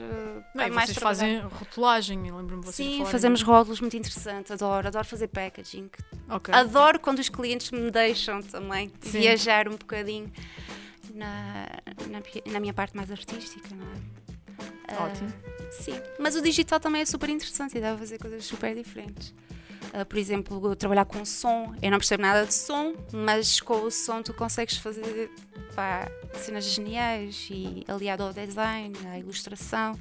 Não, 0.55 0.63
pá, 0.63 0.67
e 0.67 0.71
mais 0.71 0.87
vocês 0.89 0.97
fazem 0.97 1.39
rotulagem, 1.41 2.17
lembro-me 2.31 2.63
vocês 2.63 2.75
Sim, 2.75 3.05
fazemos 3.05 3.41
rótulos 3.43 3.79
muito 3.81 3.95
interessantes, 3.97 4.49
adoro, 4.51 4.87
adoro 4.87 5.05
fazer 5.05 5.27
packaging. 5.27 5.89
Ok. 6.29 6.53
Adoro 6.53 6.99
quando 6.99 7.19
os 7.19 7.29
clientes 7.29 7.69
me 7.71 7.91
deixam 7.91 8.41
também 8.41 8.91
Sim. 9.01 9.11
viajar 9.19 9.67
um 9.67 9.75
bocadinho 9.75 10.31
na, 11.13 11.67
na, 12.09 12.51
na 12.51 12.59
minha 12.59 12.73
parte 12.73 12.95
mais 12.95 13.11
artística, 13.11 13.69
não 13.75 13.85
é? 13.85 15.03
Ótimo. 15.03 15.33
Sim, 15.79 15.99
mas 16.19 16.35
o 16.35 16.41
digital 16.41 16.79
também 16.79 17.01
é 17.01 17.05
super 17.05 17.29
interessante 17.29 17.77
e 17.77 17.81
dá 17.81 17.93
a 17.93 17.97
fazer 17.97 18.17
coisas 18.17 18.43
super 18.45 18.73
diferentes. 18.75 19.33
Ah, 19.93 20.05
por 20.05 20.17
exemplo, 20.17 20.75
trabalhar 20.75 21.05
com 21.05 21.23
som, 21.23 21.73
eu 21.81 21.91
não 21.91 21.97
percebo 21.97 22.21
nada 22.21 22.45
de 22.45 22.53
som, 22.53 22.93
mas 23.13 23.59
com 23.61 23.81
o 23.81 23.91
som 23.91 24.21
tu 24.21 24.33
consegues 24.33 24.77
fazer 24.77 25.29
pá, 25.73 26.09
cenas 26.33 26.65
geniais 26.65 27.47
e 27.49 27.83
aliado 27.87 28.23
ao 28.23 28.33
design, 28.33 28.93
à 29.07 29.17
ilustração. 29.17 29.97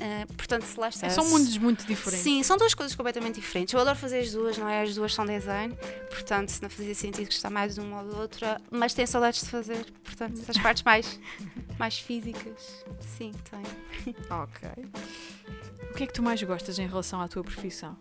Ah, 0.00 0.26
portanto, 0.34 0.62
se 0.64 0.80
lá 0.80 0.88
está. 0.88 1.06
É, 1.06 1.10
são 1.10 1.28
mundos 1.28 1.58
muito 1.58 1.86
diferentes. 1.86 2.22
Sim, 2.24 2.42
são 2.42 2.56
duas 2.56 2.72
coisas 2.72 2.96
completamente 2.96 3.34
diferentes. 3.38 3.74
Eu 3.74 3.80
adoro 3.80 3.98
fazer 3.98 4.20
as 4.20 4.32
duas, 4.32 4.56
não 4.56 4.66
é? 4.66 4.82
As 4.82 4.94
duas 4.94 5.12
são 5.12 5.26
design, 5.26 5.76
portanto, 6.08 6.58
não 6.62 6.70
fazia 6.70 6.94
sentido 6.94 7.26
gostar 7.26 7.50
mais 7.50 7.74
de 7.74 7.80
uma 7.80 8.02
ou 8.02 8.10
da 8.10 8.18
outra, 8.18 8.60
mas 8.70 8.94
tenho 8.94 9.06
saudades 9.06 9.42
de 9.42 9.50
fazer, 9.50 9.84
portanto, 10.02 10.40
as 10.48 10.56
partes 10.58 10.82
mais, 10.82 11.20
mais 11.78 11.98
físicas, 11.98 12.84
sim, 13.18 13.32
tenho. 13.50 14.16
Ok. 14.30 14.68
O 15.90 15.94
que 15.94 16.04
é 16.04 16.06
que 16.06 16.12
tu 16.12 16.22
mais 16.22 16.42
gostas 16.42 16.78
em 16.78 16.86
relação 16.86 17.20
à 17.20 17.28
tua 17.28 17.42
profissão? 17.44 17.96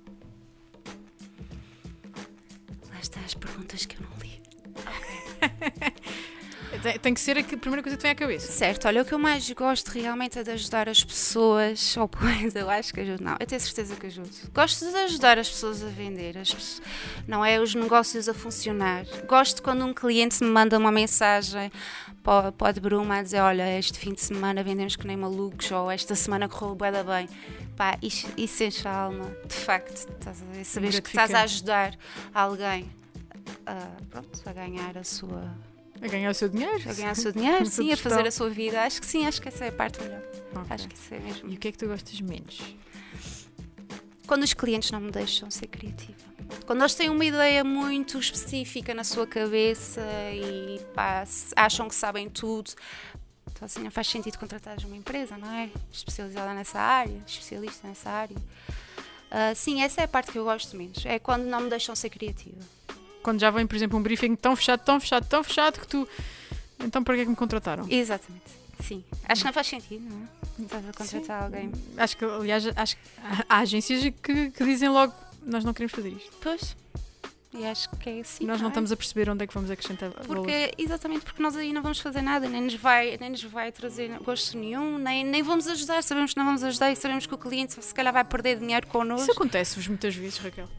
Lá 2.89 2.99
está 3.01 3.19
as 3.21 3.33
perguntas 3.33 3.85
que 3.85 3.97
eu 3.97 4.01
não 4.01 4.17
li. 4.19 4.39
tem 7.01 7.13
que 7.13 7.19
ser 7.19 7.37
a 7.37 7.43
primeira 7.43 7.81
coisa 7.83 7.97
que 7.97 8.01
vem 8.03 8.11
à 8.11 8.15
cabeça. 8.15 8.51
Certo, 8.51 8.87
olha, 8.87 9.01
o 9.01 9.05
que 9.05 9.13
eu 9.13 9.19
mais 9.19 9.49
gosto 9.51 9.89
realmente 9.89 10.39
é 10.39 10.43
de 10.43 10.51
ajudar 10.51 10.87
as 10.89 11.03
pessoas, 11.03 11.95
ou 11.97 12.07
pois 12.07 12.55
eu 12.55 12.69
acho 12.69 12.93
que 12.93 13.01
ajudo, 13.01 13.23
não, 13.23 13.35
eu 13.39 13.45
tenho 13.45 13.61
certeza 13.61 13.95
que 13.95 14.07
ajudo. 14.07 14.29
Gosto 14.53 14.89
de 14.89 14.95
ajudar 14.95 15.37
as 15.37 15.49
pessoas 15.49 15.83
a 15.83 15.87
vender, 15.87 16.37
as 16.37 16.53
pessoas- 16.53 16.81
não 17.27 17.43
é 17.43 17.59
os 17.59 17.75
negócios 17.75 18.27
a 18.29 18.33
funcionar. 18.33 19.05
Gosto 19.27 19.61
quando 19.61 19.85
um 19.85 19.93
cliente 19.93 20.43
me 20.43 20.49
manda 20.49 20.77
uma 20.77 20.91
mensagem 20.91 21.71
para, 22.23 22.51
para 22.51 22.73
de 22.73 22.79
Bruma 22.79 23.17
a 23.19 23.23
dizer: 23.23 23.39
Olha, 23.41 23.77
este 23.77 23.97
fim 23.97 24.13
de 24.13 24.21
semana 24.21 24.63
vendemos 24.63 24.95
que 24.95 25.05
nem 25.07 25.17
malucos, 25.17 25.71
ou 25.71 25.89
esta 25.89 26.15
semana 26.15 26.47
correu 26.49 26.75
bué 26.75 26.91
bem. 27.03 27.29
Pá, 27.75 27.97
isso, 28.01 28.27
isso 28.37 28.63
enche 28.63 28.87
a 28.87 28.93
alma, 28.93 29.25
de 29.47 29.55
facto, 29.55 29.95
estás 29.95 30.41
a 30.41 30.45
ver? 30.53 30.65
Saberes 30.65 30.99
que 30.99 31.09
estás 31.09 31.33
a 31.33 31.41
ajudar 31.43 31.95
alguém 32.33 32.89
a, 33.65 33.87
pronto, 34.09 34.41
a 34.45 34.53
ganhar 34.53 34.97
a 34.97 35.03
sua 35.03 35.49
A 36.01 36.07
ganhar 36.07 36.29
o 36.29 36.33
seu 36.33 36.49
dinheiro? 36.49 36.89
a 36.89 36.93
ganhar 36.93 37.11
o 37.11 37.15
seu 37.15 37.31
dinheiro, 37.31 37.65
sim, 37.67 37.91
a 37.91 37.97
fazer 37.97 38.27
a 38.27 38.31
sua 38.31 38.49
vida. 38.49 38.81
Acho 38.81 39.01
que 39.01 39.05
sim, 39.05 39.25
acho 39.25 39.41
que 39.41 39.47
essa 39.47 39.65
é 39.65 39.69
a 39.69 39.71
parte 39.71 40.01
melhor. 40.01 40.21
Ok. 40.55 40.65
Acho 40.69 40.87
que 40.87 40.95
isso 40.95 41.13
é 41.13 41.19
mesmo. 41.19 41.49
E 41.49 41.55
o 41.55 41.57
que 41.57 41.67
é 41.67 41.71
que 41.71 41.77
tu 41.77 41.87
gostas 41.87 42.19
menos? 42.21 42.75
Quando 44.25 44.43
os 44.43 44.53
clientes 44.53 44.91
não 44.91 45.01
me 45.01 45.11
deixam 45.11 45.49
ser 45.49 45.67
criativa. 45.67 46.29
Quando 46.65 46.79
eles 46.81 46.95
têm 46.95 47.09
uma 47.09 47.25
ideia 47.25 47.63
muito 47.63 48.17
específica 48.19 48.93
na 48.93 49.03
sua 49.03 49.25
cabeça 49.27 50.01
e 50.33 50.79
pá, 50.93 51.23
acham 51.55 51.87
que 51.87 51.95
sabem 51.95 52.29
tudo, 52.29 52.71
então 53.47 53.65
assim 53.65 53.81
não 53.81 53.91
faz 53.91 54.07
sentido 54.07 54.37
contratar 54.37 54.77
uma 54.85 54.95
empresa, 54.95 55.37
não 55.37 55.51
é? 55.51 55.69
Especializada 55.91 56.53
nessa 56.53 56.79
área, 56.79 57.21
especialista 57.25 57.87
nessa 57.87 58.09
área. 58.09 58.37
Ah, 59.31 59.53
sim, 59.53 59.81
essa 59.81 60.01
é 60.01 60.03
a 60.05 60.07
parte 60.07 60.31
que 60.31 60.37
eu 60.37 60.43
gosto 60.43 60.75
menos. 60.75 61.05
É 61.05 61.19
quando 61.19 61.43
não 61.43 61.61
me 61.61 61.69
deixam 61.69 61.95
ser 61.95 62.09
criativa. 62.09 62.57
Quando 63.21 63.39
já 63.39 63.51
vem, 63.51 63.67
por 63.67 63.75
exemplo, 63.75 63.97
um 63.97 64.01
briefing 64.01 64.35
tão 64.35 64.55
fechado, 64.55 64.81
tão 64.83 64.99
fechado, 64.99 65.27
tão 65.27 65.43
fechado 65.43 65.79
que 65.79 65.87
tu. 65.87 66.07
Então 66.83 67.03
para 67.03 67.15
que 67.15 67.21
é 67.21 67.23
que 67.25 67.29
me 67.29 67.35
contrataram? 67.35 67.85
Exatamente. 67.89 68.59
Sim. 68.81 69.03
Acho 69.27 69.41
que 69.41 69.45
não 69.47 69.53
faz 69.53 69.67
sentido, 69.67 70.05
não 70.09 70.21
é? 70.21 70.63
Estás 70.63 70.89
a 70.89 70.93
contratar 70.93 71.43
alguém. 71.43 71.71
Acho 71.97 72.17
que, 72.17 72.25
aliás, 72.25 72.65
acho 72.75 72.95
que 72.95 73.01
há 73.47 73.57
agências 73.57 74.01
que, 74.21 74.51
que 74.51 74.63
dizem 74.63 74.89
logo: 74.89 75.13
nós 75.43 75.63
não 75.63 75.73
queremos 75.73 75.91
fazer 75.91 76.09
isto. 76.09 76.31
Pois. 76.41 76.75
E 77.51 77.65
acho 77.65 77.89
que 77.89 78.09
é 78.09 78.19
assim. 78.19 78.45
nós 78.45 78.59
não 78.61 78.67
é? 78.67 78.69
estamos 78.69 78.91
a 78.91 78.95
perceber 78.95 79.27
onde 79.27 79.43
é 79.43 79.47
que 79.47 79.53
vamos 79.53 79.71
acrescentar 79.71 80.11
valor. 80.11 80.27
Porque, 80.27 80.71
exatamente, 80.77 81.25
porque 81.25 81.41
nós 81.41 81.55
aí 81.55 81.73
não 81.73 81.81
vamos 81.81 81.99
fazer 81.99 82.21
nada, 82.21 82.47
nem 82.47 82.61
nos 82.61 82.75
vai, 82.75 83.17
nem 83.19 83.31
nos 83.31 83.43
vai 83.43 83.71
trazer 83.71 84.19
gosto 84.19 84.55
nenhum, 84.55 84.99
nem, 84.99 85.25
nem 85.25 85.41
vamos 85.41 85.67
ajudar, 85.67 86.03
sabemos 86.03 86.33
que 86.33 86.37
não 86.37 86.45
vamos 86.45 86.63
ajudar 86.63 86.91
e 86.91 86.95
sabemos 86.95 87.25
que 87.25 87.33
o 87.33 87.37
cliente 87.39 87.83
se 87.83 87.93
calhar 87.93 88.13
vai 88.13 88.23
perder 88.23 88.59
dinheiro 88.59 88.85
connosco. 88.85 89.23
Isso 89.23 89.31
acontece-vos 89.31 89.87
muitas 89.87 90.13
vezes, 90.15 90.37
Raquel. 90.37 90.69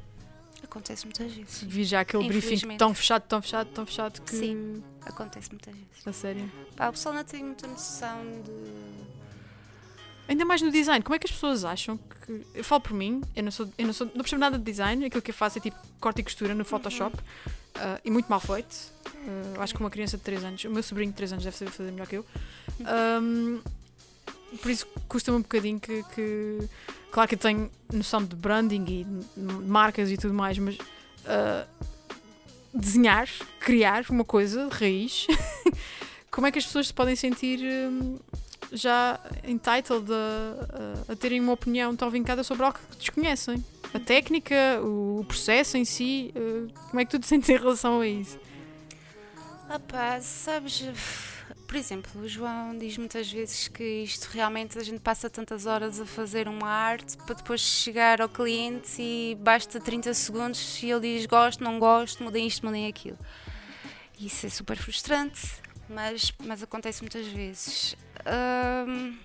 Acontece 0.71 1.05
muitas 1.05 1.33
vezes. 1.33 1.63
Vi 1.65 1.83
já 1.83 2.01
aquele 2.01 2.29
briefing 2.29 2.77
tão 2.77 2.95
fechado, 2.95 3.23
tão 3.27 3.43
fechado, 3.43 3.69
tão 3.71 3.85
fechado 3.85 4.23
que. 4.23 4.37
Sim. 4.37 4.83
Acontece 5.05 5.51
muitas 5.51 5.75
vezes. 5.75 6.07
A 6.07 6.13
sério. 6.13 6.51
Pá, 6.77 6.89
o 6.89 6.93
pessoal 6.93 7.13
não 7.13 7.25
tem 7.25 7.43
muita 7.43 7.67
noção 7.67 8.23
de. 8.45 9.11
Ainda 10.29 10.45
mais 10.45 10.63
no 10.63 10.71
design, 10.71 11.03
como 11.03 11.17
é 11.17 11.19
que 11.19 11.27
as 11.27 11.33
pessoas 11.33 11.65
acham 11.65 11.97
que. 11.99 12.47
Eu 12.55 12.63
falo 12.63 12.81
por 12.83 12.93
mim, 12.95 13.21
eu 13.35 13.43
não 13.43 13.51
sou, 13.51 13.69
eu 13.77 13.85
não, 13.85 13.93
sou, 13.93 14.07
não 14.07 14.23
percebo 14.23 14.39
nada 14.39 14.57
de 14.57 14.63
design, 14.65 15.05
aquilo 15.05 15.21
que 15.21 15.33
eu 15.33 15.35
faço 15.35 15.59
é 15.59 15.61
tipo 15.61 15.77
corte 15.99 16.21
e 16.21 16.23
costura 16.23 16.55
no 16.55 16.65
Photoshop 16.65 17.17
ah, 17.75 18.01
e 18.05 18.11
muito 18.11 18.29
mal 18.29 18.39
feito. 18.39 18.93
Eu 19.57 19.61
acho 19.61 19.75
que 19.75 19.81
uma 19.81 19.91
criança 19.91 20.17
de 20.17 20.23
3 20.23 20.45
anos, 20.45 20.65
o 20.65 20.71
meu 20.71 20.85
sobrinho 20.85 21.11
de 21.11 21.17
3 21.17 21.33
anos 21.33 21.45
deve 21.45 21.57
saber 21.57 21.73
fazer 21.73 21.91
melhor 21.91 22.07
que 22.07 22.17
eu. 22.17 22.25
Ahm, 22.87 23.61
por 24.63 24.71
isso 24.71 24.87
custa-me 25.09 25.39
um 25.39 25.43
bocadinho 25.43 25.81
que, 25.81 26.05
que- 26.15 26.69
Claro 27.11 27.29
que 27.29 27.35
eu 27.35 27.39
tenho 27.39 27.71
noção 27.93 28.25
de 28.25 28.37
branding 28.37 28.85
e 28.85 29.05
de 29.05 29.67
marcas 29.67 30.11
e 30.11 30.17
tudo 30.17 30.33
mais, 30.33 30.59
mas 30.59 30.79
ah, 31.27 31.67
desenhar 32.73 33.29
criar 33.59 34.05
uma 34.11 34.25
coisa 34.25 34.69
de 34.69 34.75
raiz, 34.75 35.27
como 36.31 36.47
é 36.47 36.53
que 36.53 36.59
as 36.59 36.67
pessoas 36.67 36.89
se 36.89 36.95
podem 36.95 37.17
sentir 37.17 37.61
hum, 37.61 38.19
já 38.73 39.19
entitled 39.45 40.07
a, 40.13 41.13
a, 41.13 41.17
terem 41.17 41.41
uma 41.41 41.53
opinião 41.53 41.95
tão 41.97 42.11
vincada 42.11 42.43
sobre 42.45 42.65
algo 42.65 42.79
que 42.91 42.97
desconhecem? 42.97 43.65
A 43.93 43.99
técnica, 43.99 44.81
o 44.83 45.25
processo 45.27 45.77
em 45.77 45.85
si, 45.85 46.33
uh, 46.37 46.73
como 46.89 47.01
é 47.01 47.05
que 47.05 47.11
tu 47.11 47.19
te 47.19 47.27
sentes 47.27 47.49
em 47.49 47.57
relação 47.57 48.01
a 48.01 48.07
isso? 48.07 48.39
Opa, 49.69 50.21
sabes, 50.21 50.85
por 51.71 51.77
exemplo, 51.77 52.21
o 52.21 52.27
João 52.27 52.77
diz 52.77 52.99
muitas 52.99 53.31
vezes 53.31 53.69
que 53.69 54.03
isto 54.03 54.25
realmente 54.33 54.77
a 54.77 54.83
gente 54.83 54.99
passa 54.99 55.31
tantas 55.31 55.67
horas 55.67 56.01
a 56.01 56.05
fazer 56.05 56.49
uma 56.49 56.67
arte 56.67 57.17
para 57.19 57.37
depois 57.37 57.61
chegar 57.61 58.21
ao 58.21 58.29
cliente 58.29 59.01
e 59.01 59.39
basta 59.41 59.79
30 59.79 60.13
segundos 60.15 60.83
e 60.83 60.91
ele 60.91 61.17
diz 61.17 61.27
gosto, 61.27 61.63
não 61.63 61.79
gosto, 61.79 62.25
mudem 62.25 62.45
isto, 62.45 62.67
mudem 62.67 62.89
aquilo. 62.89 63.17
Isso 64.19 64.47
é 64.47 64.49
super 64.49 64.77
frustrante, 64.77 65.43
mas, 65.89 66.33
mas 66.45 66.61
acontece 66.61 67.03
muitas 67.03 67.29
vezes. 67.29 67.95
Um, 68.27 69.17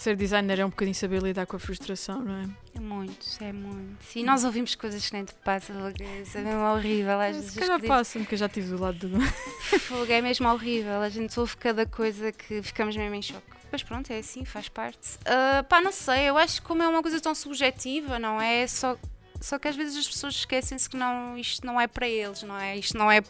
Ser 0.00 0.16
designer 0.16 0.58
é 0.58 0.64
um 0.64 0.70
bocadinho 0.70 0.94
saber 0.94 1.22
lidar 1.22 1.44
com 1.44 1.56
a 1.56 1.58
frustração, 1.58 2.22
não 2.22 2.34
é? 2.34 2.48
É 2.74 2.80
muito, 2.80 3.26
é 3.38 3.52
muito. 3.52 3.98
E 4.16 4.24
nós 4.24 4.44
ouvimos 4.44 4.74
coisas 4.74 5.06
que 5.06 5.12
nem 5.12 5.26
te 5.26 5.34
passa, 5.44 5.74
é 5.74 6.40
mesmo 6.40 6.64
horrível. 6.72 7.20
Às 7.20 7.36
vezes 7.36 7.52
Se 7.52 7.60
calhar 7.60 7.82
passa, 7.82 8.18
porque 8.18 8.34
eu 8.34 8.38
já 8.38 8.46
estive 8.46 8.70
do 8.70 8.80
lado 8.80 8.96
do. 9.06 9.20
Fogo 9.80 10.10
é 10.10 10.22
mesmo 10.22 10.48
horrível. 10.48 11.02
A 11.02 11.08
gente 11.10 11.38
ouve 11.38 11.54
cada 11.58 11.84
coisa 11.84 12.32
que 12.32 12.62
ficamos 12.62 12.96
mesmo 12.96 13.14
em 13.14 13.20
choque. 13.20 13.44
Mas 13.70 13.82
pronto, 13.82 14.10
é 14.10 14.20
assim, 14.20 14.42
faz 14.42 14.70
parte. 14.70 15.16
Uh, 15.16 15.62
pá, 15.68 15.82
não 15.82 15.92
sei, 15.92 16.30
eu 16.30 16.38
acho 16.38 16.62
que 16.62 16.66
como 16.66 16.82
é 16.82 16.88
uma 16.88 17.02
coisa 17.02 17.20
tão 17.20 17.34
subjetiva, 17.34 18.18
não 18.18 18.40
é? 18.40 18.66
Só, 18.66 18.96
só 19.38 19.58
que 19.58 19.68
às 19.68 19.76
vezes 19.76 19.98
as 19.98 20.08
pessoas 20.08 20.34
esquecem-se 20.34 20.88
que 20.88 20.96
não, 20.96 21.36
isto 21.36 21.66
não 21.66 21.78
é 21.78 21.86
para 21.86 22.08
eles, 22.08 22.42
não 22.42 22.56
é? 22.56 22.74
Isto 22.74 22.96
não 22.96 23.12
é 23.12 23.20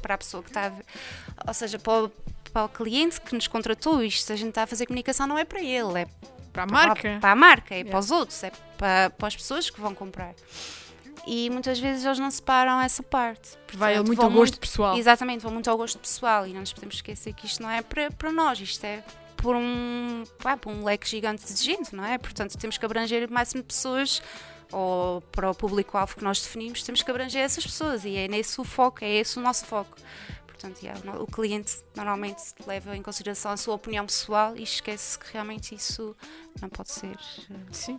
para 0.00 0.14
a 0.14 0.18
pessoa 0.18 0.40
que 0.40 0.50
está 0.50 0.66
a 0.66 0.68
ver. 0.68 0.84
Ou 1.48 1.52
seja, 1.52 1.80
para 1.80 2.04
o, 2.04 2.12
para 2.54 2.66
o 2.66 2.68
cliente 2.68 3.20
que 3.20 3.34
nos 3.34 3.48
contratou, 3.48 4.00
isto 4.00 4.32
a 4.32 4.36
gente 4.36 4.50
está 4.50 4.62
a 4.62 4.66
fazer 4.66 4.86
comunicação 4.86 5.26
não 5.26 5.36
é 5.36 5.44
para 5.44 5.60
ele, 5.60 6.02
é 6.02 6.06
para 6.52 6.62
a 6.62 6.66
marca. 6.66 7.00
Para, 7.02 7.18
para 7.18 7.32
a 7.32 7.34
marca, 7.34 7.74
é 7.74 7.78
yeah. 7.78 7.90
para 7.90 7.98
os 7.98 8.12
outros, 8.12 8.44
é 8.44 8.52
para, 8.78 9.10
para 9.10 9.26
as 9.26 9.34
pessoas 9.34 9.68
que 9.68 9.80
vão 9.80 9.92
comprar. 9.92 10.32
E 11.26 11.50
muitas 11.50 11.80
vezes 11.80 12.04
eles 12.04 12.18
não 12.20 12.30
separam 12.30 12.80
essa 12.80 13.02
parte. 13.02 13.50
Portanto, 13.50 13.76
Vai 13.76 14.00
muito 14.00 14.22
ao 14.22 14.30
gosto 14.30 14.52
muito, 14.52 14.60
pessoal. 14.60 14.96
Exatamente, 14.96 15.40
vão 15.40 15.52
muito 15.52 15.68
ao 15.68 15.76
gosto 15.76 15.98
pessoal 15.98 16.46
e 16.46 16.52
não 16.52 16.60
nos 16.60 16.72
podemos 16.72 16.94
esquecer 16.94 17.32
que 17.32 17.44
isto 17.46 17.60
não 17.60 17.68
é 17.68 17.82
para, 17.82 18.12
para 18.12 18.30
nós, 18.30 18.60
isto 18.60 18.84
é 18.84 19.02
por 19.36 19.56
um, 19.56 20.22
pá, 20.38 20.56
por 20.56 20.72
um 20.72 20.84
leque 20.84 21.08
gigante 21.08 21.52
de 21.52 21.60
gente, 21.60 21.94
não 21.96 22.04
é? 22.04 22.18
Portanto, 22.18 22.56
temos 22.56 22.78
que 22.78 22.84
abranger 22.84 23.28
o 23.28 23.32
máximo 23.32 23.62
de 23.62 23.66
pessoas 23.66 24.22
ou 24.70 25.20
para 25.32 25.50
o 25.50 25.54
público-alvo 25.54 26.14
que 26.14 26.22
nós 26.22 26.40
definimos, 26.40 26.84
temos 26.84 27.02
que 27.02 27.10
abranger 27.10 27.42
essas 27.42 27.66
pessoas 27.66 28.04
e 28.04 28.16
é 28.16 28.28
nesse 28.28 28.60
o 28.60 28.64
foco, 28.64 29.04
é 29.04 29.10
esse 29.10 29.40
o 29.40 29.42
nosso 29.42 29.64
foco. 29.64 29.96
Portanto, 30.54 30.82
yeah, 30.82 31.20
o 31.20 31.26
cliente 31.26 31.78
normalmente 31.96 32.40
leva 32.64 32.96
em 32.96 33.02
consideração 33.02 33.50
a 33.50 33.56
sua 33.56 33.74
opinião 33.74 34.06
pessoal 34.06 34.56
e 34.56 34.62
esquece 34.62 35.18
que 35.18 35.32
realmente 35.32 35.74
isso 35.74 36.16
não 36.62 36.68
pode 36.68 36.92
ser. 36.92 37.18
Eh, 37.50 37.54
sim, 37.72 37.98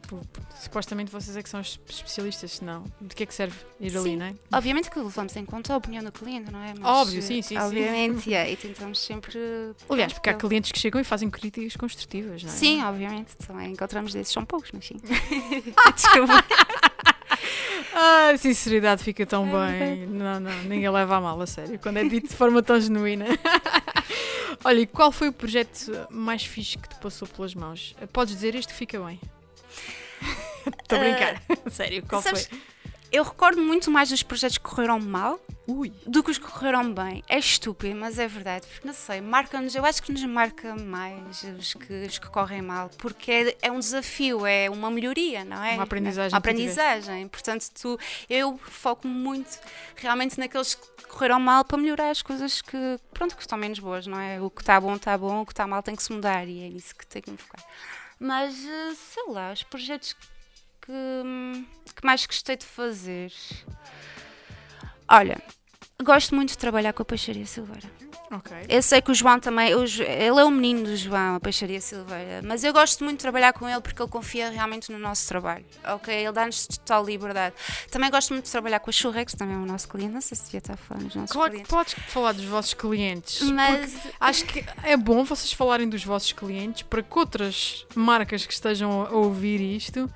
supostamente 0.62 1.12
vocês 1.12 1.36
é 1.36 1.44
que 1.44 1.50
são 1.50 1.60
os 1.60 1.78
especialistas, 1.89 2.54
senão 2.54 2.86
de 3.02 3.13
que 3.13 3.24
é 3.24 3.26
que 3.26 3.34
serve 3.34 3.58
ir 3.80 3.91
sim, 3.91 3.98
ali, 3.98 4.15
não 4.15 4.26
é? 4.28 4.36
Obviamente 4.54 4.89
que 4.89 4.98
levamos 4.98 5.36
em 5.36 5.46
conta 5.46 5.74
a 5.74 5.78
opinião 5.78 6.02
do 6.02 6.13
cliente, 6.13 6.50
não 6.50 6.63
é? 6.63 6.74
Mas, 6.80 6.88
Óbvio, 6.88 7.22
sim, 7.22 7.41
sim. 7.41 7.58
Obviamente, 7.58 8.22
sim. 8.22 8.32
Yeah, 8.32 8.50
e 8.50 8.56
tentamos 8.56 9.00
sempre. 9.00 9.38
Aliás, 9.89 10.13
porque 10.13 10.30
há 10.30 10.34
clientes 10.34 10.72
que 10.72 10.80
chegam 10.80 11.02
e 11.02 11.04
fazem 11.04 11.30
críticas 11.30 11.76
construtivas, 11.76 12.41
não 12.41 12.50
é? 12.50 12.54
Sim, 12.54 12.84
obviamente, 12.84 13.36
também 13.36 13.74
encontramos 13.74 14.13
desses, 14.13 14.32
são 14.32 14.46
poucos, 14.46 14.72
mas 14.72 14.86
sim. 14.86 14.96
Desculpa. 15.94 16.46
Ah, 17.97 18.31
a 18.33 18.38
sinceridade 18.38 19.01
fica 19.01 19.25
tão 19.25 19.45
bem. 19.45 20.05
Não, 20.07 20.38
não, 20.38 20.63
ninguém 20.63 20.89
leva 20.89 21.15
a 21.15 21.21
mal, 21.21 21.41
a 21.41 21.47
sério. 21.47 21.79
Quando 21.79 21.95
é 21.95 22.03
dito 22.03 22.27
de 22.27 22.35
forma 22.35 22.61
tão 22.61 22.77
genuína. 22.77 23.25
Olha, 24.65 24.81
e 24.81 24.85
qual 24.85 25.13
foi 25.13 25.29
o 25.29 25.33
projeto 25.33 25.91
mais 26.09 26.43
fixe 26.43 26.77
que 26.77 26.89
te 26.89 26.95
passou 26.95 27.25
pelas 27.25 27.55
mãos? 27.55 27.95
Podes 28.11 28.33
dizer 28.33 28.53
este 28.53 28.73
que 28.73 28.79
fica 28.79 28.99
bem. 28.99 29.17
Estou 30.83 30.97
a 30.97 31.01
brincar. 31.01 31.41
Uh, 31.49 31.69
sério, 31.69 32.03
qual 32.05 32.21
sabes, 32.21 32.47
foi? 32.47 32.59
Eu 33.12 33.24
recordo 33.24 33.62
muito 33.62 33.89
mais 33.91 34.10
dos 34.10 34.24
projetos 34.24 34.58
que 34.58 34.63
correram 34.63 35.00
mal 35.00 35.39
Ui. 35.68 35.91
do 36.06 36.24
que 36.24 36.32
os 36.32 36.38
que 36.38 36.46
correram 36.46 36.94
bem. 36.94 37.24
É 37.28 37.38
estúpido, 37.38 37.96
mas 37.96 38.20
é 38.20 38.28
verdade. 38.28 38.68
Porque 38.68 38.88
não 38.88 38.94
sei, 38.94 39.22
marca-nos, 39.22 39.74
eu 39.74 39.86
acho 39.86 40.04
que 40.04 40.12
nos 40.12 40.24
marca 40.24 40.76
mais 40.76 41.44
os 41.44 41.74
que, 41.74 41.94
os 42.06 42.18
que 42.20 42.28
correm 42.28 42.62
mal, 42.62 42.89
porque 42.98 43.32
é, 43.32 43.58
é 43.63 43.72
um 43.72 43.80
desafio, 43.80 44.46
é 44.46 44.70
uma 44.70 44.91
melhoria, 44.91 45.44
não 45.44 45.63
é? 45.63 45.74
Uma 45.74 45.84
aprendizagem. 45.84 46.34
Uma 46.34 46.38
aprendizagem. 46.38 47.28
Portanto, 47.28 47.70
tu, 47.80 48.00
eu 48.30 48.58
foco 48.58 49.08
muito 49.08 49.60
realmente 49.96 50.38
naqueles 50.39 50.76
que 50.76 51.08
correram 51.08 51.39
mal 51.39 51.63
para 51.63 51.78
melhorar 51.78 52.10
as 52.10 52.22
coisas 52.22 52.62
que, 52.62 53.00
pronto, 53.13 53.36
que 53.36 53.41
estão 53.41 53.58
menos 53.58 53.80
boas, 53.80 54.06
não 54.06 54.20
é? 54.20 54.41
O 54.41 54.50
que 54.50 54.62
está 54.62 54.80
bom 54.80 54.96
está 54.96 55.18
bom, 55.18 55.41
o 55.41 55.46
que 55.46 55.54
está 55.54 55.65
mal 55.65 55.82
tem 55.82 55.96
que 55.96 56.04
se 56.04 56.12
mudar 56.12 56.48
e 56.48 56.65
é 56.65 56.70
nisso 56.70 56.94
que 56.96 57.08
tenho 57.08 57.24
que 57.24 57.32
me 57.32 57.38
focar. 57.38 57.63
Mas, 58.20 58.54
eh, 58.65 58.94
sei 59.13 59.24
lá, 59.28 59.52
os 59.52 59.63
projetos 59.63 60.13
que, 60.13 60.35
que 60.86 62.06
mais 62.06 62.26
gostei 62.26 62.56
de 62.56 62.65
fazer. 62.65 63.32
Olha, 65.10 65.41
gosto 66.04 66.36
muito 66.36 66.50
de 66.50 66.58
trabalhar 66.58 66.93
com 66.93 67.02
a 67.02 67.06
Peixaria 67.06 67.45
Silveira. 67.45 67.89
Okay. 68.32 68.65
Eu 68.67 68.82
sei 68.82 69.02
que 69.02 69.12
o 69.12 69.13
João 69.13 69.39
também, 69.39 69.69
ele 69.71 70.39
é 70.39 70.43
o 70.43 70.50
menino 70.50 70.84
do 70.84 70.98
João, 70.98 71.36
a 71.36 71.39
Peixaria 71.39 71.80
Silveira, 71.80 72.41
mas 72.43 72.63
eu 72.63 72.74
gosto 72.74 73.04
muito 73.04 73.17
de 73.17 73.21
trabalhar 73.21 73.54
com 73.54 73.69
ele 73.69 73.80
porque 73.80 74.02
ele 74.02 74.10
confia 74.10 74.50
realmente 74.50 74.91
no 74.91 74.98
nosso 74.98 75.28
trabalho, 75.28 75.63
ok? 75.93 76.13
Ele 76.13 76.32
dá-nos 76.32 76.65
total 76.65 77.06
liberdade. 77.06 77.56
Também 77.91 78.10
gosto 78.10 78.34
muito 78.34 78.45
de 78.45 78.52
trabalhar 78.52 78.80
com 78.80 78.89
a 78.89 78.93
Churrex, 78.93 79.36
também 79.36 79.56
é 79.56 79.60
o 79.60 79.65
nosso 79.65 79.88
cliente, 79.88 80.12
não 80.12 80.21
sei 80.21 80.36
se 80.36 80.45
devia 80.45 80.58
estar 80.58 80.76
falando 80.76 81.06
dos 81.06 81.15
nossos 81.15 81.32
claro 81.32 81.52
clientes. 81.52 81.69
Claro 81.69 81.86
que 81.86 81.95
podes 81.95 82.12
falar 82.13 82.32
dos 82.34 82.45
vossos 82.45 82.74
clientes, 82.74 83.41
mas 83.43 83.95
acho 84.19 84.45
que 84.45 84.65
é 84.84 84.98
bom 84.98 85.24
vocês 85.24 85.54
falarem 85.54 85.88
dos 85.88 86.04
vossos 86.04 86.32
clientes 86.34 86.82
para 86.82 87.04
que 87.04 87.19
outras 87.19 87.86
marcas 87.93 88.45
que 88.45 88.54
estejam 88.54 89.06
a 89.06 89.12
ouvir 89.12 89.62
isto 89.62 90.12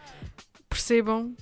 percebam 0.69 1.35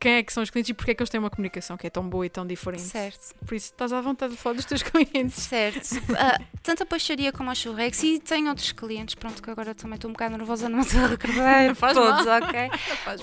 quem 0.00 0.14
é 0.14 0.22
que 0.22 0.32
são 0.32 0.42
os 0.42 0.50
clientes 0.50 0.70
e 0.70 0.74
porque 0.74 0.92
é 0.92 0.94
que 0.94 1.02
eles 1.02 1.10
têm 1.10 1.18
uma 1.18 1.30
comunicação 1.30 1.76
que 1.76 1.86
é 1.86 1.90
tão 1.90 2.08
boa 2.08 2.24
e 2.24 2.28
tão 2.28 2.46
diferente. 2.46 2.82
Certo. 2.82 3.34
Por 3.44 3.54
isso 3.54 3.66
estás 3.66 3.92
à 3.92 4.00
vontade 4.00 4.32
de 4.32 4.38
falar 4.38 4.54
dos 4.54 4.64
teus 4.64 4.82
clientes. 4.84 5.34
Certo. 5.34 5.96
Uh, 5.96 6.44
tanto 6.62 6.84
a 6.84 6.86
peixaria 6.86 7.32
como 7.32 7.50
a 7.50 7.54
churrex 7.54 8.02
e 8.04 8.18
tenho 8.18 8.48
outros 8.48 8.70
clientes, 8.72 9.14
pronto, 9.14 9.42
que 9.42 9.50
agora 9.50 9.74
também 9.74 9.96
estou 9.96 10.08
um 10.08 10.12
bocado 10.12 10.36
nervosa, 10.36 10.68
não 10.68 10.80
estou 10.80 11.00
a 11.00 11.06
recordar 11.08 11.74
todos, 11.94 12.24
mal. 12.26 12.42
ok? 12.42 12.70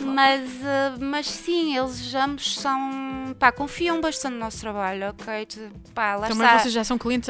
Mas, 0.01 0.49
uh, 0.49 0.99
mas 0.99 1.27
sim, 1.27 1.77
eles 1.77 2.13
ambos 2.13 2.55
são, 2.55 3.35
pá, 3.39 3.51
confiam 3.51 4.01
bastante 4.01 4.33
no 4.33 4.39
nosso 4.39 4.59
trabalho, 4.59 5.09
ok? 5.09 5.47
Pá, 5.93 6.15
lá 6.15 6.27
também 6.27 6.45
está. 6.45 6.59
vocês 6.59 6.73
já 6.73 6.83
são 6.83 6.97
clientes, 6.97 7.29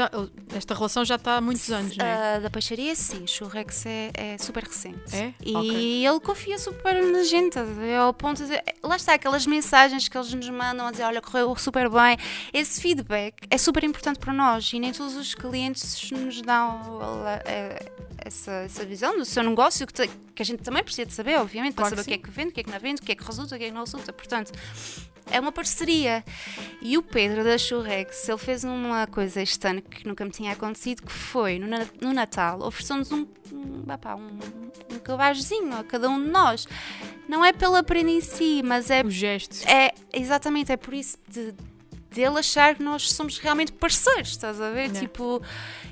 esta 0.55 0.73
relação 0.73 1.05
já 1.05 1.15
está 1.15 1.37
há 1.37 1.41
muitos 1.41 1.69
anos, 1.71 1.95
não 1.95 2.05
é? 2.05 2.37
Uh, 2.37 2.41
da 2.41 2.49
peixaria, 2.49 2.95
sim, 2.95 3.27
churrex 3.27 3.85
é, 3.85 4.11
é 4.13 4.37
super 4.37 4.63
recente. 4.63 5.15
É? 5.15 5.33
E 5.43 5.55
okay. 5.55 6.07
ele 6.07 6.19
confia 6.19 6.57
super 6.57 7.03
na 7.03 7.23
gente, 7.23 7.59
é 7.59 7.97
ao 7.97 8.13
ponto 8.13 8.43
de, 8.43 8.53
lá 8.81 8.95
está, 8.95 9.17
aquelas 9.35 9.45
mensagens 9.45 10.07
que 10.07 10.15
que 10.15 10.17
eles 10.17 10.33
nos 10.33 10.49
mandam 10.49 10.87
a 10.87 10.91
dizer, 10.91 11.03
olha, 11.03 11.21
correu 11.21 11.53
super 11.57 11.89
bem. 11.89 12.17
Esse 12.53 12.79
feedback 12.79 13.45
é 13.49 13.57
super 13.57 13.83
importante 13.83 14.17
para 14.17 14.31
nós 14.31 14.71
e 14.71 14.79
nem 14.79 14.93
todos 14.93 15.15
os 15.15 15.35
clientes 15.35 16.09
nos 16.11 16.41
dão 16.41 17.21
eh, 17.45 17.91
essa, 18.23 18.51
essa 18.51 18.85
visão 18.85 19.17
do 19.17 19.25
seu 19.25 19.43
negócio 19.43 19.85
que, 19.85 19.93
te, 19.93 20.07
que 20.33 20.41
a 20.41 20.45
gente 20.45 20.63
também 20.63 20.81
precisa 20.83 21.05
de 21.05 21.13
saber, 21.13 21.37
obviamente, 21.37 21.73
para 21.73 21.89
claro 21.89 21.97
saber 21.97 22.01
o 22.01 22.05
que 22.05 22.13
é 22.13 22.17
que 22.17 22.31
vende, 22.31 22.49
o 22.49 22.53
que 22.53 22.59
é 22.61 22.63
que 22.63 22.71
não 22.71 22.79
vende, 22.79 23.01
o 23.01 23.05
que 23.05 23.11
é 23.11 23.15
que 23.15 23.25
resulta, 23.25 23.55
o 23.55 23.57
que 23.57 23.65
é 23.65 23.67
que 23.67 23.73
não 23.73 23.83
resulta. 23.83 24.13
Portanto, 24.13 24.53
é 25.31 25.39
uma 25.39 25.51
parceria. 25.51 26.23
E 26.81 26.97
o 26.97 27.01
Pedro 27.01 27.43
da 27.43 27.57
Churrex, 27.57 28.27
ele 28.27 28.37
fez 28.37 28.63
uma 28.63 29.07
coisa 29.07 29.41
este 29.41 29.67
ano 29.67 29.81
que 29.81 30.07
nunca 30.07 30.23
me 30.23 30.31
tinha 30.31 30.53
acontecido, 30.53 31.03
que 31.03 31.11
foi 31.11 31.59
no, 31.59 31.67
no 32.01 32.13
Natal, 32.13 32.61
ofereceu-nos 32.61 33.11
um, 33.11 33.27
um, 33.51 33.83
um, 33.83 34.95
um 34.95 34.99
cabajozinho 34.99 35.75
a 35.75 35.83
cada 35.83 36.09
um 36.09 36.21
de 36.21 36.29
nós. 36.29 36.67
Não 37.27 37.43
é 37.43 37.51
pela 37.51 37.83
prenda 37.83 38.11
em 38.11 38.21
si, 38.21 38.61
mas 38.63 38.89
é. 38.89 39.01
O 39.01 39.09
gesto. 39.09 39.67
É, 39.67 39.93
exatamente, 40.13 40.71
é 40.71 40.77
por 40.77 40.93
isso 40.93 41.17
de 41.27 41.53
dele 42.15 42.39
achar 42.39 42.75
que 42.75 42.81
nós 42.81 43.11
somos 43.11 43.37
realmente 43.37 43.73
parceiros, 43.73 44.29
estás 44.29 44.59
a 44.61 44.71
ver? 44.71 44.89
Tipo, 44.91 45.41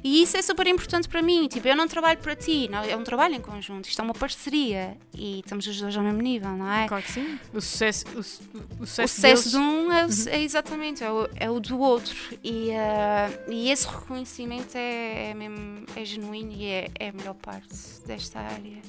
e 0.02 0.24
isso 0.24 0.38
é 0.38 0.42
super 0.42 0.66
importante 0.68 1.08
para 1.08 1.22
mim. 1.22 1.48
Tipo, 1.48 1.68
eu 1.68 1.76
não 1.76 1.88
trabalho 1.88 2.20
para 2.20 2.36
ti, 2.36 2.70
não, 2.70 2.82
é 2.82 2.96
um 2.96 3.04
trabalho 3.04 3.36
em 3.36 3.42
conjunto, 3.42 3.88
isto 3.88 4.02
é 4.02 4.04
uma 4.04 4.14
parceria 4.14 4.98
e 5.14 5.40
estamos 5.40 5.68
os 5.68 5.80
dois 5.80 5.96
ao 5.96 6.04
mesmo 6.04 6.22
nível, 6.22 6.52
não 6.52 6.72
é? 6.72 6.88
Claro 6.88 7.04
que 7.04 7.12
sim. 7.12 7.38
O 7.54 7.60
sucesso, 7.60 8.06
o, 8.16 8.20
o 8.20 8.24
sucesso, 8.24 9.02
o 9.04 9.08
sucesso 9.08 9.50
de 9.50 9.58
um 9.58 9.92
é, 9.92 10.06
uhum. 10.06 10.10
é, 10.28 10.42
exatamente 10.42 11.04
é 11.04 11.12
o, 11.12 11.30
é 11.36 11.50
o, 11.50 11.60
do 11.60 11.80
outro. 11.80 12.16
E, 12.44 12.70
uh, 12.70 13.52
e 13.52 13.70
esse 13.70 13.86
reconhecimento 13.86 14.76
é, 14.76 15.32
é, 15.32 15.34
mesmo, 15.34 15.86
é 15.96 16.06
genuíno 16.06 16.54
e 16.54 16.66
é, 16.66 16.90
é 17.00 17.10
a 17.10 17.14
melhor 17.14 17.36
parte 17.36 17.76
desta 18.06 18.40
área. 18.40 18.82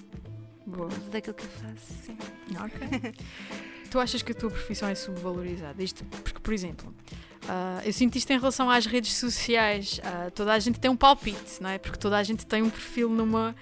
Boa. 0.66 0.88
Daquilo 1.10 1.34
que 1.34 1.44
eu 1.44 1.50
faço, 1.50 1.94
sim. 2.04 2.16
Ok. 2.56 3.14
tu 3.94 4.00
achas 4.00 4.22
que 4.22 4.32
a 4.32 4.34
tua 4.34 4.50
profissão 4.50 4.88
é 4.88 4.94
subvalorizada? 4.96 5.80
Isto 5.80 6.04
porque, 6.24 6.40
por 6.40 6.52
exemplo, 6.52 6.92
uh, 7.44 7.80
eu 7.84 7.92
sinto 7.92 8.18
isto 8.18 8.28
em 8.32 8.40
relação 8.40 8.68
às 8.68 8.86
redes 8.86 9.14
sociais. 9.14 10.00
Uh, 10.00 10.32
toda 10.32 10.52
a 10.52 10.58
gente 10.58 10.80
tem 10.80 10.90
um 10.90 10.96
palpite, 10.96 11.60
não 11.62 11.70
é? 11.70 11.78
Porque 11.78 11.96
toda 11.96 12.18
a 12.18 12.22
gente 12.24 12.44
tem 12.44 12.60
um 12.60 12.68
perfil 12.68 13.08
numa, 13.08 13.54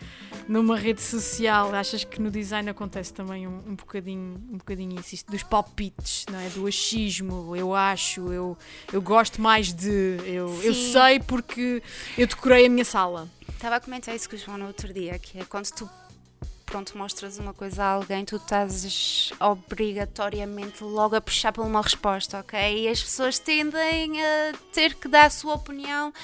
numa 0.49 0.75
rede 0.75 1.03
social, 1.03 1.75
achas 1.75 2.03
que 2.03 2.19
no 2.19 2.31
design 2.31 2.71
acontece 2.71 3.13
também 3.13 3.47
um, 3.47 3.59
um 3.67 3.75
bocadinho, 3.75 4.43
um 4.51 4.57
bocadinho 4.57 4.99
isso, 4.99 5.17
isto 5.17 5.31
dos 5.31 5.43
palpites, 5.43 6.25
não 6.33 6.41
é? 6.41 6.49
Do 6.49 6.67
achismo, 6.67 7.55
eu 7.55 7.75
acho, 7.75 8.33
eu, 8.33 8.57
eu 8.91 9.03
gosto 9.03 9.39
mais 9.39 9.71
de, 9.71 10.17
eu, 10.25 10.63
eu 10.63 10.73
sei 10.73 11.21
porque 11.21 11.83
eu 12.17 12.27
decorei 12.27 12.65
a 12.65 12.71
minha 12.71 12.87
sala. 12.87 13.29
Estava 13.51 13.77
a 13.77 13.81
comentar 13.81 14.17
isso 14.17 14.31
com 14.31 14.35
o 14.35 14.39
João 14.39 14.57
no 14.57 14.67
outro 14.67 14.91
dia, 14.95 15.19
que 15.19 15.39
é 15.39 15.45
quando 15.45 15.71
tu 15.73 15.89
pronto, 16.73 16.97
mostras 16.97 17.37
uma 17.39 17.53
coisa 17.53 17.85
a 17.85 17.89
alguém, 17.89 18.25
tu 18.25 18.37
estás 18.37 19.31
obrigatoriamente 19.39 20.83
logo 20.83 21.15
a 21.15 21.21
puxar 21.21 21.53
por 21.53 21.67
uma 21.67 21.83
resposta, 21.83 22.41
ok? 22.41 22.85
E 22.85 22.89
as 22.89 23.03
pessoas 23.03 23.39
tendem 23.39 24.25
a 24.25 24.55
ter 24.73 24.95
que 24.95 25.07
dar 25.07 25.27
a 25.27 25.31
sua 25.31 25.53
opinião. 25.53 26.15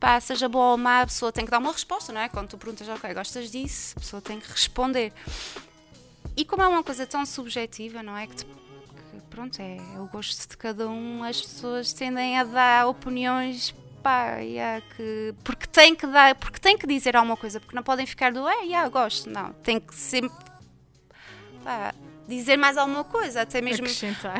Pá, 0.00 0.18
seja 0.18 0.48
boa 0.48 0.70
ou 0.72 0.78
má, 0.78 1.02
a 1.02 1.06
pessoa 1.06 1.30
tem 1.30 1.44
que 1.44 1.50
dar 1.50 1.58
uma 1.58 1.70
resposta, 1.72 2.10
não 2.10 2.22
é? 2.22 2.28
Quando 2.30 2.48
tu 2.48 2.56
perguntas, 2.56 2.88
ok, 2.88 3.12
gostas 3.12 3.50
disso, 3.50 3.92
a 3.94 4.00
pessoa 4.00 4.22
tem 4.22 4.40
que 4.40 4.50
responder. 4.50 5.12
E 6.34 6.42
como 6.46 6.62
é 6.62 6.68
uma 6.68 6.82
coisa 6.82 7.06
tão 7.06 7.26
subjetiva, 7.26 8.02
não 8.02 8.16
é? 8.16 8.26
Que, 8.26 8.36
te- 8.36 8.46
que, 8.46 9.20
pronto, 9.28 9.60
é, 9.60 9.76
é 9.76 10.00
o 10.00 10.06
gosto 10.06 10.48
de 10.48 10.56
cada 10.56 10.88
um, 10.88 11.22
as 11.22 11.38
pessoas 11.42 11.92
tendem 11.92 12.38
a 12.38 12.44
dar 12.44 12.86
opiniões 12.88 13.74
pá, 14.02 14.36
yeah, 14.38 14.82
que, 14.96 15.34
porque 15.44 15.66
tem 15.66 15.94
que 15.94 16.06
dar, 16.06 16.34
porque 16.34 16.58
tem 16.58 16.76
que 16.76 16.86
dizer 16.86 17.16
alguma 17.16 17.36
coisa, 17.36 17.60
porque 17.60 17.74
não 17.74 17.82
podem 17.82 18.06
ficar 18.06 18.32
do 18.32 18.46
é, 18.48 18.64
yeah, 18.64 18.88
gosto, 18.88 19.30
não, 19.30 19.52
tem 19.54 19.78
que 19.78 19.94
sempre 19.94 20.36
pá, 21.64 21.94
dizer 22.26 22.56
mais 22.56 22.76
alguma 22.76 23.04
coisa, 23.04 23.42
até 23.42 23.60
mesmo 23.60 23.86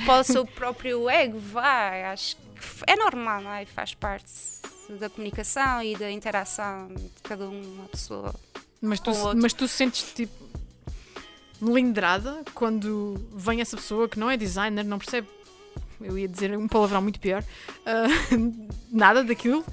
para 0.05 0.21
o 0.21 0.25
seu 0.25 0.45
próprio 0.47 1.09
ego, 1.09 1.39
vai, 1.39 2.05
acho 2.05 2.37
que 2.37 2.43
é 2.87 2.97
normal, 2.97 3.43
não 3.43 3.53
é? 3.53 3.65
Faz 3.67 3.95
parte 3.95 4.33
da 4.89 5.09
comunicação 5.09 5.83
e 5.83 5.97
da 5.97 6.11
interação 6.11 6.89
de 6.89 7.23
cada 7.23 7.49
uma 7.49 7.85
pessoa. 7.89 8.35
Mas 8.81 9.01
tu, 9.01 9.11
mas 9.37 9.53
tu 9.53 9.69
sentes 9.69 10.03
tipo 10.13 10.43
melindrada 11.61 12.43
quando 12.55 13.15
vem 13.33 13.61
essa 13.61 13.77
pessoa 13.77 14.09
que 14.09 14.19
não 14.19 14.29
é 14.29 14.37
designer, 14.37 14.85
não 14.85 14.99
percebe, 14.99 15.29
eu 16.05 16.19
ia 16.19 16.29
dizer 16.29 16.57
um 16.57 16.69
palavrão 16.69 17.01
muito 17.03 17.19
pior, 17.21 17.43
ah, 17.87 18.07
nada 18.91 19.23
daquilo, 19.25 19.65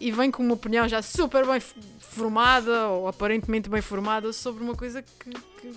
e 0.00 0.10
vem 0.12 0.30
com 0.30 0.42
uma 0.42 0.54
opinião 0.54 0.86
já 0.88 1.00
super 1.02 1.46
bem 1.46 1.60
formada 1.98 2.88
ou 2.88 3.08
aparentemente 3.08 3.68
bem 3.68 3.80
formada 3.82 4.32
sobre 4.32 4.62
uma 4.62 4.74
coisa 4.74 5.02
que, 5.02 5.30
que- 5.60 5.74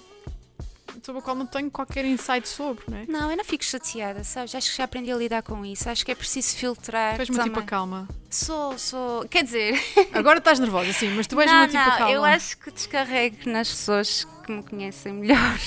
sobre 1.05 1.19
a 1.19 1.23
qual 1.23 1.35
não 1.35 1.45
tenho 1.45 1.69
qualquer 1.69 2.05
insight 2.05 2.47
sobre, 2.47 2.83
não 2.87 2.97
é? 2.97 3.05
Não, 3.07 3.31
eu 3.31 3.37
não 3.37 3.45
fico 3.45 3.63
chateada, 3.63 4.23
sabes? 4.23 4.53
Acho 4.55 4.71
que 4.71 4.77
já 4.77 4.83
aprendi 4.83 5.11
a 5.11 5.15
lidar 5.15 5.43
com 5.43 5.65
isso. 5.65 5.89
Acho 5.89 6.05
que 6.05 6.11
é 6.11 6.15
preciso 6.15 6.55
filtrar. 6.55 7.15
Tu 7.15 7.21
és 7.21 7.29
uma 7.29 7.43
tipo 7.43 7.55
também. 7.55 7.65
calma. 7.67 8.07
Sou, 8.29 8.77
sou. 8.77 9.27
Quer 9.27 9.43
dizer, 9.43 9.73
Agora 10.13 10.39
estás 10.39 10.59
nervosa, 10.59 10.93
sim, 10.93 11.09
mas 11.09 11.27
tu 11.27 11.39
és 11.39 11.49
não, 11.51 11.57
uma 11.59 11.67
tipo 11.67 11.79
não, 11.79 11.97
calma. 11.97 12.13
eu 12.13 12.23
acho 12.23 12.57
que 12.57 12.71
descarrego 12.71 13.49
nas 13.49 13.69
pessoas 13.69 14.27
que 14.43 14.51
me 14.51 14.63
conhecem 14.63 15.13
melhor. 15.13 15.57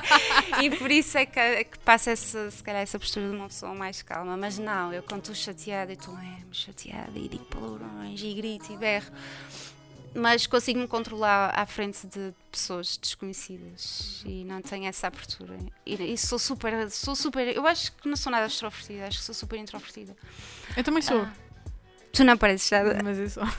e 0.62 0.70
por 0.70 0.90
isso 0.90 1.18
é 1.18 1.26
que, 1.26 1.38
é 1.38 1.64
que 1.64 1.78
passa 1.80 2.10
essa, 2.10 2.50
se 2.50 2.62
calhar, 2.62 2.82
essa 2.82 2.98
postura 2.98 3.28
de 3.28 3.36
uma 3.36 3.48
pessoa 3.48 3.74
mais 3.74 4.02
calma. 4.02 4.36
Mas 4.36 4.58
não, 4.58 4.92
eu 4.92 5.02
quando 5.02 5.20
estou 5.20 5.34
chateada, 5.34 5.92
eu 5.92 5.96
estou 5.96 6.14
mesmo 6.14 6.52
chateada 6.52 7.12
e 7.16 7.28
digo 7.28 7.44
palavrões 7.46 8.20
e 8.20 8.32
grito 8.34 8.72
e 8.72 8.76
berro. 8.76 9.10
Mas 10.14 10.46
consigo-me 10.46 10.86
controlar 10.86 11.58
à 11.58 11.64
frente 11.64 12.06
de 12.06 12.34
pessoas 12.50 12.96
desconhecidas 12.98 14.22
e 14.26 14.44
não 14.44 14.60
tenho 14.60 14.86
essa 14.86 15.06
abertura. 15.06 15.56
E, 15.86 15.94
e 15.94 16.18
sou 16.18 16.38
super, 16.38 16.90
sou 16.90 17.16
super. 17.16 17.48
Eu 17.48 17.66
acho 17.66 17.92
que 17.92 18.08
não 18.08 18.16
sou 18.16 18.30
nada 18.30 18.46
extrovertida, 18.46 19.06
acho 19.06 19.18
que 19.18 19.24
sou 19.24 19.34
super 19.34 19.58
introvertida. 19.58 20.14
Eu 20.76 20.84
também 20.84 21.02
sou, 21.02 21.22
Ah. 21.22 21.32
Tu 22.12 22.24
não 22.24 22.36
pareces 22.36 22.70
nada. 22.70 22.98
mas 23.02 23.18
eu 23.18 23.30
sou. 23.30 23.42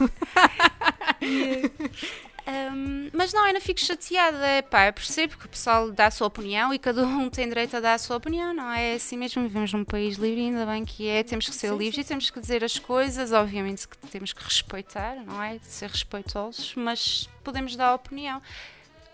Um, 2.73 3.09
mas 3.13 3.31
não, 3.31 3.47
eu 3.47 3.53
não 3.53 3.61
fico 3.61 3.79
chateada. 3.79 4.63
Pá, 4.69 4.87
eu 4.87 4.93
percebo 4.93 5.37
que 5.37 5.45
o 5.45 5.49
pessoal 5.49 5.91
dá 5.91 6.07
a 6.07 6.11
sua 6.11 6.27
opinião 6.27 6.73
e 6.73 6.79
cada 6.79 7.05
um 7.05 7.29
tem 7.29 7.47
direito 7.47 7.77
a 7.77 7.79
dar 7.79 7.93
a 7.93 7.97
sua 7.97 8.17
opinião, 8.17 8.53
não 8.53 8.71
é? 8.71 8.95
Assim 8.95 9.17
mesmo, 9.17 9.43
vivemos 9.43 9.71
num 9.73 9.83
país 9.83 10.17
livre, 10.17 10.41
ainda 10.41 10.65
bem 10.65 10.83
que 10.83 11.07
é. 11.07 11.23
Temos 11.23 11.47
que 11.47 11.55
ser 11.55 11.69
Sim, 11.69 11.77
livres 11.77 12.05
e 12.05 12.07
temos 12.07 12.29
que 12.29 12.39
dizer 12.39 12.63
as 12.63 12.79
coisas, 12.79 13.31
obviamente 13.31 13.87
que 13.87 13.97
temos 14.07 14.33
que 14.33 14.43
respeitar, 14.43 15.15
não 15.25 15.41
é? 15.41 15.57
De 15.57 15.67
ser 15.67 15.89
respeitosos, 15.89 16.73
mas 16.75 17.29
podemos 17.43 17.75
dar 17.75 17.89
a 17.89 17.95
opinião. 17.95 18.41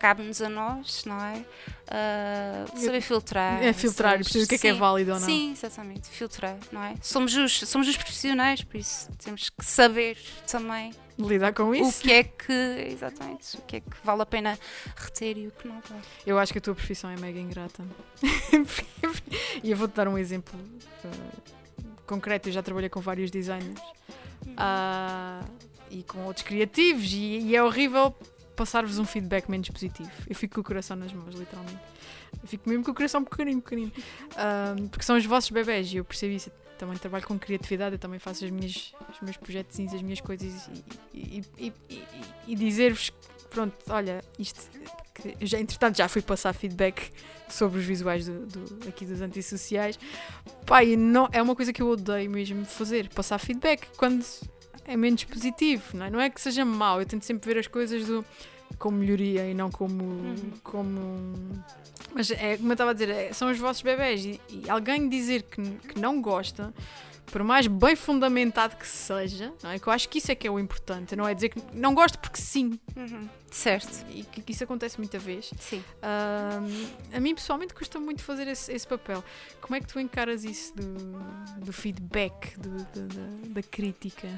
Cabe-nos 0.00 0.40
a 0.40 0.48
nós, 0.48 1.04
não 1.04 1.20
é? 1.22 1.44
Ah, 1.86 2.64
saber 2.74 3.02
filtrar. 3.02 3.62
É 3.62 3.72
filtrar, 3.74 4.14
perceber 4.16 4.44
o 4.44 4.48
que 4.48 4.54
é 4.54 4.58
que 4.58 4.68
é 4.68 4.72
válido 4.72 5.12
ou 5.12 5.20
não. 5.20 5.26
Sim, 5.26 5.52
exatamente, 5.52 6.08
filtrar, 6.08 6.56
não 6.72 6.82
é? 6.82 6.94
Somos 7.02 7.36
os, 7.36 7.60
somos 7.60 7.86
os 7.86 7.96
profissionais, 7.96 8.64
por 8.64 8.78
isso 8.78 9.10
temos 9.22 9.50
que 9.50 9.64
saber 9.64 10.16
também 10.50 10.92
Lidar 11.18 11.52
com 11.52 11.74
isso. 11.74 12.00
o 12.00 12.02
que 12.02 12.12
é 12.12 12.24
que, 12.24 12.52
exatamente, 12.90 13.56
o 13.58 13.62
que 13.62 13.76
é 13.76 13.80
que 13.80 13.96
vale 14.02 14.22
a 14.22 14.26
pena 14.26 14.58
reter 14.96 15.36
e 15.36 15.48
o 15.48 15.50
que 15.50 15.68
não 15.68 15.80
vale. 15.80 16.02
Eu 16.26 16.38
acho 16.38 16.50
que 16.52 16.58
a 16.58 16.62
tua 16.62 16.74
profissão 16.74 17.10
é 17.10 17.16
mega 17.16 17.38
ingrata. 17.38 17.84
e 19.62 19.70
eu 19.70 19.76
vou-te 19.76 19.92
dar 19.92 20.08
um 20.08 20.16
exemplo 20.16 20.58
uh, 21.04 21.92
concreto. 22.06 22.48
Eu 22.48 22.52
já 22.54 22.62
trabalhei 22.62 22.88
com 22.88 23.00
vários 23.00 23.30
designers 23.30 23.78
ah, 24.56 25.44
e 25.90 26.02
com 26.04 26.24
outros 26.24 26.44
criativos, 26.46 27.12
e, 27.12 27.40
e 27.40 27.56
é 27.56 27.62
horrível 27.62 28.14
passar-vos 28.60 28.98
um 28.98 29.06
feedback 29.06 29.48
menos 29.50 29.70
positivo. 29.70 30.10
Eu 30.28 30.34
fico 30.34 30.56
com 30.56 30.60
o 30.60 30.64
coração 30.64 30.94
nas 30.94 31.10
mãos, 31.14 31.34
literalmente. 31.34 31.78
Eu 32.42 32.46
fico 32.46 32.68
mesmo 32.68 32.84
com 32.84 32.90
o 32.90 32.94
coração 32.94 33.24
pequenino, 33.24 33.62
pequenino. 33.62 33.90
Ah, 34.36 34.74
porque 34.90 35.02
são 35.02 35.16
os 35.16 35.24
vossos 35.24 35.50
bebés 35.50 35.90
e 35.92 35.96
eu 35.96 36.04
percebi 36.04 36.34
isso. 36.34 36.50
Eu 36.50 36.76
também 36.78 36.98
trabalho 36.98 37.26
com 37.26 37.38
criatividade, 37.38 37.94
eu 37.94 37.98
também 37.98 38.18
faço 38.18 38.44
as 38.44 38.50
minhas, 38.50 38.92
os 39.14 39.20
meus 39.22 39.36
projetos, 39.38 39.78
as 39.80 40.02
minhas 40.02 40.20
coisas 40.20 40.68
e, 41.14 41.42
e, 41.58 41.72
e- 41.88 42.02
e- 42.48 42.54
dizer-vos 42.54 43.10
pronto, 43.48 43.74
olha, 43.88 44.22
isto 44.38 44.60
já, 45.40 45.58
entretanto, 45.58 45.96
já 45.96 46.08
fui 46.08 46.22
passar 46.22 46.52
feedback 46.52 47.10
sobre 47.48 47.80
os 47.80 47.84
visuais 47.84 48.26
do, 48.26 48.46
do- 48.46 48.88
aqui 48.88 49.04
dos 49.06 49.20
antissociais. 49.22 49.98
E 50.84 50.96
não, 50.96 51.28
é 51.32 51.40
uma 51.42 51.56
coisa 51.56 51.72
que 51.72 51.80
eu 51.82 51.88
odeio 51.88 52.30
mesmo 52.30 52.64
fazer, 52.66 53.08
passar 53.08 53.38
feedback 53.38 53.88
quando 53.96 54.24
é 54.86 54.96
menos 54.96 55.24
positivo, 55.24 55.96
não 55.96 56.06
é? 56.06 56.10
Não 56.10 56.20
é 56.20 56.30
que 56.30 56.40
seja 56.40 56.64
mau, 56.64 57.00
eu 57.00 57.06
tento 57.06 57.24
sempre 57.24 57.52
ver 57.52 57.60
as 57.60 57.66
coisas 57.66 58.06
do, 58.06 58.24
como 58.78 58.98
melhoria 58.98 59.48
e 59.48 59.54
não 59.54 59.70
como. 59.70 60.02
Uhum. 60.04 60.52
como 60.62 61.64
mas 62.12 62.28
é 62.30 62.56
como 62.56 62.70
eu 62.70 62.72
estava 62.72 62.90
a 62.90 62.94
dizer, 62.94 63.08
é- 63.08 63.32
são 63.32 63.50
os 63.50 63.58
vossos 63.58 63.82
bebés 63.82 64.24
e, 64.24 64.40
e 64.48 64.68
alguém 64.68 65.08
dizer 65.08 65.42
que, 65.44 65.62
que 65.62 65.98
não 66.00 66.20
gosta. 66.20 66.72
Por 67.26 67.44
mais 67.44 67.68
bem 67.68 67.94
fundamentado 67.94 68.74
que 68.74 68.84
seja, 68.88 69.52
não 69.62 69.70
é? 69.70 69.78
Que 69.78 69.86
eu 69.86 69.92
acho 69.92 70.08
que 70.08 70.18
isso 70.18 70.32
é 70.32 70.34
que 70.34 70.48
é 70.48 70.50
o 70.50 70.58
importante, 70.58 71.14
não 71.14 71.28
é 71.28 71.32
dizer 71.32 71.50
que 71.50 71.62
não 71.72 71.94
gosto 71.94 72.18
porque 72.18 72.40
sim, 72.40 72.76
Certo, 73.52 74.04
e 74.10 74.24
que, 74.24 74.42
que 74.42 74.50
isso 74.50 74.64
acontece 74.64 74.98
muita 74.98 75.16
vez. 75.16 75.52
sim. 75.60 75.80
Ahm, 76.02 76.88
a 77.16 77.20
mim 77.20 77.32
pessoalmente 77.36 77.72
custa 77.72 78.00
muito 78.00 78.20
fazer 78.24 78.48
esse, 78.48 78.72
esse 78.72 78.84
papel. 78.84 79.22
Como 79.60 79.76
é 79.76 79.80
que 79.80 79.86
tu 79.86 80.00
encaras 80.00 80.42
isso 80.42 80.74
do, 80.74 81.20
do 81.64 81.72
feedback, 81.72 82.58
do- 82.58 82.68
do- 82.84 83.06
da, 83.06 83.60
da 83.60 83.62
crítica? 83.62 84.28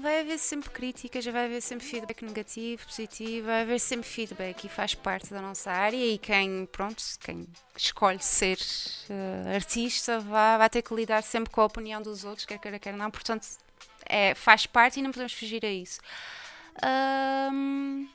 Vai 0.00 0.20
haver 0.20 0.38
sempre 0.38 0.70
críticas, 0.70 1.24
vai 1.24 1.46
haver 1.46 1.60
sempre 1.60 1.84
feedback 1.84 2.22
negativo, 2.22 2.86
positivo, 2.86 3.46
vai 3.46 3.62
haver 3.62 3.80
sempre 3.80 4.08
feedback 4.08 4.64
e 4.64 4.68
faz 4.68 4.94
parte 4.94 5.30
da 5.30 5.42
nossa 5.42 5.72
área 5.72 5.96
e 5.96 6.18
quem, 6.18 6.66
pronto, 6.66 7.02
quem 7.20 7.48
escolhe 7.76 8.22
ser 8.22 8.58
eh, 9.10 9.54
artista 9.56 10.20
vai, 10.20 10.58
vai 10.58 10.70
ter 10.70 10.82
que 10.82 10.94
lidar 10.94 11.22
sempre 11.22 11.50
com 11.50 11.60
a 11.62 11.64
opinião 11.64 12.00
dos 12.00 12.24
outros, 12.24 12.46
quer 12.46 12.58
queira, 12.58 12.78
quer 12.78 12.94
não, 12.94 13.10
portanto 13.10 13.46
é, 14.06 14.34
faz 14.34 14.66
parte 14.66 15.00
e 15.00 15.02
não 15.02 15.10
podemos 15.10 15.32
fugir 15.32 15.64
a 15.64 15.70
isso. 15.70 16.00
Ahm, 16.82 18.06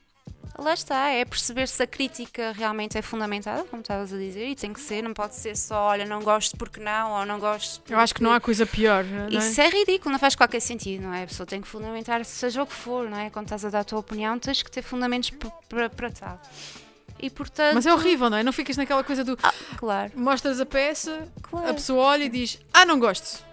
lá 0.58 0.74
está, 0.74 1.10
é 1.10 1.26
perceber 1.26 1.68
se 1.68 1.82
a 1.82 1.88
crítica 1.88 2.52
realmente 2.52 2.98
é 2.98 3.02
fundamentada, 3.02 3.64
como 3.64 3.82
estavas 3.82 4.14
a 4.14 4.18
dizer, 4.18 4.48
e 4.48 4.56
tem 4.56 4.72
que 4.72 4.80
ser, 4.80 5.02
não 5.02 5.14
pode 5.14 5.36
ser 5.36 5.56
só, 5.58 5.88
olha, 5.88 6.06
não 6.06 6.22
gosto 6.22 6.56
porque 6.58 6.80
não, 6.80 7.12
ou 7.12 7.26
não 7.26 7.40
gosto 7.40 7.82
Eu 7.92 8.00
acho 8.00 8.14
que 8.14 8.22
não 8.24 8.32
há 8.32 8.40
coisa 8.40 8.66
pior, 8.66 9.04
é? 9.04 9.36
isso 9.36 9.60
é 9.60 9.70
ridículo, 9.70 10.12
não 10.12 10.20
faz 10.20 10.36
qualquer 10.36 10.60
sentido, 10.60 11.04
não 11.04 11.14
é? 11.14 11.24
A 11.24 11.28
pessoa 11.28 11.46
tem 11.46 11.62
que 11.62 11.68
fundamentar, 11.68 12.24
seja 12.24 12.62
o 12.62 12.68
que 12.68 12.74
for, 12.74 13.10
não 13.10 13.18
é? 13.18 13.30
Quando 13.30 13.46
estás 13.46 13.66
a 13.66 13.70
dar 13.70 13.80
a 13.80 13.84
tua 13.84 14.00
opinião, 14.00 14.38
tens 14.38 14.62
que 14.62 14.72
ter 14.72 14.82
fundamentos 14.82 15.32
para 15.70 16.12
tal. 16.12 16.40
E 17.20 17.30
portanto. 17.30 17.76
Mas 17.76 17.86
é 17.86 17.94
horrível, 17.94 18.30
não 18.30 18.38
é? 18.38 18.44
Não 18.44 18.52
ficas 18.52 18.76
naquela 18.76 19.04
coisa 19.04 19.24
do 19.24 19.38
Ah, 19.42 19.54
claro, 19.78 20.12
mostras 20.16 20.60
a 20.60 20.66
peça, 20.66 21.28
claro. 21.42 21.70
a 21.70 21.74
pessoa 21.74 22.04
olha 22.04 22.26
e 22.26 22.30
diz: 22.30 22.60
Ah, 22.74 22.86
não 22.86 23.00
gosto. 23.00 23.44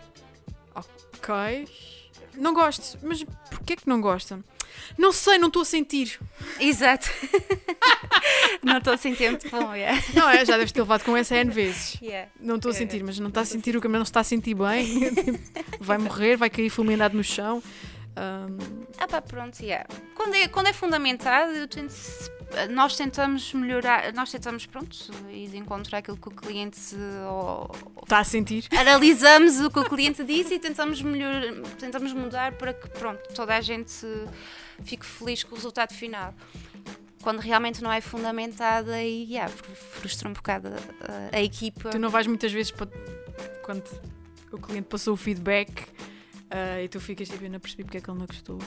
Ok. 0.74 1.68
Não 2.34 2.52
gosto. 2.52 2.98
Mas 3.02 3.22
porquê 3.22 3.76
que 3.76 3.88
não 3.88 4.00
gosta? 4.00 4.40
Não 4.98 5.12
sei, 5.12 5.38
não 5.38 5.48
estou 5.48 5.62
a 5.62 5.64
sentir. 5.64 6.18
Exato. 6.58 7.08
não 8.62 8.78
estou 8.78 8.92
a 8.92 8.96
sentir 8.96 9.30
muito 9.30 9.48
bom, 9.50 9.74
yeah. 9.74 10.02
Não 10.14 10.28
é? 10.28 10.44
Já 10.44 10.56
deves 10.56 10.72
ter 10.72 10.80
levado 10.80 11.04
com 11.04 11.16
essa 11.16 11.36
N 11.36 11.50
vezes. 11.50 11.98
Yeah. 12.02 12.30
Não 12.40 12.56
estou 12.56 12.70
a 12.70 12.74
sentir, 12.74 13.02
mas 13.02 13.18
não 13.18 13.28
está 13.28 13.42
a 13.42 13.44
sentir 13.44 13.76
o 13.76 13.80
que 13.80 13.88
não 13.88 14.04
se 14.04 14.10
está 14.10 14.20
a 14.20 14.24
sentir 14.24 14.54
bem. 14.54 15.10
vai 15.80 15.98
morrer, 15.98 16.36
vai 16.36 16.50
cair 16.50 16.70
fulminado 16.70 17.16
no 17.16 17.24
chão. 17.24 17.62
Ahm, 18.20 18.58
Ah 18.98 19.08
pá, 19.08 19.22
pronto, 19.22 19.58
yeah. 19.62 19.86
quando, 20.14 20.34
é, 20.34 20.46
quando 20.46 20.66
é 20.66 20.72
fundamentado, 20.74 21.52
eu 21.52 21.66
tento- 21.66 21.94
nós 22.70 22.94
tentamos 22.96 23.54
melhorar, 23.54 24.12
nós 24.12 24.30
tentamos, 24.30 24.66
pronto, 24.66 24.94
ir 25.30 25.54
encontrar 25.56 25.98
aquilo 25.98 26.18
que 26.18 26.28
o 26.28 26.30
cliente 26.32 26.78
Está 28.02 28.18
a 28.18 28.24
sentir? 28.24 28.66
analisamos 28.76 29.60
o 29.60 29.70
que 29.70 29.78
o 29.78 29.84
cliente 29.88 30.22
disse 30.24 30.54
e 30.54 30.58
tentamos, 30.58 31.00
melhor, 31.00 31.40
tentamos 31.78 32.12
mudar 32.12 32.52
para 32.52 32.74
que 32.74 32.88
pronto, 32.90 33.22
toda 33.34 33.56
a 33.56 33.60
gente 33.60 34.04
fique 34.84 35.06
feliz 35.06 35.42
com 35.44 35.52
o 35.52 35.54
resultado 35.54 35.94
final. 35.94 36.34
quando 37.22 37.38
realmente 37.38 37.82
não 37.82 37.92
é 37.92 38.00
fundamentada 38.00 39.02
e 39.02 39.30
yeah, 39.30 39.50
frustra 40.00 40.28
um 40.28 40.32
bocado 40.32 40.68
a, 40.68 41.36
a, 41.36 41.42
equipa. 41.42 41.90
Tu 41.90 41.98
não 41.98 42.08
vais 42.10 42.26
muitas 42.26 42.50
vezes 42.52 42.70
para 42.72 42.88
quando 43.62 43.84
o 44.50 44.58
cliente 44.58 44.88
passou 44.88 45.14
o 45.14 45.16
feedback 45.16 45.70
uh, 46.50 46.82
e 46.82 46.88
tu 46.88 47.00
ficas 47.00 47.28
tipo, 47.28 47.44
eu 47.44 47.50
não 47.50 47.60
percebi 47.60 47.84
porque 47.84 47.98
é 47.98 48.00
que 48.00 48.10
ele 48.10 48.18
não 48.18 48.26
gostou. 48.26 48.58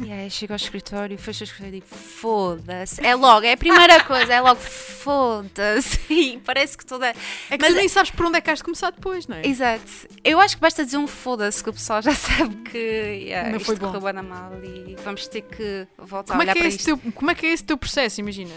E 0.00 0.10
aí 0.10 0.30
chega 0.30 0.54
ao 0.54 0.56
escritório 0.56 1.18
fecha 1.18 1.44
o 1.44 1.46
escritório 1.46 1.76
e 1.76 1.80
digo, 1.80 1.86
foda-se. 1.86 3.04
É 3.04 3.14
logo, 3.14 3.46
é 3.46 3.52
a 3.52 3.56
primeira 3.56 4.02
coisa, 4.04 4.32
é 4.32 4.40
logo 4.40 4.60
foda-se. 4.60 6.00
E 6.12 6.38
parece 6.38 6.76
que 6.76 6.84
toda. 6.84 7.08
É 7.08 7.14
que 7.56 7.58
Mas 7.58 7.72
tu 7.72 7.76
nem 7.76 7.88
sabes 7.88 8.10
por 8.10 8.26
onde 8.26 8.36
é 8.36 8.40
que 8.40 8.50
has 8.50 8.58
de 8.58 8.64
começar 8.64 8.90
depois, 8.90 9.26
não 9.26 9.36
é? 9.36 9.46
Exato. 9.46 9.82
Eu 10.22 10.38
acho 10.40 10.56
que 10.56 10.60
basta 10.60 10.84
dizer 10.84 10.98
um 10.98 11.06
foda-se 11.06 11.62
que 11.62 11.70
o 11.70 11.72
pessoal 11.72 12.02
já 12.02 12.12
sabe 12.14 12.54
que 12.56 12.78
yeah, 12.78 13.50
não 13.50 13.58
foi 13.58 13.76
bom. 13.76 13.92
correu 13.92 14.22
mal 14.22 14.52
e 14.62 14.94
vamos 15.02 15.26
ter 15.26 15.42
que 15.42 15.86
voltar 15.96 16.34
como 16.34 16.42
a 16.42 16.44
olhar 16.44 16.52
é 16.52 16.54
que 16.54 16.58
é 16.58 16.62
para 16.62 16.68
isto. 16.68 16.84
Teu, 16.84 17.12
como 17.12 17.30
é 17.30 17.34
que 17.34 17.46
é 17.46 17.52
esse 17.52 17.64
teu 17.64 17.78
processo? 17.78 18.20
Imagina, 18.20 18.54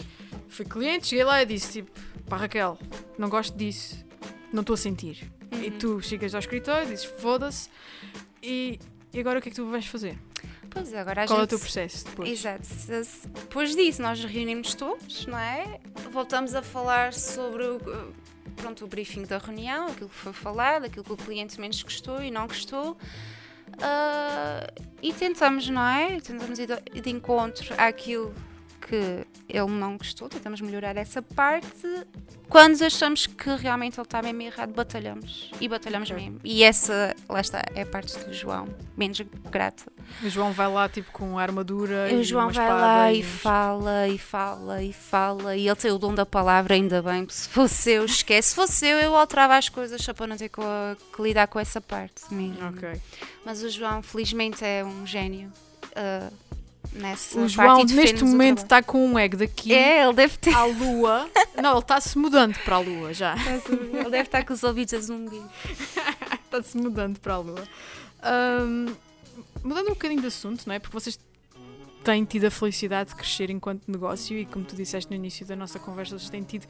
fui 0.50 0.66
cliente, 0.66 1.08
cheguei 1.08 1.24
lá 1.24 1.42
e 1.42 1.46
disse 1.46 1.72
tipo, 1.72 1.92
pá 2.28 2.38
Raquel, 2.38 2.78
não 3.18 3.30
gosto 3.30 3.58
disso, 3.58 4.06
não 4.52 4.62
estou 4.62 4.74
a 4.74 4.78
sentir. 4.78 5.32
Uhum. 5.54 5.64
E 5.64 5.72
tu 5.72 6.02
chegas 6.02 6.34
ao 6.34 6.40
escritório, 6.40 6.88
dizes 6.88 7.06
foda-se 7.06 7.70
e, 8.46 8.80
e 9.14 9.20
agora 9.20 9.40
o 9.40 9.42
que 9.42 9.50
é 9.50 9.52
que 9.52 9.56
tu 9.56 9.66
vais 9.68 9.86
fazer? 9.86 10.18
Pois 10.70 10.94
agora 10.94 11.26
Qual 11.26 11.40
gente... 11.40 11.40
é 11.40 11.44
o 11.44 11.48
teu 11.48 11.60
processo 11.60 12.06
depois? 12.06 12.30
Exato. 12.30 12.68
Depois 13.34 13.76
disso, 13.76 14.02
nós 14.02 14.24
reunimos 14.24 14.76
todos, 14.76 15.26
não 15.26 15.38
é? 15.38 15.80
Voltamos 16.12 16.54
a 16.54 16.62
falar 16.62 17.14
sobre 17.14 17.64
o, 17.64 17.80
pronto, 18.58 18.84
o 18.84 18.88
briefing 18.88 19.24
da 19.24 19.38
reunião, 19.38 19.88
aquilo 19.88 20.10
que 20.10 20.16
foi 20.16 20.34
falado, 20.34 20.86
aquilo 20.86 21.04
que 21.04 21.14
o 21.14 21.18
cliente 21.18 21.60
menos 21.62 21.82
gostou 21.82 22.22
e 22.22 22.30
não 22.30 22.46
gostou. 22.48 22.98
Uh, 23.74 24.84
e 25.02 25.14
tentamos, 25.14 25.70
não 25.70 25.82
é? 25.82 26.20
Tentamos 26.20 26.60
ir 26.60 26.68
de, 26.68 27.02
de 27.02 27.10
encontro 27.10 27.74
àquilo 27.78 28.34
que 28.82 29.26
ele 29.48 29.72
não 29.72 29.98
gostou, 29.98 30.30
tentamos 30.30 30.62
melhorar 30.62 30.96
essa 30.98 31.22
parte. 31.22 32.06
Quando 32.50 32.82
achamos 32.84 33.26
que 33.26 33.50
realmente 33.56 34.00
ele 34.00 34.06
está 34.06 34.22
mesmo 34.22 34.42
errado, 34.42 34.74
batalhamos. 34.74 35.52
E 35.60 35.68
batalhamos 35.68 36.10
mesmo. 36.12 36.40
E 36.44 36.64
essa, 36.64 37.16
lá 37.28 37.42
está, 37.42 37.64
é 37.74 37.82
a 37.82 37.86
parte 37.86 38.18
do 38.20 38.34
João, 38.34 38.68
menos 38.96 39.22
grata. 39.50 39.92
O 40.24 40.30
João 40.30 40.52
vai 40.52 40.68
lá 40.68 40.88
tipo 40.88 41.12
com 41.12 41.38
armadura. 41.38 42.12
E 42.12 42.16
o 42.16 42.24
João 42.24 42.50
vai 42.50 42.70
lá 42.70 43.12
e, 43.12 43.20
e 43.20 43.24
fala 43.24 44.08
e 44.08 44.18
fala 44.18 44.84
e 44.84 44.94
fala. 44.94 45.56
E 45.56 45.68
ele 45.68 45.76
tem 45.76 45.92
o 45.92 45.98
dom 45.98 46.14
da 46.14 46.26
palavra, 46.26 46.76
ainda 46.76 47.02
bem. 47.02 47.28
Se 47.30 47.50
fosse 47.50 47.92
eu, 47.92 48.06
esquece. 48.06 48.50
Se 48.50 48.56
fosse 48.56 48.86
eu, 48.86 49.00
eu 49.00 49.16
alterava 49.16 49.58
as 49.58 49.70
coisas 49.70 50.02
só 50.02 50.14
para 50.14 50.28
não 50.28 50.38
ter 50.38 50.50
que, 50.50 50.62
que 51.16 51.22
lidar 51.22 51.48
com 51.48 51.60
essa 51.60 51.82
parte 51.82 52.32
mesmo. 52.32 52.68
Ok. 52.70 53.02
Mas 53.44 53.64
o 53.64 53.70
João, 53.70 54.02
felizmente, 54.02 54.64
é 54.64 54.84
um 54.84 55.06
gênio. 55.06 55.52
Uh, 55.96 56.32
nessa 56.94 57.40
O 57.40 57.48
João 57.48 57.84
neste 57.84 58.24
momento 58.24 58.64
está 58.64 58.82
com 58.82 59.06
um 59.06 59.18
egg 59.18 59.36
daqui 59.36 59.74
é, 59.74 60.04
ele 60.04 60.14
deve 60.14 60.38
ter... 60.38 60.54
à 60.54 60.66
lua. 60.66 61.30
Não, 61.62 61.72
ele 61.72 61.80
está-se 61.80 62.18
mudando 62.18 62.58
para 62.60 62.76
a 62.76 62.80
lua 62.80 63.14
já. 63.14 63.36
Ele 63.70 64.10
deve 64.10 64.24
estar 64.24 64.46
com 64.46 64.54
os 64.54 64.64
ouvidos 64.64 64.94
a 64.94 65.00
zumbi. 65.00 65.42
está-se 66.46 66.78
mudando 66.78 67.20
para 67.20 67.34
a 67.34 67.38
lua. 67.38 67.64
Um, 68.24 68.96
mudando 69.64 69.88
um 69.88 69.94
bocadinho 69.94 70.22
de 70.22 70.28
assunto, 70.28 70.64
não 70.66 70.74
é? 70.74 70.80
Porque 70.80 70.94
vocês 70.94 71.20
têm 72.04 72.24
tido 72.24 72.46
a 72.46 72.52
felicidade 72.52 73.10
de 73.10 73.16
crescer 73.16 73.50
enquanto 73.50 73.90
negócio 73.90 74.38
e, 74.38 74.46
como 74.46 74.64
tu 74.64 74.76
disseste 74.76 75.10
no 75.10 75.16
início 75.16 75.46
da 75.46 75.56
nossa 75.56 75.80
conversa, 75.80 76.18
vocês 76.18 76.30
têm 76.30 76.44
tido. 76.44 76.68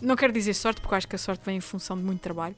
Não 0.00 0.16
quero 0.16 0.32
dizer 0.32 0.54
sorte, 0.54 0.80
porque 0.80 0.94
acho 0.94 1.08
que 1.08 1.16
a 1.16 1.18
sorte 1.18 1.44
vem 1.44 1.56
em 1.56 1.60
função 1.60 1.96
de 1.96 2.02
muito 2.02 2.20
trabalho. 2.20 2.56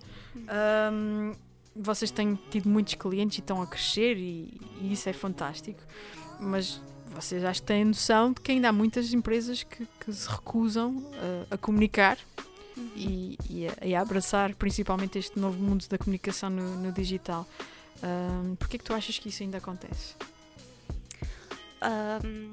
Um, 0.93 1.35
vocês 1.77 2.11
têm 2.11 2.37
tido 2.51 2.69
muitos 2.69 2.95
clientes 2.95 3.39
e 3.39 3.41
estão 3.41 3.63
a 3.63 3.67
crescer, 3.67 4.17
e, 4.17 4.61
e 4.81 4.93
isso 4.93 5.09
é 5.09 5.13
fantástico 5.13 5.81
mas 6.41 6.81
vocês 7.09 7.45
acho 7.45 7.61
que 7.61 7.67
têm 7.67 7.85
noção 7.85 8.33
de 8.33 8.41
que 8.41 8.53
ainda 8.53 8.69
há 8.69 8.73
muitas 8.73 9.13
empresas 9.13 9.63
que, 9.63 9.87
que 10.01 10.13
se 10.13 10.29
recusam 10.29 10.97
uh, 10.97 11.47
a 11.51 11.57
comunicar 11.57 12.17
uhum. 12.77 12.91
e, 12.95 13.39
e, 13.51 13.67
a, 13.67 13.87
e, 13.87 13.95
a, 13.95 14.01
abraçar 14.01 14.55
principalmente 14.55 15.19
este 15.19 15.39
novo 15.39 15.59
mundo 15.59 15.87
da 15.89 15.99
comunicação 15.99 16.51
no, 16.51 16.77
no 16.77 16.93
digital. 16.93 17.47
Um, 18.03 18.55
Porquê 18.57 18.77
é 18.77 18.79
que 18.79 18.85
tu 18.85 18.95
achas 18.95 19.19
que 19.19 19.29
isso 19.29 19.43
ainda 19.43 19.59
acontece? 19.59 20.15
Um, 21.83 22.53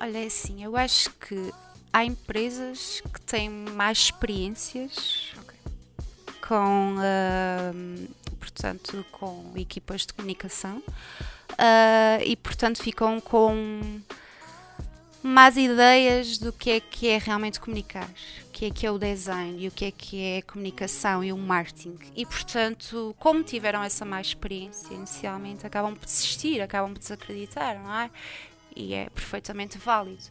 olha, 0.00 0.18
é 0.18 0.26
assim, 0.26 0.62
eu 0.62 0.76
acho 0.76 1.10
que 1.12 1.52
há 1.92 2.04
empresas 2.04 3.02
que 3.12 3.20
têm 3.22 3.48
mais 3.48 3.98
experiências 3.98 5.32
okay. 5.42 5.58
com, 6.46 6.96
uh, 6.96 8.08
portanto, 8.38 9.04
com 9.10 9.52
equipas 9.56 10.02
de 10.02 10.12
comunicação 10.12 10.82
uh, 11.52 12.22
e 12.24 12.36
portanto 12.36 12.82
ficam 12.82 13.20
com 13.20 14.00
más 15.22 15.56
ideias 15.56 16.36
do 16.38 16.52
que 16.52 16.70
é 16.70 16.80
que 16.80 17.08
é 17.08 17.18
realmente 17.18 17.60
comunicar, 17.60 18.08
o 18.48 18.50
que 18.50 18.66
é 18.66 18.70
que 18.70 18.86
é 18.86 18.90
o 18.90 18.98
design 18.98 19.62
e 19.62 19.68
o 19.68 19.70
que 19.70 19.84
é 19.84 19.90
que 19.90 20.20
é 20.20 20.38
a 20.38 20.42
comunicação 20.42 21.22
e 21.22 21.32
o 21.32 21.38
marketing. 21.38 21.96
E 22.16 22.26
portanto, 22.26 23.14
como 23.18 23.42
tiveram 23.42 23.82
essa 23.82 24.04
má 24.04 24.20
experiência 24.20 24.92
inicialmente, 24.92 25.64
acabam 25.64 25.94
por 25.94 26.04
desistir, 26.04 26.60
acabam 26.60 26.92
por 26.92 26.98
desacreditar, 26.98 27.80
não 27.80 27.94
é? 27.94 28.10
E 28.74 28.94
é 28.94 29.08
perfeitamente 29.10 29.78
válido. 29.78 30.24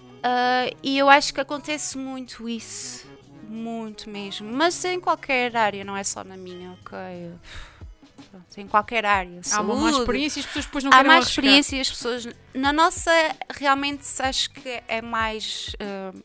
Uh, 0.00 0.74
e 0.82 0.96
eu 0.96 1.08
acho 1.08 1.34
que 1.34 1.40
acontece 1.40 1.98
muito 1.98 2.48
isso, 2.48 3.06
muito 3.48 4.08
mesmo, 4.08 4.50
mas 4.50 4.84
em 4.84 4.98
qualquer 4.98 5.56
área, 5.56 5.84
não 5.84 5.96
é 5.96 6.02
só 6.02 6.24
na 6.24 6.36
minha, 6.36 6.72
ok? 6.72 6.98
Em 8.56 8.66
qualquer 8.66 9.04
área. 9.04 9.40
Há 9.52 9.60
uma 9.60 9.74
má 9.76 9.90
experiência 9.90 10.40
e 10.40 10.40
as 10.40 10.46
pessoas 10.46 10.64
depois 10.66 10.84
não 10.84 10.92
Há 10.92 10.96
querem 10.96 11.12
má 11.12 11.18
experiência 11.18 11.76
e 11.76 11.80
as 11.80 11.90
pessoas. 11.90 12.28
Na 12.54 12.72
nossa, 12.72 13.10
realmente 13.54 14.04
acho 14.20 14.50
que 14.50 14.82
é 14.88 15.00
mais. 15.02 15.74
Uh, 15.74 16.22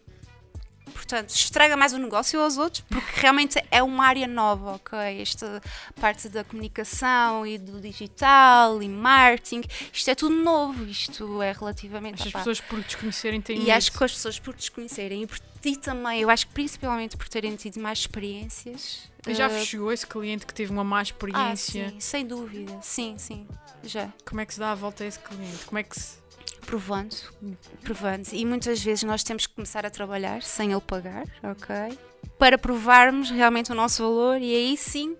portanto, 0.91 1.29
estraga 1.29 1.75
mais 1.75 1.93
o 1.93 1.97
negócio 1.97 2.39
aos 2.39 2.57
outros, 2.57 2.81
porque 2.81 3.19
realmente 3.19 3.63
é 3.69 3.81
uma 3.83 4.05
área 4.05 4.27
nova, 4.27 4.75
ok? 4.75 4.97
Esta 5.21 5.61
parte 5.99 6.29
da 6.29 6.43
comunicação 6.43 7.45
e 7.45 7.57
do 7.57 7.81
digital 7.81 8.81
e 8.81 8.89
marketing, 8.89 9.63
isto 9.91 10.09
é 10.09 10.15
tudo 10.15 10.35
novo, 10.35 10.85
isto 10.85 11.41
é 11.41 11.51
relativamente. 11.51 12.27
As 12.27 12.31
pessoas 12.31 12.61
por 12.61 12.81
desconhecerem 12.81 13.41
têm. 13.41 13.63
E 13.63 13.71
acho 13.71 13.91
que 13.91 14.03
as 14.03 14.13
pessoas 14.13 14.39
por 14.39 14.55
desconhecerem 14.55 15.23
e 15.23 15.27
por 15.27 15.39
ti 15.61 15.75
também, 15.77 16.21
eu 16.21 16.29
acho 16.29 16.47
que 16.47 16.53
principalmente 16.53 17.17
por 17.17 17.27
terem 17.27 17.55
tido 17.55 17.79
mais 17.79 17.99
experiências. 17.99 19.12
E 19.27 19.33
já 19.33 19.47
uh, 19.47 19.65
chegou 19.65 19.91
esse 19.91 20.05
cliente 20.05 20.45
que 20.45 20.53
teve 20.53 20.71
uma 20.71 20.83
má 20.83 21.01
experiência? 21.01 21.87
Ah, 21.87 21.89
sim, 21.91 21.99
sem 21.99 22.25
dúvida, 22.25 22.77
sim, 22.81 23.15
sim, 23.17 23.47
já. 23.83 24.09
Como 24.25 24.41
é 24.41 24.45
que 24.45 24.53
se 24.53 24.59
dá 24.59 24.71
a 24.71 24.75
volta 24.75 25.03
a 25.03 25.07
esse 25.07 25.19
cliente? 25.19 25.65
Como 25.65 25.77
é 25.77 25.83
que 25.83 25.97
se 25.97 26.23
provando, 26.65 27.15
provando. 27.83 28.27
E 28.31 28.45
muitas 28.45 28.81
vezes 28.81 29.03
nós 29.03 29.23
temos 29.23 29.45
que 29.45 29.53
começar 29.53 29.85
a 29.85 29.89
trabalhar 29.89 30.41
sem 30.41 30.71
ele 30.71 30.81
pagar, 30.81 31.25
ok? 31.43 31.97
Para 32.39 32.57
provarmos 32.57 33.29
realmente 33.29 33.71
o 33.71 33.75
nosso 33.75 34.01
valor 34.01 34.41
e 34.41 34.55
aí 34.55 34.77
sim 34.77 35.15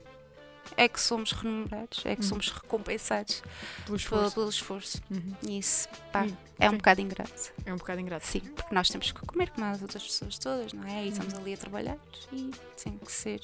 é 0.77 0.87
que 0.87 0.99
somos 0.99 1.31
remunerados, 1.31 2.05
é 2.05 2.15
que 2.15 2.21
uhum. 2.21 2.29
somos 2.29 2.49
recompensados 2.49 3.43
pelo 3.85 3.97
esforço. 3.97 4.33
Pelo, 4.33 4.49
esforço. 4.49 5.01
Uhum. 5.09 5.33
Isso, 5.47 5.87
pá, 6.11 6.25
e, 6.25 6.35
é 6.59 6.69
um 6.69 6.77
bocado 6.77 7.01
ingrato. 7.01 7.53
É 7.65 7.73
um 7.73 7.77
bocado 7.77 8.01
ingrato. 8.01 8.25
Sim, 8.25 8.39
porque 8.39 8.73
nós 8.73 8.89
temos 8.89 9.11
que 9.11 9.25
comer 9.25 9.49
como 9.51 9.65
as 9.65 9.81
outras 9.81 10.03
pessoas 10.03 10.37
todas, 10.37 10.73
não 10.73 10.87
é? 10.87 11.05
E 11.05 11.09
estamos 11.09 11.33
uhum. 11.33 11.39
ali 11.39 11.53
a 11.53 11.57
trabalhar 11.57 11.97
e 12.31 12.51
tem 12.81 12.97
que 12.97 13.11
ser 13.11 13.41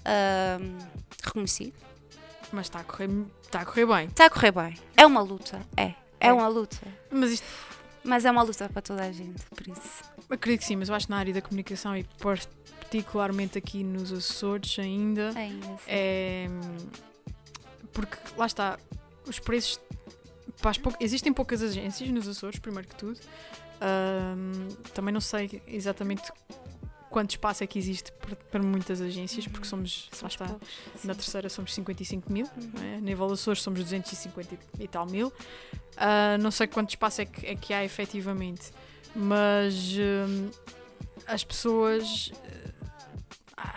uh, 0.00 0.86
reconhecido. 1.24 1.74
Mas 2.52 2.66
está 2.66 2.80
a 2.80 2.84
correr, 2.84 3.10
está 3.42 3.60
a 3.60 3.64
correr 3.64 3.86
bem. 3.86 4.06
Está 4.06 4.26
a 4.26 4.30
correr 4.30 4.52
bem. 4.52 4.78
É 4.96 5.06
uma 5.06 5.20
luta, 5.20 5.60
é. 5.76 5.94
É, 6.20 6.28
é 6.28 6.32
uma 6.32 6.48
luta. 6.48 6.78
Mas 7.10 7.32
isto. 7.32 7.46
Mas 8.02 8.24
é 8.24 8.30
uma 8.30 8.42
luta 8.42 8.68
para 8.68 8.80
toda 8.80 9.02
a 9.04 9.12
gente, 9.12 9.44
por 9.46 9.68
isso. 9.68 10.02
Acredito 10.30 10.60
que 10.60 10.66
sim, 10.66 10.76
mas 10.76 10.88
eu 10.88 10.94
acho 10.94 11.06
que 11.06 11.10
na 11.10 11.18
área 11.18 11.34
da 11.34 11.42
comunicação 11.42 11.96
e 11.96 12.04
particularmente 12.88 13.58
aqui 13.58 13.84
nos 13.84 14.12
Açores 14.12 14.78
ainda. 14.78 15.30
Ainda. 15.36 15.66
É. 15.86 16.48
Porque 17.92 18.16
lá 18.36 18.46
está, 18.46 18.78
os 19.26 19.38
preços. 19.38 19.78
Pou... 20.82 20.92
Existem 20.98 21.32
poucas 21.32 21.62
agências 21.62 22.08
nos 22.10 22.26
Açores, 22.26 22.58
primeiro 22.58 22.88
que 22.88 22.96
tudo. 22.96 23.20
Um, 23.80 24.68
também 24.94 25.12
não 25.12 25.20
sei 25.20 25.62
exatamente 25.68 26.32
quanto 27.10 27.30
espaço 27.30 27.62
é 27.62 27.66
que 27.66 27.78
existe 27.78 28.12
para, 28.50 28.62
muitas 28.62 29.00
agências, 29.00 29.46
porque 29.46 29.64
uhum. 29.64 29.70
somos, 29.70 30.08
somos 30.12 30.20
lá 30.22 30.28
está, 30.28 30.46
poucos, 30.46 30.68
na 31.04 31.14
terceira 31.14 31.48
somos 31.48 31.72
55 31.72 32.30
mil, 32.30 32.46
uhum. 32.46 32.96
é? 32.96 33.00
nível 33.00 33.30
Açores 33.32 33.62
somos 33.62 33.80
250 33.80 34.58
e 34.78 34.88
tal 34.88 35.06
mil. 35.06 35.28
Uh, 35.28 36.40
não 36.40 36.50
sei 36.50 36.66
quanto 36.66 36.90
espaço 36.90 37.22
é 37.22 37.26
que, 37.26 37.46
é 37.46 37.54
que 37.54 37.72
há 37.72 37.84
efetivamente, 37.84 38.72
mas 39.14 39.92
uh, 39.92 40.50
as 41.26 41.44
pessoas. 41.44 42.32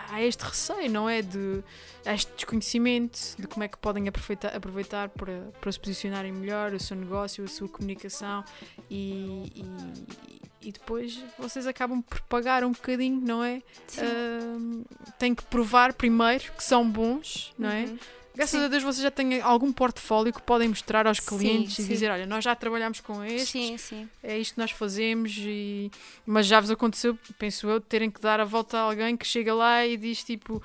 Há 0.08 0.22
este 0.22 0.44
receio, 0.44 0.90
não 0.90 1.08
é? 1.08 1.22
De 1.22 1.62
este 2.04 2.32
desconhecimento 2.34 3.18
de 3.38 3.46
como 3.46 3.64
é 3.64 3.68
que 3.68 3.78
podem 3.78 4.08
aproveitar, 4.08 4.54
aproveitar 4.54 5.08
para, 5.08 5.50
para 5.60 5.72
se 5.72 5.80
posicionarem 5.80 6.32
melhor 6.32 6.72
o 6.72 6.80
seu 6.80 6.96
negócio, 6.96 7.44
a 7.44 7.48
sua 7.48 7.68
comunicação 7.68 8.44
e, 8.90 9.52
e 9.56 10.42
e 10.64 10.70
depois 10.70 11.22
vocês 11.38 11.66
acabam 11.66 12.00
por 12.00 12.20
pagar 12.22 12.64
um 12.64 12.70
bocadinho, 12.70 13.20
não 13.20 13.42
é? 13.42 13.60
Uh, 13.98 14.84
têm 15.18 15.34
que 15.34 15.44
provar 15.44 15.92
primeiro 15.92 16.52
que 16.52 16.62
são 16.62 16.88
bons, 16.88 17.52
não 17.58 17.68
é? 17.68 17.86
Graças 18.34 18.58
Sim. 18.58 18.64
a 18.64 18.68
Deus 18.68 18.82
vocês 18.82 19.02
já 19.02 19.10
têm 19.10 19.40
algum 19.42 19.70
portfólio 19.72 20.32
que 20.32 20.40
podem 20.40 20.68
mostrar 20.68 21.06
aos 21.06 21.18
Sim, 21.18 21.26
clientes 21.26 21.78
e 21.78 21.82
sim. 21.82 21.88
dizer, 21.88 22.10
olha, 22.10 22.24
nós 22.26 22.42
já 22.42 22.54
trabalhamos 22.54 23.00
com 23.00 23.22
este, 23.22 23.50
Sim, 23.50 23.76
sim. 23.78 24.08
é 24.22 24.38
isto 24.38 24.54
que 24.54 24.60
nós 24.60 24.70
fazemos, 24.70 25.34
e... 25.38 25.90
mas 26.24 26.46
já 26.46 26.58
vos 26.58 26.70
aconteceu, 26.70 27.18
penso 27.38 27.68
eu, 27.68 27.80
terem 27.80 28.10
que 28.10 28.20
dar 28.20 28.40
a 28.40 28.44
volta 28.44 28.78
a 28.78 28.80
alguém 28.82 29.16
que 29.16 29.26
chega 29.26 29.54
lá 29.54 29.86
e 29.86 29.98
diz 29.98 30.24
tipo, 30.24 30.62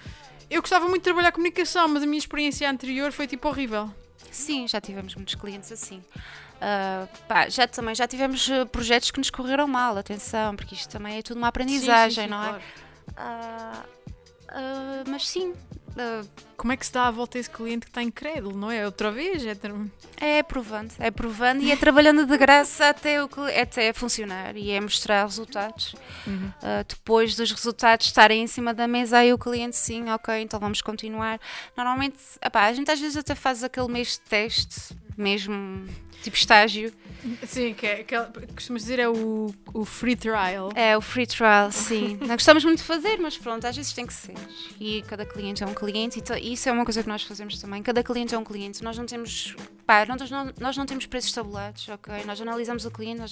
eu 0.49 0.61
gostava 0.61 0.86
muito 0.88 0.99
de 1.01 1.03
trabalhar 1.03 1.32
comunicação, 1.34 1.88
mas 1.89 2.03
a 2.03 2.05
minha 2.05 2.18
experiência 2.18 2.70
anterior 2.70 3.11
foi 3.11 3.28
tipo 3.28 3.47
horrível. 3.49 3.91
Sim, 4.32 4.68
já 4.68 4.80
tivemos 4.80 5.13
muitos 5.15 5.36
clientes 5.36 5.72
assim. 5.72 6.01
Ah, 6.61 7.07
pá, 7.28 7.49
já 7.49 7.68
também 7.68 7.93
já 7.93 8.07
tivemos 8.07 8.49
eh, 8.49 8.65
projetos 8.65 9.11
que 9.11 9.20
nos 9.20 9.30
correram 9.30 9.68
mal, 9.68 9.97
atenção, 9.97 10.55
porque 10.55 10.74
isto 10.74 10.89
também 10.89 11.18
é 11.18 11.22
tudo 11.22 11.38
uma 11.38 11.49
aprendizagem, 11.49 12.09
Sim, 12.09 12.22
sim, 12.22 12.24
sim, 12.24 12.30
não 12.30 12.43
é? 12.43 12.47
claro. 12.49 12.63
Ah, 13.15 13.84
ah, 14.49 15.03
mas 15.07 15.28
sim, 15.28 15.53
ah, 15.97 16.23
Como 16.55 16.73
é 16.73 16.77
que 16.77 16.85
se 16.85 16.91
dá 16.91 17.07
a 17.07 17.11
volta 17.11 17.37
a 17.37 17.39
esse 17.39 17.49
cliente 17.49 17.85
que 17.85 17.91
está 17.91 18.01
incrédulo, 18.01 18.57
não 18.57 18.71
é? 18.71 18.85
Outra 18.85 19.11
vez? 19.11 19.45
É 19.45 19.53
ter- 19.55 19.73
é 20.19 20.41
provando, 20.41 20.91
é 20.99 21.11
provando 21.11 21.61
e 21.61 21.71
é 21.71 21.75
trabalhando 21.75 22.25
de 22.25 22.37
graça 22.37 22.89
até, 22.89 23.23
o, 23.23 23.29
até 23.61 23.93
funcionar 23.93 24.55
e 24.55 24.71
é 24.71 24.79
mostrar 24.79 25.23
resultados. 25.23 25.95
Uhum. 26.25 26.51
Uh, 26.57 26.83
depois 26.87 27.35
dos 27.35 27.51
resultados 27.51 28.07
estarem 28.07 28.41
em 28.41 28.47
cima 28.47 28.73
da 28.73 28.87
mesa, 28.87 29.19
aí 29.19 29.31
o 29.31 29.37
cliente 29.37 29.75
sim, 29.75 30.09
ok, 30.09 30.41
então 30.41 30.59
vamos 30.59 30.81
continuar. 30.81 31.39
Normalmente, 31.75 32.17
epá, 32.41 32.65
a 32.65 32.73
gente 32.73 32.89
às 32.89 32.99
vezes 32.99 33.17
até 33.17 33.35
faz 33.35 33.63
aquele 33.63 33.87
mês 33.87 34.13
de 34.13 34.21
teste, 34.21 34.97
mesmo 35.15 35.85
tipo 36.28 36.38
estágio. 36.38 36.93
Sim, 37.45 37.73
que 37.73 37.86
é, 37.86 38.01
aquela- 38.01 38.32
costumas 38.55 38.84
dizer 38.84 38.99
é 38.99 39.07
o, 39.09 39.53
o 39.73 39.86
free 39.86 40.15
trial. 40.15 40.69
É 40.75 40.95
o 40.97 41.01
free 41.01 41.25
trial, 41.25 41.71
sim. 41.71 42.17
Não 42.21 42.36
gostamos 42.36 42.63
muito 42.63 42.80
de 42.80 42.84
fazer, 42.86 43.17
mas 43.19 43.38
pronto, 43.38 43.65
às 43.65 43.75
vezes 43.75 43.91
tem 43.93 44.05
que 44.05 44.13
ser. 44.13 44.36
E 44.80 45.01
cada 45.03 45.25
cliente 45.25 45.63
é 45.63 45.67
um 45.67 45.73
cliente, 45.73 46.21
e 46.41 46.53
isso 46.53 46.69
é 46.69 46.71
uma 46.71 46.86
coisa 46.86 47.01
que 47.01 47.09
nós 47.09 47.23
fazemos 47.23 47.59
também. 47.59 47.82
Cada 47.82 48.03
cliente 48.03 48.36
é 48.36 48.38
um 48.38 48.43
cliente. 48.43 48.84
Nós 48.84 48.97
não 48.97 49.05
temos, 49.05 49.55
nós 50.07 50.29
não, 50.29 50.53
nós 50.59 50.75
não 50.77 50.85
temos 50.85 51.05
preços 51.05 51.31
tabulados, 51.31 51.88
ok? 51.89 52.23
Nós 52.25 52.41
analisamos 52.41 52.85
o 52.85 52.91
cliente, 52.91 53.19
nós 53.21 53.31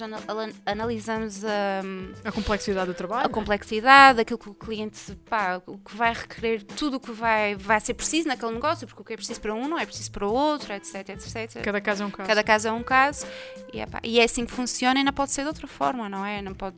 analisamos 0.66 1.44
hum, 1.44 2.14
a. 2.24 2.32
Complexidade 2.32 2.88
do 2.88 2.94
trabalho. 2.94 3.26
a 3.26 3.30
complexidade, 3.30 4.22
aquilo 4.22 4.40
que 4.40 4.50
o 4.50 4.54
cliente, 4.54 5.16
pá, 5.30 5.62
o 5.66 5.78
que 5.78 5.96
vai 5.96 6.14
requerer, 6.14 6.64
tudo 6.64 6.98
o 6.98 7.00
que 7.00 7.12
vai, 7.12 7.56
vai 7.56 7.80
ser 7.82 7.94
preciso 7.94 8.28
naquele 8.28 8.54
negócio, 8.54 8.88
porque 8.88 9.02
o 9.02 9.06
que 9.06 9.14
é 9.14 9.18
preciso 9.18 9.42
para 9.42 9.54
um 9.54 9.68
não 9.68 9.78
é 9.78 9.86
preciso 9.86 10.12
para 10.12 10.26
o 10.28 10.32
outro, 10.34 10.72
etc, 10.74 11.10
etc. 11.10 11.62
Cada 11.62 11.82
caso 11.82 12.04
é 12.04 12.06
um 12.06 12.12
caso. 12.12 12.28
Cada 12.28 12.44
caso 12.44 12.68
é 12.68 12.72
um 12.72 12.84
caso 12.84 13.26
e, 13.74 13.80
epá, 13.82 14.00
e 14.04 14.20
é 14.20 14.24
assim 14.24 14.46
que 14.46 14.52
funciona 14.52 15.00
e 15.00 15.04
não 15.04 15.14
pode 15.14 15.32
ser 15.32 15.42
de 15.42 15.48
outra 15.48 15.68
forma, 15.68 16.08
não 16.08 16.26
é? 16.26 16.42
Não 16.42 16.54
pode. 16.54 16.78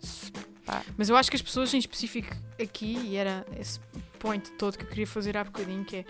Pá. 0.65 0.82
Mas 0.97 1.07
eu 1.07 1.15
acho 1.15 1.30
que 1.30 1.36
as 1.36 1.41
pessoas 1.41 1.73
em 1.73 1.78
específico 1.78 2.36
aqui, 2.61 2.97
e 3.03 3.15
era 3.15 3.45
esse 3.59 3.80
point 4.19 4.49
todo 4.53 4.78
que 4.78 4.84
eu 4.84 4.89
queria 4.89 5.07
fazer 5.07 5.38
há 5.38 5.43
bocadinho, 5.43 5.86
que 5.86 5.97
é 5.97 6.05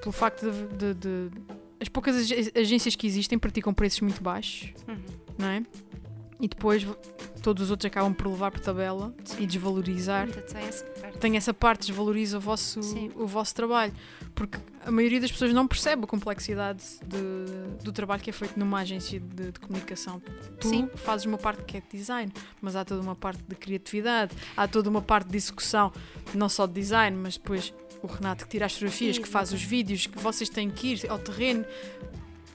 pelo 0.00 0.12
facto 0.12 0.48
de, 0.50 0.92
de- 0.92 1.30
de- 1.30 1.40
as 1.80 1.88
poucas 1.88 2.30
ag- 2.30 2.52
agências 2.56 2.94
que 2.96 3.06
existem 3.06 3.38
praticam 3.38 3.72
preços 3.74 4.00
muito 4.00 4.22
baixos, 4.22 4.72
Uhum. 4.88 4.96
não 5.38 5.48
é? 5.48 5.62
E 6.40 6.46
depois 6.46 6.86
todos 7.42 7.64
os 7.64 7.70
outros 7.70 7.86
acabam 7.86 8.14
por 8.14 8.28
levar 8.28 8.52
por 8.52 8.60
tabela 8.60 9.12
e 9.40 9.46
desvalorizar. 9.46 10.28
Tem 10.30 10.62
essa 10.62 10.84
parte. 10.84 11.18
Tem 11.18 11.36
essa 11.36 11.52
parte, 11.54 11.86
desvaloriza 11.88 12.38
o 12.38 12.40
vosso, 12.40 12.80
Sim. 12.80 13.10
o 13.16 13.26
vosso 13.26 13.52
trabalho. 13.56 13.92
Porque 14.36 14.56
a 14.86 14.90
maioria 14.92 15.20
das 15.20 15.32
pessoas 15.32 15.52
não 15.52 15.66
percebe 15.66 16.04
a 16.04 16.06
complexidade 16.06 16.84
de- 17.04 17.82
do 17.82 17.90
trabalho 17.90 18.22
que 18.22 18.30
é 18.30 18.32
feito 18.32 18.56
numa 18.56 18.78
agência 18.78 19.18
de, 19.18 19.50
de 19.50 19.58
comunicação. 19.58 20.22
Tu 20.60 20.68
Sim. 20.68 20.88
fazes 20.94 21.26
uma 21.26 21.38
parte 21.38 21.64
que 21.64 21.76
é 21.76 21.80
de 21.80 21.88
design, 21.98 22.32
mas 22.62 22.76
há 22.76 22.84
toda 22.84 23.00
uma 23.02 23.16
parte 23.16 23.42
de 23.42 23.56
criatividade, 23.56 24.32
há 24.56 24.68
toda 24.68 24.88
uma 24.88 25.02
parte 25.02 25.28
de 25.28 25.36
execução, 25.36 25.92
não 26.34 26.48
só 26.48 26.66
de 26.68 26.74
design, 26.74 27.16
mas 27.16 27.36
depois 27.36 27.74
o 28.02 28.06
Renato 28.06 28.44
que 28.44 28.50
tira 28.50 28.66
as 28.66 28.72
fotografias, 28.72 29.18
que 29.18 29.28
faz 29.28 29.52
os 29.52 29.62
vídeos, 29.62 30.06
que 30.06 30.18
vocês 30.18 30.48
têm 30.48 30.70
que 30.70 30.94
ir 30.94 31.10
ao 31.10 31.18
terreno. 31.18 31.64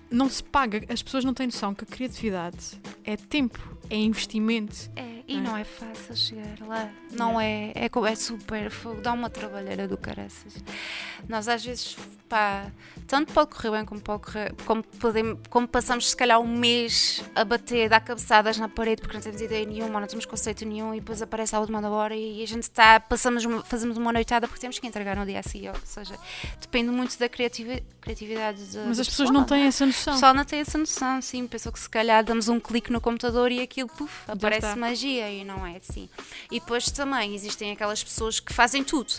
Não 0.09 0.29
se 0.29 0.43
paga, 0.43 0.83
as 0.89 1.01
pessoas 1.01 1.25
não 1.25 1.33
têm 1.33 1.47
noção 1.47 1.73
que 1.73 1.83
a 1.83 1.87
criatividade 1.87 2.79
é 3.03 3.17
tempo, 3.17 3.72
é 3.89 3.95
investimento. 3.95 4.89
É, 4.95 5.21
e 5.27 5.37
É. 5.37 5.39
não 5.39 5.55
é 5.57 5.63
fácil 5.63 6.15
chegar 6.15 6.57
lá. 6.67 6.89
Não 7.11 7.39
é, 7.39 7.71
é, 7.75 7.89
é 8.11 8.15
super 8.15 8.69
fogo, 8.71 9.01
dá 9.01 9.13
uma 9.13 9.29
trabalheira 9.29 9.87
do 9.87 9.97
caraças. 9.97 10.55
Nós 11.29 11.47
às 11.47 11.63
vezes, 11.63 11.95
pá, 12.27 12.65
tanto 13.07 13.31
pode 13.33 13.51
correr 13.51 13.71
bem 13.71 13.85
como 13.85 14.01
pode 14.01 14.23
correr, 14.23 14.53
como, 14.65 14.83
podemos, 14.83 15.39
como 15.49 15.67
passamos 15.67 16.09
se 16.09 16.15
calhar 16.15 16.39
um 16.39 16.57
mês 16.57 17.23
a 17.35 17.45
bater, 17.45 17.87
dar 17.89 17.99
cabeçadas 18.01 18.57
na 18.57 18.67
parede 18.67 19.01
porque 19.01 19.15
não 19.15 19.21
temos 19.23 19.39
ideia 19.41 19.65
nenhuma, 19.65 19.99
não 19.99 20.07
temos 20.07 20.25
conceito 20.25 20.65
nenhum 20.65 20.93
e 20.93 20.99
depois 20.99 21.21
aparece 21.21 21.55
a 21.55 21.59
última 21.59 21.81
da 21.81 21.89
hora 21.89 22.15
e 22.15 22.41
a 22.43 22.47
gente 22.47 22.63
está, 22.63 22.99
passamos, 22.99 23.45
uma- 23.45 23.63
fazemos 23.63 23.95
uma 23.97 24.11
noitada 24.11 24.47
porque 24.47 24.59
temos 24.61 24.79
que 24.79 24.87
entregar 24.87 25.15
no 25.15 25.25
dia 25.25 25.39
a 25.39 25.43
seguir. 25.43 25.69
Ou 25.69 25.75
seja, 25.85 26.17
depende 26.59 26.89
muito 26.89 27.17
da 27.17 27.29
criativi- 27.29 27.83
criatividade 28.01 28.63
da 28.73 28.85
Mas 28.85 28.99
as 28.99 29.07
pessoas 29.07 29.29
pessoa, 29.29 29.31
não 29.31 29.43
têm 29.45 29.63
é? 29.63 29.67
essa 29.67 29.83
O 29.83 29.87
noção. 29.87 30.13
pessoal 30.13 30.33
não 30.33 30.43
tem 30.45 30.59
essa 30.59 30.77
noção, 30.77 31.21
sim. 31.21 31.47
Pensou 31.47 31.71
que 31.71 31.79
se 31.79 31.89
calhar 31.89 32.23
damos 32.23 32.47
um 32.49 32.59
clique 32.59 32.91
no 32.91 32.99
computador 32.99 33.51
e 33.51 33.61
aquilo, 33.73 33.89
puf, 33.89 34.13
aparece 34.27 34.77
magia 34.77 35.29
e 35.31 35.43
não 35.43 35.65
é 35.65 35.77
assim. 35.77 36.07
E 36.51 36.59
depois 36.59 36.85
também 36.91 37.33
existem 37.33 37.71
aquelas 37.71 38.03
pessoas 38.03 38.39
que 38.39 38.53
fazem 38.53 38.83
tudo. 38.83 39.11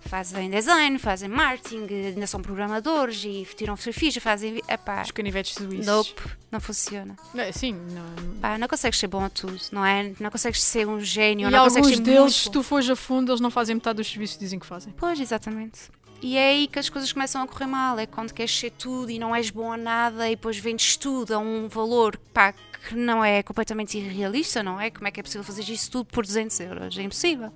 Fazem 0.00 0.48
design, 0.48 0.96
fazem 0.98 1.28
marketing, 1.28 1.86
ainda 1.92 2.26
são 2.28 2.40
programadores 2.40 3.24
e 3.24 3.44
tiram 3.56 3.76
fotografias, 3.76 4.14
fazem. 4.18 4.62
Epá, 4.68 5.02
Os 5.02 5.10
canivetes 5.10 5.54
suíços. 5.54 5.84
nope, 5.86 6.22
não 6.52 6.60
funciona. 6.60 7.16
É, 7.34 7.50
sim, 7.50 7.72
não, 7.72 8.34
Pá, 8.40 8.56
não 8.56 8.68
consegues 8.68 9.00
ser 9.00 9.08
bom 9.08 9.24
a 9.24 9.28
tudo, 9.28 9.58
não 9.72 9.84
é? 9.84 10.12
Não 10.20 10.30
consegues 10.30 10.62
ser 10.62 10.86
um 10.86 11.00
gênio, 11.00 11.48
E 11.48 11.50
não 11.50 11.64
consegues 11.64 11.88
alguns 11.88 11.96
ser 11.96 12.02
deles, 12.02 12.20
muito 12.20 12.32
se 12.34 12.50
tu 12.50 12.62
fores 12.62 12.88
a 12.88 12.94
fundo, 12.94 13.32
eles 13.32 13.40
não 13.40 13.50
fazem 13.50 13.74
metade 13.74 13.96
dos 13.96 14.08
serviços 14.08 14.36
que 14.36 14.44
dizem 14.44 14.58
que 14.60 14.66
fazem. 14.66 14.94
Pois, 14.96 15.18
exatamente. 15.18 15.90
E 16.22 16.36
é 16.36 16.50
aí 16.50 16.66
que 16.68 16.78
as 16.78 16.88
coisas 16.88 17.12
começam 17.12 17.42
a 17.42 17.46
correr 17.46 17.66
mal. 17.66 17.98
É 17.98 18.06
quando 18.06 18.32
queres 18.32 18.56
ser 18.56 18.70
tudo 18.70 19.10
e 19.10 19.18
não 19.18 19.34
és 19.34 19.50
bom 19.50 19.72
a 19.72 19.76
nada 19.76 20.26
e 20.28 20.34
depois 20.36 20.56
vendes 20.58 20.96
tudo 20.96 21.32
a 21.32 21.38
um 21.38 21.68
valor 21.68 22.16
pá, 22.32 22.52
que 22.86 22.94
não 22.94 23.24
é 23.24 23.42
completamente 23.42 23.98
irrealista, 23.98 24.62
não 24.62 24.80
é? 24.80 24.90
Como 24.90 25.06
é 25.06 25.10
que 25.10 25.20
é 25.20 25.22
possível 25.22 25.44
fazer 25.44 25.62
isso 25.70 25.90
tudo 25.90 26.06
por 26.06 26.24
200 26.24 26.60
euros? 26.60 26.96
É 26.98 27.02
impossível. 27.02 27.52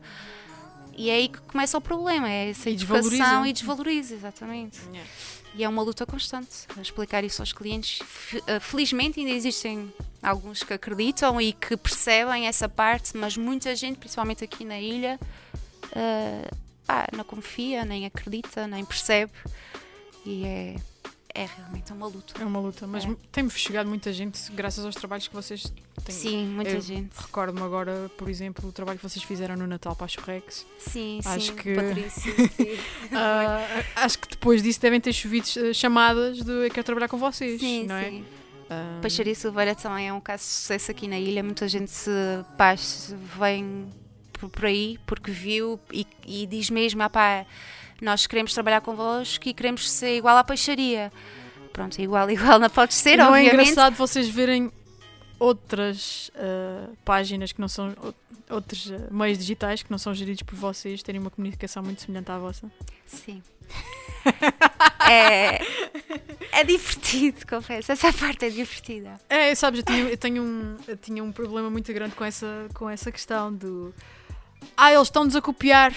E 0.97 1.09
é 1.09 1.15
aí 1.15 1.29
que 1.29 1.41
começa 1.43 1.79
o 1.79 1.81
problema, 1.81 2.29
é 2.31 2.51
essa 2.51 2.69
E 2.69 2.75
educação 2.75 3.09
desvaloriza. 3.11 3.49
e 3.49 3.53
desvaloriza, 3.53 4.15
exatamente. 4.15 4.79
E 5.55 5.65
é 5.65 5.69
uma 5.69 5.83
luta 5.83 6.05
constante 6.07 6.51
explicar 6.81 7.25
isso 7.25 7.41
aos 7.43 7.53
clientes. 7.53 8.01
Eh, 8.47 8.61
Felizmente 8.61 9.21
ainda 9.21 9.33
existem 9.33 9.93
alguns 10.23 10.63
que 10.63 10.73
acreditam 10.73 11.41
e 11.41 11.53
que 11.53 11.77
percebem 11.77 12.47
essa 12.47 12.69
parte, 12.69 13.17
mas 13.17 13.37
muita 13.37 13.75
gente, 13.77 13.99
principalmente 13.99 14.45
aqui 14.45 14.65
na 14.65 14.79
ilha, 14.81 15.19
pá, 16.87 17.07
não 17.17 17.25
confia, 17.25 17.85
nem 17.85 18.07
acredita, 18.07 18.67
nem 18.67 18.85
percebe. 18.85 19.33
E 20.25 20.45
é, 20.45 20.77
é 21.35 21.47
realmente 21.47 21.93
uma 21.93 22.07
luta. 22.07 22.35
É 22.41 22.45
uma 22.45 22.61
luta. 22.61 22.87
Mas 22.87 23.05
É. 23.05 23.17
tem-me 23.31 23.51
chegado 23.51 23.89
muita 23.89 24.13
gente 24.13 24.51
graças 24.53 24.85
aos 24.85 24.95
trabalhos 24.95 25.29
que 25.29 25.35
vocês 25.35 25.63
têm. 26.05 26.15
Sim, 26.15 26.47
muita 26.47 26.73
eu- 26.73 26.81
gente. 26.81 27.11
Recordo-me 27.17 27.63
agora, 27.63 28.11
por 28.17 28.29
exemplo, 28.29 28.69
o 28.69 28.73
trabalho 28.73 28.99
que 28.99 29.09
vocês 29.09 29.25
fizeram 29.25 29.57
no 29.57 29.67
Natal 29.67 29.95
para 29.97 30.05
a 30.07 30.09
Churrex. 30.09 30.67
Sim, 30.79 31.21
Acho 31.25 31.47
sim, 31.47 31.57
que- 31.57 31.75
Patrícia, 31.75 32.33
sim. 32.57 32.79
Ah, 33.13 33.67
acho 33.97 34.19
que 34.19 34.29
depois 34.29 34.63
disso 34.63 34.81
devem 34.81 35.01
ter 35.01 35.13
chovido 35.13 35.47
eh, 35.59 35.73
chamadas 35.73 36.43
de 36.43 36.51
eu 36.51 36.71
quero 36.71 36.85
trabalhar 36.85 37.09
com 37.09 37.17
vocês, 37.19 37.61
sim, 37.61 37.87
não 37.87 37.95
é? 37.97 38.11
sim. 38.11 38.25
Ah, 38.71 38.99
Peixaria 39.03 39.35
Silveira 39.35 39.75
também 39.75 40.09
é 40.09 40.13
um 40.13 40.21
caso 40.21 40.43
de 40.45 40.49
sucesso 40.51 40.91
aqui 40.91 41.07
na 41.07 41.19
ilha. 41.19 41.43
Muita 41.43 41.69
gente 41.69 41.91
se, 41.91 42.11
se 42.79 43.15
vem 43.39 43.89
por, 44.33 44.49
por 44.49 44.65
aí 44.67 44.99
porque 45.07 45.31
viu 45.31 45.79
e, 45.93 46.07
e 46.27 46.47
diz 46.47 46.71
mesmo: 46.71 47.03
ah, 47.03 47.11
pá, 47.11 47.45
nós 48.03 48.27
queremos 48.27 48.53
trabalhar 48.53 48.81
convosco 48.81 49.49
e 49.49 49.55
queremos 49.55 49.89
ser 49.91 50.17
igual 50.17 50.37
à 50.37 50.45
peixaria. 50.45 51.13
Pronto, 51.73 51.99
igual, 52.01 52.29
igual 52.31 52.59
não 52.59 52.69
pode 52.69 52.95
ser, 52.95 53.17
não 53.17 53.35
é 53.35 53.41
obviamente. 53.41 53.71
engraçado 53.71 53.95
vocês 53.95 54.29
verem 54.29 54.71
outras 55.39 56.31
ah, 56.37 56.89
páginas 57.05 57.53
que 57.53 57.61
não 57.61 57.69
são 57.69 57.95
ou- 58.03 58.15
outros 58.51 58.93
ah, 58.93 59.09
meios 59.11 59.39
digitais 59.39 59.83
que 59.83 59.91
não 59.91 59.99
são 59.99 60.13
geridos 60.15 60.43
por 60.43 60.55
vocês 60.55 61.03
terem 61.03 61.21
uma 61.21 61.31
comunicação 61.31 61.83
muito 61.83 62.03
semelhante 62.03 62.31
à 62.31 62.39
vossa. 62.39 62.71
Sim. 63.07 63.43
é, 65.09 65.61
é 66.53 66.65
divertido, 66.65 67.47
confesso. 67.47 67.91
Essa 67.93 68.13
parte 68.13 68.45
é 68.45 68.51
divertida. 68.51 69.21
É, 69.29 69.55
sabes, 69.55 69.81
eu, 69.81 69.85
tinha, 69.85 70.03
eu 70.11 70.17
tenho 70.17 70.43
um, 70.43 70.77
eu 70.87 70.97
tinha 70.97 71.25
um 71.25 71.33
problema 71.33 71.71
muito 71.71 71.93
grande 71.93 72.15
com 72.15 72.25
essa, 72.25 72.67
com 72.75 72.89
essa 72.91 73.11
questão 73.11 73.53
do. 73.53 73.95
Ah, 74.77 74.93
eles 74.93 75.09
estão-nos 75.09 75.35
a 75.35 75.41
copiar. 75.41 75.93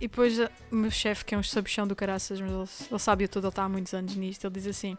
E 0.00 0.08
depois 0.08 0.40
ah, 0.40 0.50
o 0.72 0.76
meu 0.76 0.90
chefe, 0.90 1.24
que 1.24 1.34
é 1.34 1.38
um 1.38 1.42
sabichão 1.42 1.86
do 1.86 1.94
caraças, 1.94 2.40
mas 2.40 2.50
ele, 2.50 2.88
ele 2.90 2.98
sabe 2.98 3.28
tudo, 3.28 3.44
ele 3.46 3.48
está 3.50 3.64
há 3.64 3.68
muitos 3.68 3.92
anos 3.92 4.16
nisto, 4.16 4.44
ele 4.46 4.54
diz 4.54 4.66
assim: 4.66 4.96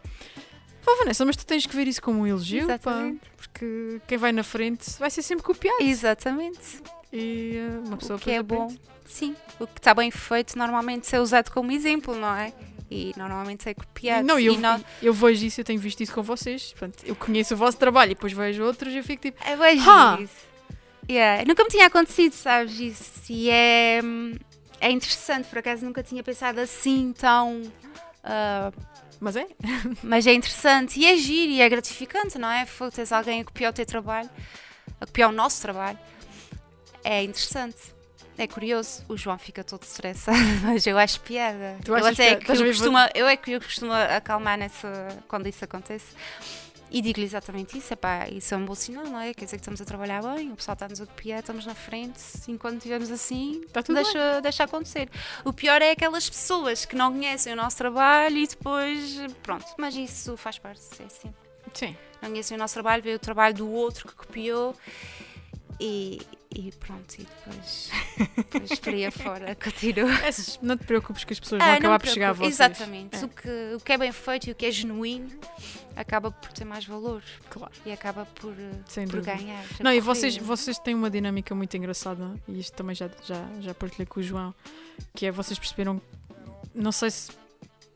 Pô, 0.86 0.96
Vanessa, 0.98 1.26
mas 1.26 1.36
tu 1.36 1.46
tens 1.46 1.66
que 1.66 1.76
ver 1.76 1.88
isso 1.88 2.02
como 2.02 2.22
um 2.22 2.28
elogio, 2.28 2.68
pá, 2.80 3.12
porque 3.36 4.00
quem 4.08 4.18
vai 4.18 4.32
na 4.32 4.44
frente 4.44 4.90
vai 5.00 5.10
ser 5.10 5.22
sempre 5.24 5.44
copiado. 5.44 5.82
Exatamente. 5.84 6.82
E 7.12 7.58
ah, 7.60 7.88
uma 7.88 7.98
pessoa 7.98 8.18
O 8.18 8.22
que 8.22 8.32
é 8.32 8.44
bom. 8.44 8.74
Sim. 9.06 9.36
O 9.60 9.68
que 9.68 9.80
está 9.80 9.94
bem 9.94 10.10
feito 10.12 10.58
normalmente 10.58 11.14
é 11.14 11.20
usado 11.20 11.52
como 11.52 11.72
exemplo, 11.72 12.16
não 12.16 12.34
é? 12.36 12.54
E 12.90 13.14
normalmente 13.18 13.68
é 13.70 13.74
copiado. 13.74 14.26
Não, 14.28 14.38
eu, 14.40 14.58
nós- 14.60 14.82
eu 15.02 15.14
vejo 15.14 15.46
isso, 15.46 15.60
eu 15.62 15.66
tenho 15.66 15.80
visto 15.80 16.02
isso 16.02 16.14
com 16.14 16.22
vocês. 16.22 16.72
Portanto, 16.74 17.04
eu 17.06 17.16
conheço 17.16 17.54
o 17.54 17.58
vosso 17.58 17.78
trabalho 17.78 18.12
e 18.12 18.16
depois 18.16 18.32
vejo 18.34 18.64
outros 18.64 18.94
e 18.94 18.98
eu 18.98 19.04
fico 19.04 19.22
tipo. 19.24 19.42
É 19.46 19.56
bem 19.58 19.80
Ha! 19.80 20.12
giro 20.12 20.24
isso. 20.24 20.52
Yeah. 21.10 21.44
Nunca 21.46 21.64
me 21.64 21.70
tinha 21.70 21.88
acontecido, 21.88 22.34
sabes? 22.34 22.80
Isso. 22.80 23.22
E 23.30 23.50
é, 23.50 24.02
hum, 24.04 24.34
é 24.82 24.92
interessante, 24.92 25.48
por 25.48 25.60
acaso 25.60 25.86
nunca 25.86 26.04
tinha 26.04 26.24
pensado 26.24 26.60
assim 26.60 27.14
tão. 27.14 27.62
Uh, 27.62 28.74
mas 29.20 29.36
é? 29.36 29.48
mas 30.02 30.26
é 30.28 30.34
interessante 30.34 31.00
e 31.00 31.06
é 31.06 31.16
giro 31.16 31.52
e 31.52 31.62
é 31.62 31.70
gratificante, 31.70 32.40
não 32.40 32.50
é? 32.50 32.66
Teres 32.92 33.12
alguém 33.12 33.42
a 33.42 33.46
copiar 33.46 33.72
o 33.72 33.74
teu 33.74 33.86
trabalho, 33.86 34.30
a 35.00 35.06
copiar 35.06 35.30
o 35.30 35.32
nosso 35.32 35.62
trabalho. 35.62 36.00
É 37.04 37.24
interessante. 37.24 37.78
É 38.38 38.48
curioso, 38.48 39.04
o 39.08 39.16
João 39.16 39.38
fica 39.38 39.64
todo 39.64 39.84
estressado, 39.84 40.38
mas 40.66 40.88
eu 40.88 40.98
acho 40.98 41.20
piada. 41.22 41.78
Tu 41.86 41.96
eu 41.96 42.06
até 42.06 42.36
que 42.38 42.52
eu, 42.52 42.66
costumo, 42.66 42.98
eu 43.14 43.28
é 43.28 43.38
que 43.38 43.52
eu 43.52 43.62
costumo 43.62 43.94
acalmar 43.94 44.58
nessa, 44.58 44.90
quando 45.28 45.48
isso 45.48 45.64
acontece. 45.64 46.16
E 46.94 47.02
digo-lhe 47.02 47.26
exatamente 47.26 47.78
isso, 47.78 47.94
epá, 47.94 48.28
isso 48.28 48.54
é 48.54 48.58
um 48.58 48.66
bom 48.66 48.76
sinal, 48.76 49.06
não 49.06 49.18
é? 49.18 49.34
Quer 49.34 49.46
dizer 49.46 49.56
que 49.56 49.62
estamos 49.62 49.80
a 49.80 49.86
trabalhar 49.86 50.22
bem, 50.22 50.52
o 50.52 50.58
pessoal 50.58 50.74
está-nos 50.74 51.00
a 51.00 51.06
copiar, 51.06 51.40
estamos 51.40 51.66
na 51.66 51.74
frente, 51.74 52.20
enquanto 52.50 52.76
estivermos 52.80 53.10
assim, 53.10 53.62
deixa, 53.88 54.42
deixa 54.42 54.64
acontecer. 54.66 55.10
O 55.46 55.54
pior 55.54 55.82
é 55.82 55.92
aquelas 55.92 56.30
pessoas 56.30 56.84
que 56.84 56.94
não 56.94 57.14
conhecem 57.14 57.54
o 57.54 57.56
nosso 57.56 57.78
trabalho 57.78 58.38
e 58.38 58.46
depois, 58.46 59.20
pronto, 59.42 59.66
mas 59.78 59.96
isso 59.96 60.36
faz 60.36 60.60
parte, 60.60 60.82
é 61.00 61.06
assim. 61.06 61.34
Sim. 61.74 61.96
Não 62.22 62.30
conhecem 62.30 62.58
o 62.58 62.60
nosso 62.60 62.74
trabalho, 62.74 63.02
vê 63.02 63.16
o 63.16 63.20
trabalho 63.20 63.56
do 63.56 63.72
outro 63.72 64.10
que 64.10 64.14
copiou 64.14 64.76
e, 65.80 66.20
e 66.54 66.72
pronto, 66.74 67.16
e 67.16 67.24
depois, 67.24 67.90
depois 68.52 68.80
por 68.80 68.94
aí 68.94 69.06
afora 69.06 69.56
continua. 69.56 70.12
É, 70.16 70.30
não 70.62 70.78
te 70.78 70.84
preocupes 70.86 71.24
que 71.24 71.32
as 71.32 71.40
pessoas 71.40 71.62
ah, 71.62 71.66
vão 71.66 71.76
acabar 71.76 72.00
por 72.00 72.10
chegar 72.10 72.30
a 72.32 72.34
vocês. 72.34 72.54
Exatamente. 72.54 73.16
É. 73.16 73.26
O, 73.26 73.30
que, 73.30 73.76
o 73.76 73.80
que 73.80 73.92
é 73.94 73.98
bem 73.98 74.12
feito 74.12 74.50
e 74.50 74.52
o 74.52 74.56
que 74.56 74.66
é 74.66 74.72
genuíno 74.72 75.32
acaba 75.96 76.30
por 76.30 76.52
ter 76.52 76.66
mais 76.66 76.86
valor. 76.86 77.24
Claro. 77.50 77.72
E 77.86 77.92
acaba 77.92 78.26
por, 78.26 78.52
eh, 78.52 79.06
por 79.08 79.22
ganhar. 79.22 79.64
Não, 79.80 79.94
e 79.94 80.02
vocês, 80.02 80.36
vocês 80.36 80.78
têm 80.78 80.94
uma 80.94 81.10
dinâmica 81.10 81.56
muito 81.56 81.76
engraçada, 81.78 82.36
e 82.48 82.60
isto 82.60 82.76
também 82.76 82.96
já, 82.96 83.10
já, 83.24 83.48
já 83.62 83.74
partilhei 83.74 84.06
com 84.06 84.20
o 84.20 84.24
João, 84.24 84.54
que 85.16 85.26
é 85.26 85.32
vocês 85.32 85.58
perceberam, 85.58 86.02
não 86.76 86.92
sei 86.92 87.12
se 87.12 87.32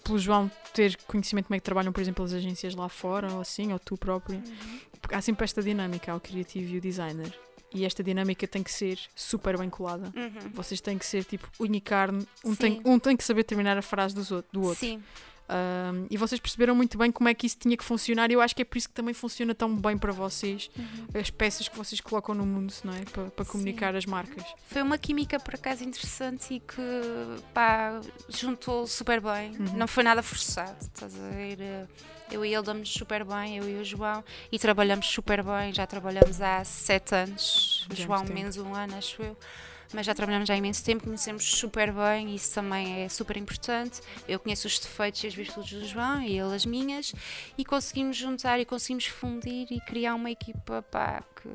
pelo 0.01 0.17
João 0.17 0.49
ter 0.73 0.95
conhecimento 1.07 1.47
como 1.47 1.55
é 1.55 1.59
que 1.59 1.63
trabalham, 1.63 1.91
por 1.91 1.99
exemplo, 1.99 2.23
as 2.23 2.31
agências 2.31 2.73
lá 2.73 2.87
fora, 2.87 3.33
ou 3.33 3.41
assim, 3.41 3.73
ou 3.73 3.79
tu 3.79 3.97
próprio. 3.97 4.37
Uhum. 4.37 4.79
Há 5.11 5.21
sempre 5.21 5.43
esta 5.43 5.61
dinâmica, 5.61 6.11
ao 6.11 6.19
criativo 6.19 6.75
e 6.75 6.77
o 6.77 6.81
designer 6.81 7.44
e 7.75 7.83
esta 7.83 8.01
dinâmica 8.01 8.47
tem 8.47 8.63
que 8.63 8.71
ser 8.71 8.97
super 9.13 9.57
bem 9.57 9.69
colada. 9.69 10.11
Uhum. 10.15 10.49
Vocês 10.53 10.79
têm 10.79 10.97
que 10.97 11.05
ser 11.05 11.25
tipo 11.25 11.49
unha 11.59 11.77
e 11.77 11.81
carne, 11.81 12.25
um 12.43 12.55
tem, 12.55 12.81
um 12.85 12.97
tem 12.97 13.17
que 13.17 13.23
saber 13.23 13.43
terminar 13.43 13.77
a 13.77 13.81
frase 13.81 14.15
do 14.15 14.21
outro. 14.21 14.45
Do 14.53 14.61
outro. 14.61 14.79
Sim. 14.79 15.03
Um, 15.47 16.07
e 16.09 16.17
vocês 16.17 16.39
perceberam 16.41 16.73
muito 16.73 16.97
bem 16.97 17.11
como 17.11 17.29
é 17.29 17.33
que 17.33 17.45
isso 17.45 17.57
tinha 17.59 17.77
que 17.77 17.83
funcionar, 17.83 18.31
e 18.31 18.33
eu 18.33 18.41
acho 18.41 18.55
que 18.55 18.63
é 18.63 18.65
por 18.65 18.77
isso 18.77 18.89
que 18.89 18.95
também 18.95 19.13
funciona 19.13 19.53
tão 19.53 19.75
bem 19.75 19.97
para 19.97 20.11
vocês 20.11 20.71
uhum. 20.77 21.19
as 21.19 21.29
peças 21.29 21.67
que 21.67 21.77
vocês 21.77 22.01
colocam 22.01 22.33
no 22.33 22.45
mundo, 22.45 22.73
não 22.83 22.93
é? 22.93 23.01
Para, 23.05 23.25
para 23.29 23.45
comunicar 23.45 23.95
as 23.95 24.05
marcas. 24.05 24.43
Foi 24.67 24.81
uma 24.81 24.97
química 24.97 25.39
por 25.39 25.53
acaso 25.53 25.83
interessante 25.83 26.55
e 26.55 26.59
que 26.59 26.81
pá, 27.53 28.01
juntou 28.29 28.87
super 28.87 29.21
bem, 29.21 29.51
uhum. 29.51 29.77
não 29.77 29.87
foi 29.87 30.03
nada 30.03 30.23
forçado, 30.23 30.77
estás 30.81 31.15
a 31.15 31.29
ver? 31.29 31.87
Eu 32.31 32.43
e 32.43 32.51
ele 32.51 32.63
damos 32.63 32.91
super 32.91 33.23
bem, 33.23 33.57
eu 33.57 33.69
e 33.69 33.75
o 33.79 33.85
João, 33.85 34.23
e 34.51 34.57
trabalhamos 34.57 35.05
super 35.05 35.43
bem, 35.43 35.71
já 35.71 35.85
trabalhamos 35.85 36.41
há 36.41 36.63
sete 36.63 37.13
anos, 37.13 37.87
o 37.91 37.95
João 37.95 38.25
menos 38.25 38.57
um 38.57 38.73
ano, 38.73 38.95
acho 38.95 39.21
eu 39.21 39.37
mas 39.95 40.05
já 40.05 40.13
trabalhamos 40.13 40.49
há 40.49 40.55
imenso 40.57 40.83
tempo, 40.83 41.05
conhecemos 41.05 41.45
super 41.45 41.91
bem 41.91 42.35
isso 42.35 42.53
também 42.53 43.03
é 43.03 43.09
super 43.09 43.37
importante. 43.37 44.01
Eu 44.27 44.39
conheço 44.39 44.67
os 44.67 44.77
defeitos 44.77 45.23
e 45.23 45.27
as 45.27 45.33
virtudes 45.33 45.79
do 45.79 45.87
João 45.87 46.21
e 46.21 46.37
ele 46.37 46.53
as 46.53 46.65
minhas 46.65 47.13
e 47.57 47.63
conseguimos 47.63 48.17
juntar 48.17 48.59
e 48.59 48.65
conseguimos 48.65 49.05
fundir 49.05 49.67
e 49.71 49.79
criar 49.79 50.15
uma 50.15 50.29
equipa 50.29 50.81
pá, 50.91 51.23
que 51.41 51.49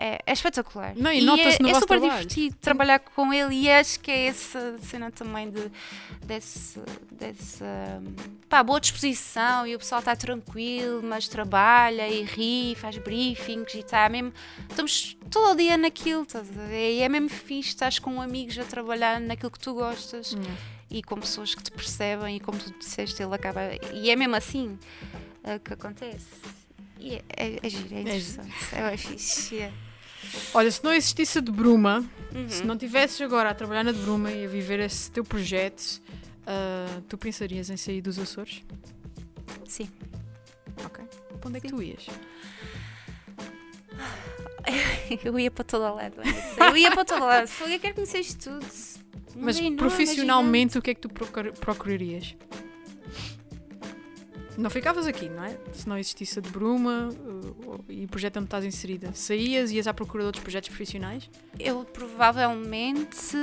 é, 0.00 0.18
é 0.26 0.32
espetacular. 0.32 0.94
Não, 0.96 1.12
e, 1.12 1.22
e 1.22 1.40
é, 1.40 1.48
é 1.48 1.52
super 1.52 1.86
trabalho. 1.86 2.00
divertido 2.00 2.56
trabalhar 2.56 2.98
com 3.00 3.34
ele 3.34 3.54
e 3.54 3.70
acho 3.70 4.00
que 4.00 4.10
é 4.10 4.28
essa 4.28 4.78
cena 4.78 5.10
também 5.10 5.50
de, 5.50 5.70
desse, 6.24 6.80
dessa 7.12 8.02
pá, 8.48 8.62
boa 8.62 8.80
disposição 8.80 9.66
e 9.66 9.76
o 9.76 9.78
pessoal 9.78 9.98
está 9.98 10.16
tranquilo, 10.16 11.02
mas 11.02 11.28
trabalha 11.28 12.08
e 12.08 12.22
ri, 12.22 12.74
faz 12.76 12.96
briefings 12.96 13.74
e 13.74 13.80
está 13.80 14.08
mesmo. 14.08 14.32
Estamos 14.70 15.18
todo 15.30 15.52
o 15.52 15.54
dia 15.54 15.76
naquilo, 15.76 16.22
estás 16.22 16.48
a 16.48 16.66
ver? 16.66 16.94
E 16.94 17.02
é 17.02 17.08
mesmo 17.08 17.28
fixe, 17.28 17.68
estás 17.68 17.98
com 17.98 18.22
amigos 18.22 18.58
a 18.58 18.64
trabalhar 18.64 19.20
naquilo 19.20 19.50
que 19.50 19.60
tu 19.60 19.74
gostas. 19.74 20.32
Hum. 20.32 20.40
E 20.90 21.04
com 21.04 21.20
pessoas 21.20 21.54
que 21.54 21.62
te 21.62 21.70
percebem, 21.70 22.36
e 22.36 22.40
como 22.40 22.58
tu 22.58 22.74
disseste, 22.76 23.22
ele 23.22 23.32
acaba. 23.32 23.60
E 23.92 24.10
é 24.10 24.16
mesmo 24.16 24.34
assim 24.34 24.76
uh, 25.44 25.60
que 25.60 25.74
acontece. 25.74 26.26
E 26.98 27.14
é, 27.14 27.22
é, 27.36 27.58
é 27.62 27.68
giro, 27.68 27.94
é, 27.94 27.98
é 27.98 28.00
interessante. 28.00 28.52
É, 28.72 28.94
é 28.94 28.96
fixe. 28.96 29.54
Yeah. 29.54 29.89
Olha, 30.54 30.70
se 30.70 30.82
não 30.82 30.92
existisse 30.92 31.38
a 31.38 31.40
de 31.40 31.50
Bruma, 31.50 32.04
uhum. 32.34 32.48
se 32.48 32.64
não 32.64 32.76
tivesses 32.76 33.20
agora 33.20 33.50
a 33.50 33.54
trabalhar 33.54 33.84
na 33.84 33.92
de 33.92 33.98
Bruma 33.98 34.30
e 34.30 34.44
a 34.44 34.48
viver 34.48 34.80
esse 34.80 35.10
teu 35.10 35.24
projeto, 35.24 36.00
uh, 36.42 37.00
tu 37.02 37.16
pensarias 37.16 37.70
em 37.70 37.76
sair 37.76 38.00
dos 38.00 38.18
Açores? 38.18 38.62
Sim. 39.66 39.88
Ok. 40.84 41.04
Para 41.40 41.48
onde 41.48 41.58
é 41.58 41.60
que 41.60 41.68
tu 41.68 41.82
ias? 41.82 42.06
Eu 45.24 45.38
ia 45.38 45.50
para 45.50 45.64
todo 45.64 45.94
lado. 45.94 46.16
Eu 46.56 46.76
ia 46.76 46.90
para 46.90 47.04
todo 47.04 47.24
lado. 47.24 47.50
Eu 47.66 47.80
quero 47.80 47.94
conhecer 47.94 48.20
isto 48.20 48.50
tudo. 48.50 48.66
Mas 49.36 49.60
profissionalmente, 49.76 50.78
o 50.78 50.82
que 50.82 50.90
é 50.90 50.94
que 50.94 51.00
tu 51.00 51.08
procurarias? 51.08 52.36
Não 54.58 54.70
ficavas 54.70 55.06
aqui, 55.06 55.28
não 55.28 55.44
é? 55.44 55.56
Se 55.72 55.88
não 55.88 55.96
existisse 55.96 56.38
a 56.38 56.42
de 56.42 56.50
Bruma 56.50 57.08
uh, 57.10 57.84
e 57.88 58.04
o 58.04 58.08
projeto 58.08 58.38
onde 58.38 58.46
estás 58.46 58.64
inserida, 58.64 59.12
saías 59.14 59.70
e 59.70 59.76
ias 59.76 59.86
à 59.86 59.94
procura 59.94 60.24
de 60.24 60.26
outros 60.26 60.42
projetos 60.42 60.68
profissionais? 60.68 61.30
Eu 61.58 61.84
provavelmente, 61.84 63.36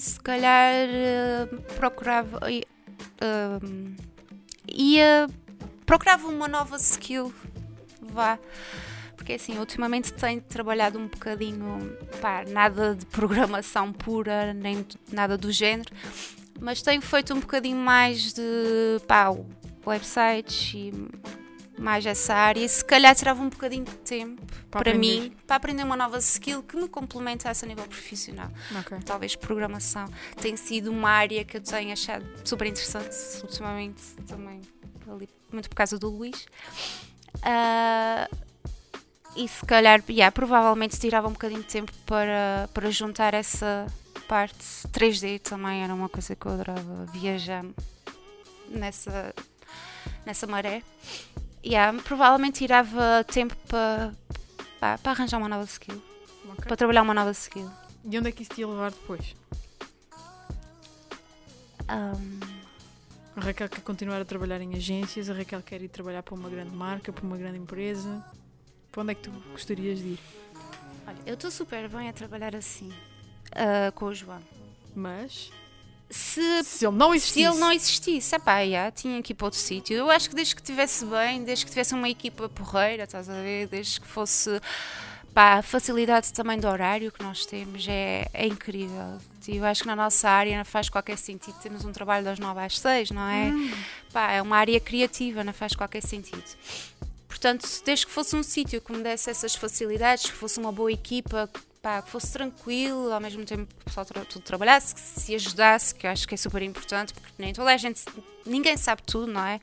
se 0.00 0.20
calhar, 0.20 0.88
uh, 0.88 1.62
procurava. 1.74 2.40
Uh, 2.48 3.94
ia. 4.68 5.28
Procurava 5.84 6.28
uma 6.28 6.48
nova 6.48 6.76
skill, 6.76 7.34
vá. 8.00 8.38
Porque 9.16 9.34
assim, 9.34 9.58
ultimamente 9.58 10.12
tenho 10.12 10.40
trabalhado 10.40 10.98
um 10.98 11.06
bocadinho, 11.06 11.96
pá, 12.20 12.44
nada 12.48 12.94
de 12.94 13.06
programação 13.06 13.92
pura, 13.92 14.52
nem 14.52 14.86
nada 15.12 15.36
do 15.36 15.52
género, 15.52 15.94
mas 16.60 16.82
tenho 16.82 17.00
feito 17.02 17.34
um 17.34 17.40
bocadinho 17.40 17.76
mais 17.76 18.32
de, 18.32 18.42
pá, 19.06 19.26
websites 19.86 20.72
e 20.74 20.92
mais 21.78 22.06
essa 22.06 22.34
área, 22.34 22.66
se 22.68 22.84
calhar 22.84 23.14
tirava 23.14 23.42
um 23.42 23.48
bocadinho 23.48 23.84
de 23.84 23.96
tempo 23.96 24.40
para, 24.70 24.82
para 24.82 24.94
mim 24.94 25.34
para 25.46 25.56
aprender 25.56 25.82
uma 25.82 25.96
nova 25.96 26.18
skill 26.18 26.62
que 26.62 26.76
me 26.76 26.88
complementasse 26.88 27.64
a 27.64 27.68
nível 27.68 27.84
profissional. 27.86 28.50
Okay. 28.80 28.98
Talvez 29.00 29.34
programação. 29.34 30.06
Tem 30.40 30.56
sido 30.56 30.90
uma 30.90 31.10
área 31.10 31.44
que 31.44 31.56
eu 31.56 31.60
tenho 31.60 31.92
achado 31.92 32.24
super 32.44 32.66
interessante 32.66 33.14
ultimamente 33.42 34.02
também, 34.26 34.60
ali, 35.08 35.28
muito 35.52 35.68
por 35.68 35.74
causa 35.74 35.98
do 35.98 36.08
Luís. 36.08 36.46
Uh, 37.36 38.52
e 39.34 39.48
se 39.48 39.64
calhar, 39.64 40.02
yeah, 40.08 40.30
provavelmente 40.30 40.98
tirava 41.00 41.26
um 41.26 41.32
bocadinho 41.32 41.62
de 41.62 41.68
tempo 41.68 41.92
para, 42.06 42.68
para 42.72 42.90
juntar 42.90 43.34
essa 43.34 43.86
parte. 44.28 44.64
3D 44.92 45.40
também 45.40 45.82
era 45.82 45.92
uma 45.92 46.08
coisa 46.08 46.36
que 46.36 46.46
eu 46.46 46.52
adorava 46.52 47.06
viajar 47.06 47.64
nessa 48.68 49.34
nessa 50.24 50.46
maré. 50.46 50.82
Yeah, 51.64 51.96
provavelmente 52.02 52.58
tirava 52.58 53.24
tempo 53.24 53.54
para 53.68 54.12
pa, 54.80 54.98
pa 54.98 55.10
arranjar 55.10 55.38
uma 55.38 55.48
nova 55.48 55.64
skill. 55.64 56.02
Okay. 56.44 56.64
Para 56.64 56.76
trabalhar 56.76 57.02
uma 57.02 57.14
nova 57.14 57.30
skill. 57.30 57.70
E 58.04 58.18
onde 58.18 58.28
é 58.28 58.32
que 58.32 58.42
isso 58.42 58.52
te 58.52 58.60
ia 58.60 58.68
levar 58.68 58.90
depois? 58.90 59.34
Um... 61.88 62.62
A 63.34 63.40
Raquel 63.40 63.68
quer 63.68 63.80
continuar 63.80 64.20
a 64.20 64.24
trabalhar 64.26 64.60
em 64.60 64.74
agências, 64.74 65.30
a 65.30 65.32
Raquel 65.32 65.62
quer 65.62 65.80
ir 65.80 65.88
trabalhar 65.88 66.22
para 66.22 66.34
uma 66.34 66.50
grande 66.50 66.74
marca, 66.74 67.10
para 67.12 67.24
uma 67.24 67.36
grande 67.36 67.58
empresa. 67.58 68.22
Para 68.90 69.02
onde 69.02 69.12
é 69.12 69.14
que 69.14 69.22
tu 69.22 69.30
gostarias 69.52 70.00
de 70.00 70.04
ir? 70.04 70.20
Olha, 71.06 71.16
eu 71.24 71.34
estou 71.34 71.50
super 71.50 71.88
bem 71.88 72.10
a 72.10 72.12
trabalhar 72.12 72.54
assim, 72.54 72.88
uh, 72.88 73.90
com 73.94 74.06
o 74.06 74.14
João. 74.14 74.42
Mas 74.94 75.50
se, 76.12 76.62
se 76.64 76.86
ele 76.86 76.96
não 76.96 77.14
existisse. 77.14 77.40
Se 77.40 77.48
ele 77.48 77.58
não 77.58 77.72
existisse, 77.72 78.36
epá, 78.36 78.64
já, 78.66 78.90
tinha 78.90 79.20
que 79.22 79.32
ir 79.32 79.34
para 79.34 79.46
outro 79.46 79.58
sítio. 79.58 79.96
Eu 79.96 80.10
acho 80.10 80.28
que 80.28 80.36
desde 80.36 80.54
que 80.54 80.60
estivesse 80.60 81.06
bem, 81.06 81.42
desde 81.42 81.64
que 81.64 81.70
tivesse 81.70 81.94
uma 81.94 82.08
equipa 82.08 82.48
porreira, 82.50 83.04
estás 83.04 83.28
a 83.28 83.34
ver, 83.34 83.66
desde 83.66 83.98
que 83.98 84.06
fosse 84.06 84.60
pá, 85.32 85.54
a 85.54 85.62
facilidade 85.62 86.30
também 86.32 86.58
do 86.58 86.68
horário 86.68 87.10
que 87.10 87.22
nós 87.22 87.46
temos 87.46 87.86
é, 87.88 88.26
é 88.34 88.46
incrível. 88.46 89.18
Eu 89.48 89.64
acho 89.64 89.82
que 89.82 89.88
na 89.88 89.96
nossa 89.96 90.28
área 90.28 90.56
não 90.58 90.64
faz 90.64 90.88
qualquer 90.90 91.16
sentido. 91.16 91.56
Temos 91.62 91.84
um 91.84 91.92
trabalho 91.92 92.24
das 92.24 92.38
9 92.38 92.60
às 92.60 92.78
6, 92.78 93.10
não 93.10 93.28
é? 93.28 93.46
Hum. 93.46 93.72
Pá, 94.12 94.32
é 94.32 94.42
uma 94.42 94.58
área 94.58 94.78
criativa, 94.78 95.42
não 95.42 95.54
faz 95.54 95.74
qualquer 95.74 96.02
sentido. 96.02 96.44
Portanto, 97.26 97.66
desde 97.84 98.06
que 98.06 98.12
fosse 98.12 98.36
um 98.36 98.42
sítio 98.42 98.80
que 98.82 98.92
me 98.92 99.02
desse 99.02 99.30
essas 99.30 99.54
facilidades, 99.54 100.30
que 100.30 100.36
fosse 100.36 100.60
uma 100.60 100.70
boa 100.70 100.92
equipa, 100.92 101.48
pá, 101.82 102.00
que 102.00 102.08
fosse 102.10 102.32
tranquilo, 102.32 103.12
ao 103.12 103.20
mesmo 103.20 103.44
tempo 103.44 103.66
que 103.74 103.80
o 103.82 103.84
pessoal 103.86 104.06
tra 104.06 104.24
tudo 104.24 104.42
trabalhasse, 104.42 104.94
que 104.94 105.00
se 105.00 105.34
ajudasse, 105.34 105.92
que 105.94 106.06
eu 106.06 106.10
acho 106.12 106.28
que 106.28 106.34
é 106.34 106.36
super 106.36 106.62
importante, 106.62 107.12
porque 107.12 107.28
nem 107.38 107.52
toda 107.52 107.70
a 107.74 107.76
gente, 107.76 108.04
ninguém 108.46 108.76
sabe 108.76 109.02
tudo, 109.02 109.26
não 109.32 109.44
é? 109.44 109.60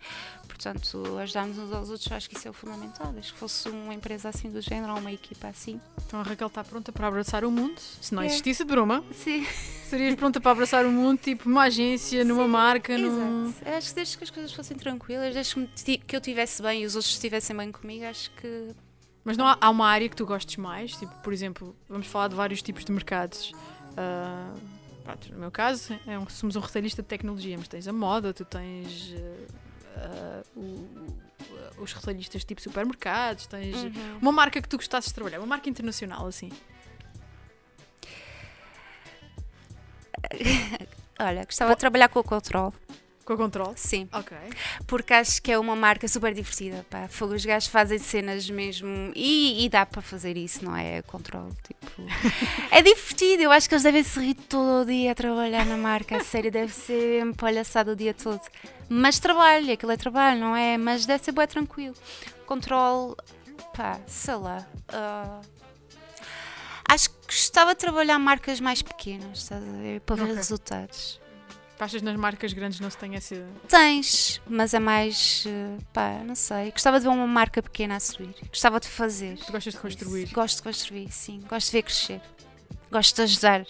portanto, 0.47 1.17
ajudarmos 1.19 1.57
uns 1.57 1.71
aos 1.71 1.89
outros, 1.89 2.11
acho 2.11 2.29
que 2.29 2.35
isso 2.35 2.45
é 2.45 2.51
o 2.51 2.53
fundamental. 2.53 3.13
Desde 3.13 3.31
que 3.31 3.39
fosse 3.39 3.69
uma 3.69 3.93
empresa 3.93 4.27
assim 4.27 4.49
do 4.49 4.59
género 4.59 4.91
ou 4.91 4.99
uma 4.99 5.09
equipa 5.09 5.47
assim. 5.47 5.79
Então 6.05 6.19
a 6.19 6.23
Raquel 6.23 6.47
está 6.47 6.61
pronta 6.65 6.91
para 6.91 7.07
abraçar 7.07 7.45
o 7.45 7.49
mundo. 7.51 7.79
Se 7.79 8.13
não 8.13 8.21
É. 8.21 8.25
existisse 8.25 8.65
de 8.65 8.69
broma, 8.69 9.01
Sim, 9.13 9.45
serias 9.89 10.15
pronta 10.15 10.41
para 10.41 10.51
abraçar 10.51 10.85
o 10.85 10.91
mundo, 10.91 11.17
tipo 11.17 11.47
numa 11.47 11.63
agência, 11.63 12.25
numa 12.25 12.45
marca, 12.45 12.97
num. 12.97 13.45
exato. 13.47 13.69
Eu 13.69 13.77
Acho 13.77 13.87
que 13.87 13.95
desde 13.95 14.17
que 14.17 14.23
as 14.25 14.29
coisas 14.29 14.51
fossem 14.51 14.75
tranquilas, 14.75 15.33
desde 15.33 15.65
que 16.05 16.13
eu 16.13 16.19
estivesse 16.19 16.61
bem 16.61 16.81
e 16.83 16.85
os 16.85 16.93
outros 16.97 17.13
estivessem 17.13 17.55
bem 17.55 17.71
comigo, 17.71 18.03
acho 18.03 18.29
que. 18.31 18.75
Mas 19.29 19.37
não 19.37 19.45
há, 19.47 19.55
há 19.61 19.69
uma 19.69 19.87
área 19.87 20.09
que 20.09 20.15
tu 20.15 20.25
gostes 20.25 20.57
mais? 20.57 20.93
Tipo, 20.95 21.13
por 21.21 21.31
exemplo, 21.31 21.75
vamos 21.87 22.07
falar 22.07 22.29
de 22.29 22.33
vários 22.35 22.63
tipos 22.63 22.83
de 22.83 22.91
mercados. 22.91 23.51
Ah, 23.95 24.51
pronto, 25.03 25.31
no 25.31 25.37
meu 25.37 25.51
caso, 25.51 25.93
é 26.07 26.17
um- 26.17 26.27
somos 26.27 26.55
um 26.55 26.59
retalhista 26.59 27.03
de 27.03 27.07
tecnologia, 27.07 27.55
mas 27.55 27.67
tens 27.67 27.87
a 27.87 27.93
moda, 27.93 28.33
tu 28.33 28.43
tens 28.43 29.13
o- 30.55 30.59
o- 30.59 31.83
os 31.83 31.93
retalhistas 31.93 32.43
tipo 32.43 32.59
supermercados, 32.59 33.45
tens 33.45 33.75
Uhum. 33.75 34.17
uma 34.19 34.31
marca 34.31 34.59
que 34.59 34.67
tu 34.67 34.77
gostasses 34.77 35.09
de 35.09 35.13
trabalhar, 35.13 35.37
uma 35.37 35.45
marca 35.45 35.69
internacional 35.69 36.25
assim. 36.25 36.49
Olha, 41.19 41.45
gostava 41.45 41.73
de 41.75 41.79
trabalhar 41.79 42.09
com 42.09 42.19
o 42.19 42.23
Control. 42.23 42.73
Com 43.29 43.33
a 43.33 43.37
Control. 43.37 43.73
Sim. 43.75 44.09
Ok. 44.11 44.35
Porque 44.87 45.13
acho 45.13 45.39
que 45.39 45.51
é 45.51 45.59
uma 45.59 45.75
marca 45.75 46.07
super 46.07 46.33
divertida. 46.33 46.83
Pá. 46.89 47.07
Fogo, 47.07 47.35
Os 47.35 47.45
gajos 47.45 47.69
fazem 47.69 47.99
cenas 47.99 48.49
mesmo. 48.49 49.11
E, 49.15 49.63
e 49.63 49.69
dá 49.69 49.85
para 49.85 50.01
fazer 50.01 50.35
isso, 50.35 50.65
não 50.65 50.75
é? 50.75 51.03
Controle. 51.03 51.53
Tipo. 51.61 52.01
é 52.71 52.81
divertido. 52.81 53.43
Eu 53.43 53.51
acho 53.51 53.69
que 53.69 53.75
eles 53.75 53.83
devem 53.83 54.03
se 54.03 54.19
rir 54.19 54.33
todo 54.33 54.81
o 54.81 54.85
dia 54.85 55.11
a 55.11 55.15
trabalhar 55.15 55.63
na 55.63 55.77
marca. 55.77 56.17
A 56.17 56.23
sério, 56.23 56.49
deve 56.49 56.73
ser 56.73 57.21
uma 57.23 57.35
palhaçada 57.35 57.91
o 57.91 57.95
dia 57.95 58.15
todo. 58.15 58.41
Mas 58.89 59.19
trabalho, 59.19 59.71
aquilo 59.71 59.91
é 59.91 59.97
trabalho, 59.97 60.39
não 60.39 60.55
é? 60.55 60.75
Mas 60.75 61.05
deve 61.05 61.23
ser 61.23 61.31
bem 61.31 61.45
tranquilo. 61.45 61.93
Controle. 62.47 63.13
Pá, 63.77 63.99
sei 64.07 64.33
lá. 64.37 64.65
ah, 64.91 65.39
acho 66.89 67.11
que 67.11 67.15
gostava 67.27 67.75
de 67.75 67.79
trabalhar 67.79 68.17
marcas 68.17 68.59
mais 68.59 68.81
pequenas, 68.81 69.37
estás 69.43 69.61
a 69.63 69.71
ver? 69.77 70.01
Para 70.01 70.15
ver 70.15 70.23
Ok. 70.23 70.35
resultados. 70.35 71.21
Achas 71.79 72.01
nas 72.01 72.15
marcas 72.17 72.51
grandes 72.51 72.79
não 72.81 72.89
se 72.89 72.97
tem 72.97 73.15
esse. 73.15 73.41
Tens, 73.67 74.41
mas 74.47 74.73
é 74.73 74.79
mais. 74.79 75.45
eh, 75.47 75.77
pá, 75.93 76.21
não 76.25 76.35
sei. 76.35 76.71
Gostava 76.71 76.99
de 76.99 77.05
ver 77.05 77.09
uma 77.11 77.25
marca 77.25 77.63
pequena 77.63 77.95
a 77.95 77.99
subir. 78.01 78.35
Gostava 78.49 78.79
de 78.81 78.87
fazer. 78.87 79.37
Tu 79.37 79.51
gostas 79.51 79.73
de 79.73 79.79
construir? 79.79 80.29
Gosto 80.33 80.57
de 80.57 80.63
construir, 80.63 81.09
sim. 81.11 81.39
Gosto 81.49 81.67
de 81.67 81.71
ver 81.71 81.83
crescer. 81.83 82.21
Gosto 82.91 83.15
de 83.15 83.21
ajudar, 83.21 83.65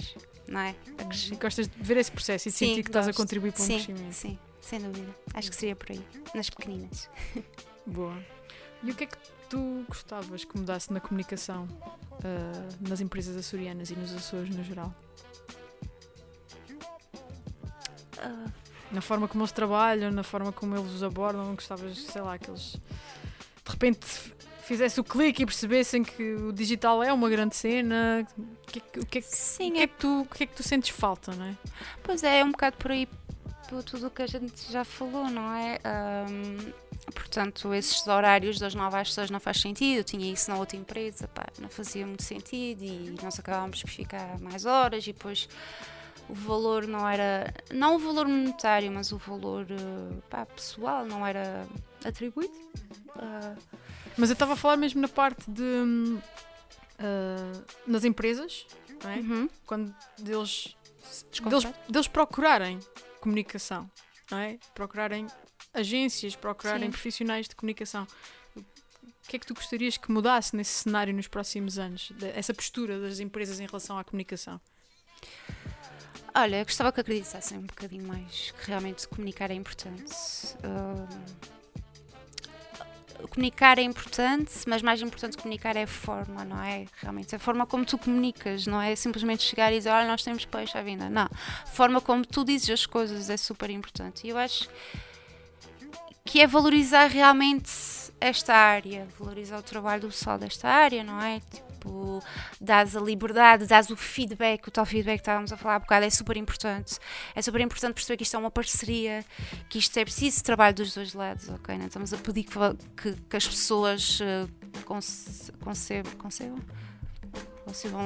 não 0.47 0.60
é? 0.60 0.76
A 0.97 1.03
crescer. 1.05 1.36
Gostas 1.36 1.68
de 1.68 1.84
ver 1.84 1.97
esse 1.97 2.12
processo 2.12 2.47
e 2.47 2.51
de 2.51 2.57
Sim, 2.57 2.68
sentir 2.70 2.84
que 2.84 2.89
estás 2.89 3.05
a 3.05 3.10
gosto. 3.10 3.18
contribuir 3.22 3.51
para 3.53 3.62
um 3.62 3.66
sim, 3.68 3.74
crescimento. 3.76 4.14
sim, 4.14 4.39
sem 4.60 4.80
dúvida. 4.82 5.16
Acho 5.36 5.49
que 5.51 5.55
seria 5.55 5.76
por 5.76 5.91
aí. 5.91 6.01
Nas 6.34 6.49
pequeninas. 6.49 7.07
Boa. 7.86 8.18
E 8.84 8.89
o 8.89 8.95
que 8.95 9.03
é 9.03 9.07
que 9.07 9.18
tu 9.49 9.86
gostavas 9.88 10.43
que 10.45 10.57
mudasse 10.57 10.91
na 10.91 10.99
comunicação 10.99 11.68
ah, 12.24 12.70
nas 12.88 13.01
empresas 13.01 13.36
açorianas 13.38 13.91
e 13.91 13.95
nos 13.95 14.14
Açores 14.16 14.55
no 14.55 14.64
geral? 14.64 14.95
Ah, 18.22 18.45
Na 18.91 19.01
forma 19.01 19.28
como 19.28 19.43
eles 19.43 19.51
trabalham, 19.51 20.11
na 20.11 20.24
forma 20.24 20.51
como 20.51 20.76
eles 20.76 20.91
os 20.91 21.03
abordam, 21.03 21.53
gostavas, 21.55 21.97
sei 21.97 22.22
lá, 22.22 22.38
que 22.38 22.49
eles 22.49 22.72
de 23.65 23.72
repente 23.72 24.05
fizesse 24.63 24.99
o 24.99 25.03
clique 25.03 25.43
e 25.43 25.45
percebessem 25.45 26.03
que 26.03 26.34
o 26.34 26.51
digital 26.51 27.03
é 27.03 27.11
uma 27.13 27.30
grande 27.30 27.55
cena. 27.55 28.28
O 28.38 28.72
que 28.72 28.80
é 28.80 28.82
que, 28.82 28.99
o 28.99 29.05
que, 29.05 29.17
é 29.20 29.22
sim, 29.22 29.74
que 29.74 29.80
é 29.80 29.84
é 29.84 29.88
que 29.88 29.95
tu, 29.97 30.28
que 30.34 30.43
é 30.43 30.45
que 30.47 30.55
tu 30.55 30.63
sentes 30.63 30.89
falta, 30.89 31.34
não 31.36 31.45
é? 31.45 31.55
Pois 32.03 32.24
é, 32.24 32.39
é 32.39 32.43
um 32.45 32.51
bocado 32.51 32.78
por 32.78 32.91
aí 32.91 33.07
por 33.67 33.84
tudo 33.84 34.07
o 34.07 34.09
que 34.09 34.24
a 34.24 34.28
gente 34.28 34.72
já 34.72 34.84
falou, 34.84 35.30
não 35.30 35.53
é? 35.55 35.80
Ahm, 35.84 36.72
portanto, 37.13 37.72
esses 37.74 38.07
horários 38.07 38.57
das 38.59 38.74
9 38.74 38.97
às 38.97 39.13
6 39.13 39.30
não 39.30 39.39
faz 39.39 39.59
sentido. 39.61 39.99
Eu 39.99 40.03
tinha 40.03 40.32
isso 40.32 40.49
na 40.49 40.57
outra 40.57 40.78
empresa, 40.78 41.28
pá, 41.28 41.45
não 41.59 41.70
fazia 41.70 42.05
muito 42.05 42.24
sentido 42.24 42.84
e 42.84 43.15
nós 43.22 43.39
acabámos 43.39 43.82
por 43.84 43.89
ficar 43.91 44.39
mais 44.39 44.65
horas 44.65 45.03
e 45.05 45.13
depois 45.13 45.47
o 46.30 46.34
valor 46.34 46.86
não 46.88 47.08
era, 47.10 47.52
não 47.74 47.96
o 47.96 48.00
valor 48.00 48.28
monetário, 48.28 48.92
mas 48.92 49.12
o 49.12 49.18
valor 49.18 49.66
eh, 49.70 50.22
pá, 50.30 50.46
pessoal 50.46 51.06
não 51.06 51.26
era 51.26 51.68
atribuído. 52.06 52.54
Ah, 53.16 53.56
Mas 54.18 54.30
eu 54.30 54.34
estava 54.34 54.54
a 54.54 54.56
falar 54.56 54.78
mesmo 54.78 55.02
na 55.02 55.08
parte 55.08 55.50
de. 55.50 56.20
ah, 57.00 57.64
nas 57.88 58.04
empresas, 58.06 58.68
é? 59.06 59.20
uhum, 59.20 59.50
Quando 59.66 59.94
deles, 60.20 60.76
deles, 61.44 61.68
deles 61.90 62.08
procurarem 62.08 62.80
comunicação, 63.20 63.90
é? 64.32 64.58
Procurarem 64.76 65.28
agências, 65.74 66.36
procurarem 66.36 66.86
Sim. 66.86 66.92
profissionais 66.92 67.48
de 67.48 67.56
comunicação. 67.56 68.08
O 68.56 69.30
que 69.30 69.36
é 69.36 69.40
que 69.40 69.46
tu 69.46 69.54
gostarias 69.54 69.96
que 69.96 70.12
mudasse 70.12 70.56
nesse 70.56 70.72
cenário 70.84 71.14
nos 71.14 71.28
próximos 71.28 71.78
anos? 71.78 72.12
Essa 72.34 72.52
postura 72.54 73.00
das 73.00 73.20
empresas 73.20 73.60
em 73.60 73.66
relação 73.68 73.98
à 73.98 74.04
comunicação? 74.04 74.60
Olha, 76.42 76.64
gostava 76.64 76.90
que 76.94 77.02
acreditassem 77.02 77.58
um 77.58 77.64
bocadinho 77.64 78.08
mais 78.08 78.52
que 78.52 78.68
realmente 78.68 79.06
comunicar 79.10 79.52
é 79.52 79.54
importante. 79.54 80.16
Ahm, 80.64 81.06
comunicar 83.28 83.78
é 83.78 83.82
importante, 83.82 84.52
mas 84.66 84.82
mais 84.82 85.02
importante 85.02 85.36
comunicar 85.36 85.76
é 85.76 85.84
a 85.84 85.88
forma, 85.88 86.46
não 86.46 86.64
é? 86.64 86.86
Realmente, 87.02 87.36
a 87.36 87.40
forma 87.40 87.68
como 87.68 87.84
tu 87.86 87.98
comunicas, 87.98 88.66
não 88.66 88.82
é 88.82 88.96
simplesmente 88.96 89.44
chegar 89.44 89.74
e 89.74 89.80
dizer, 89.80 89.90
olha, 89.90 90.08
nós 90.08 90.24
temos 90.24 90.46
peixe 90.46 90.78
à 90.78 90.82
vinda. 90.82 91.10
Não. 91.10 91.26
A 91.26 91.66
forma 91.66 92.00
como 92.00 92.26
tu 92.26 92.46
dizes 92.46 92.70
as 92.70 92.86
coisas 92.86 93.30
é 93.30 93.36
super 93.36 93.70
importante. 93.70 94.26
E 94.26 94.30
eu 94.30 94.38
acho 94.38 94.70
que 96.24 96.40
é 96.40 96.48
valorizar 96.48 97.08
realmente 97.08 97.70
esta 98.22 98.54
área, 98.56 99.06
valorizar 99.20 99.58
o 99.58 99.64
trabalho 99.64 100.04
do 100.04 100.08
pessoal 100.08 100.38
desta 100.38 100.70
área, 100.70 101.04
não 101.04 101.22
é? 101.22 101.42
Tipo, 101.52 101.68
dás 102.60 102.96
a 102.96 103.00
liberdade, 103.02 103.66
dás 103.66 103.90
o 103.90 103.96
feedback, 103.96 104.68
o 104.68 104.72
tal 104.72 104.86
feedback 104.86 105.16
que 105.18 105.22
estávamos 105.22 105.52
a 105.54 105.58
falar 105.58 105.76
há 105.76 105.80
bocado, 105.80 106.06
é 106.06 106.10
super 106.10 106.38
importante. 106.38 106.98
É 107.36 107.42
super 107.42 107.62
importante 107.62 107.94
perceber 107.94 108.18
que 108.18 108.24
isto 108.24 108.36
é 108.36 108.40
uma 108.40 108.52
parceria, 108.52 109.26
que 109.70 109.78
isto 109.80 109.98
é 109.98 110.04
preciso 110.04 110.44
trabalho 110.44 110.76
dos 110.76 110.94
dois 110.94 111.14
lados, 111.14 111.50
ok? 111.50 111.78
Não 111.78 111.86
estamos 111.88 112.14
a 112.14 112.18
pedir 112.18 112.44
que, 112.44 112.60
que- 113.02 113.22
que 113.30 113.38
as 113.38 113.48
pessoas 113.48 114.20
eh, 114.22 114.48
conce- 114.86 115.52
concebam, 115.64 116.14
concebam? 116.14 116.60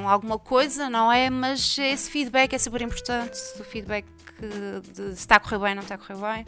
alguma 0.08 0.38
coisa, 0.38 0.90
não 0.90 1.12
é? 1.12 1.30
Mas 1.30 1.78
esse 1.78 2.10
feedback 2.12 2.54
é 2.54 2.58
super 2.58 2.82
importante, 2.82 3.38
o 3.60 3.64
feedback 3.64 4.06
de 4.94 5.06
se 5.08 5.12
está 5.14 5.38
a 5.38 5.40
correr 5.40 5.60
bem, 5.60 5.76
não 5.76 5.84
está 5.84 5.96
a 5.96 5.98
correr 5.98 6.20
bem. 6.20 6.46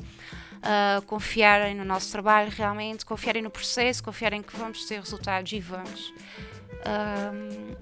Uh, 0.56 1.02
confiarem 1.04 1.76
no 1.76 1.86
nosso 1.86 2.12
trabalho 2.12 2.50
realmente, 2.50 3.06
confiarem 3.06 3.42
no 3.42 3.52
processo, 3.52 4.04
confiarem 4.04 4.42
que 4.42 4.58
vamos 4.58 4.84
ter 4.86 5.00
resultados 5.00 5.52
e 5.52 5.60
vamos. 5.60 6.12
Um, 6.88 7.76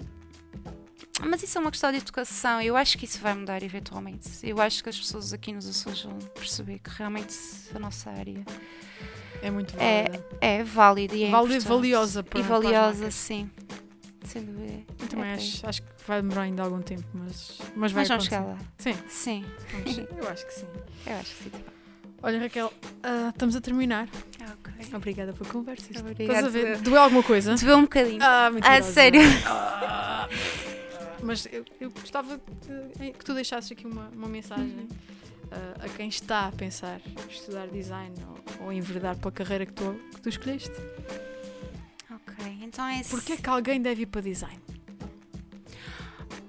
mas 1.28 1.42
isso 1.42 1.56
é 1.58 1.60
uma 1.60 1.70
questão 1.70 1.90
de 1.92 1.98
educação. 1.98 2.60
Eu 2.60 2.76
acho 2.76 2.98
que 2.98 3.04
isso 3.04 3.18
vai 3.20 3.34
mudar 3.34 3.62
eventualmente. 3.62 4.28
Eu 4.42 4.60
acho 4.60 4.82
que 4.82 4.88
as 4.88 4.98
pessoas 4.98 5.32
aqui 5.32 5.52
nos 5.52 5.68
Açores 5.68 6.02
vão 6.02 6.18
perceber 6.18 6.78
que 6.80 6.90
realmente 6.90 7.34
a 7.74 7.78
nossa 7.78 8.10
área 8.10 8.44
É 9.42 9.50
muito 9.50 9.74
É, 9.78 10.04
válida. 10.04 10.26
é 10.40 10.64
válida 10.64 11.14
e 11.14 11.24
é 11.24 11.30
Válida 11.30 11.60
valiosa 11.68 12.22
para- 12.22 12.40
E 12.40 12.42
para 12.42 12.58
valiosa, 12.60 12.94
marcas. 12.98 13.14
sim. 13.14 13.50
Sem 14.24 14.42
dúvida. 14.42 14.82
Eu 15.00 15.06
também 15.08 15.26
É 15.26 15.32
aí. 15.32 15.36
acho, 15.36 15.66
acho 15.68 15.82
que 15.82 15.88
vai 16.06 16.22
demorar 16.22 16.42
ainda 16.42 16.62
algum 16.62 16.80
tempo, 16.80 17.04
mas, 17.12 17.58
mas 17.76 17.92
vai 17.92 18.02
Mas 18.02 18.08
vamos 18.08 18.24
chegar 18.24 18.44
lá. 18.44 18.58
Sim, 18.78 18.94
Sim, 19.08 19.44
vamos- 19.70 19.98
eu 19.98 20.28
acho 20.30 20.46
que 20.46 20.54
sim. 20.54 20.66
eu 21.06 21.14
acho 21.16 21.34
que 21.36 21.44
sim. 21.44 21.50
Olha, 22.26 22.38
Raquel, 22.40 22.72
ah, 23.02 23.28
estamos 23.28 23.54
a 23.54 23.60
terminar. 23.60 24.08
Ok. 24.40 24.72
Obrigada 24.94 25.34
pela 25.34 25.50
conversa. 25.50 25.86
Obrigada. 26.00 26.22
Estás 26.24 26.44
a 26.46 26.48
ver? 26.48 26.78
Doeu 26.78 26.98
alguma 27.02 27.22
coisa? 27.22 27.54
Vê 27.56 27.74
um 27.74 27.82
bocadinho. 27.82 28.22
Ah, 28.22 28.50
Ah, 28.62 28.80
sério? 28.82 29.20
Ah, 29.46 30.26
mas 31.22 31.46
eu, 31.52 31.64
eu 31.78 31.90
gostava 31.90 32.40
que, 32.98 33.12
que 33.12 33.24
tu 33.24 33.34
deixasses 33.34 33.70
aqui 33.72 33.86
uma, 33.86 34.08
uma 34.16 34.26
mensagem 34.26 34.88
ah, 35.52 35.84
a 35.84 35.88
quem 35.90 36.08
está 36.08 36.46
a 36.48 36.52
pensar 36.52 36.98
estudar 37.28 37.66
design 37.68 38.14
ou, 38.58 38.66
ou 38.66 38.72
enverdar 38.72 39.16
pela 39.18 39.30
carreira 39.30 39.66
que 39.66 39.74
tu, 39.74 39.94
que 40.14 40.20
tu 40.22 40.28
escolheste. 40.30 40.72
Ok, 42.10 42.58
então 42.62 42.86
é 42.86 43.00
assim. 43.00 43.10
Porquê 43.10 43.34
é 43.34 43.36
que 43.36 43.48
alguém 43.50 43.82
deve 43.82 44.02
ir 44.02 44.06
para 44.06 44.22
design? 44.22 44.58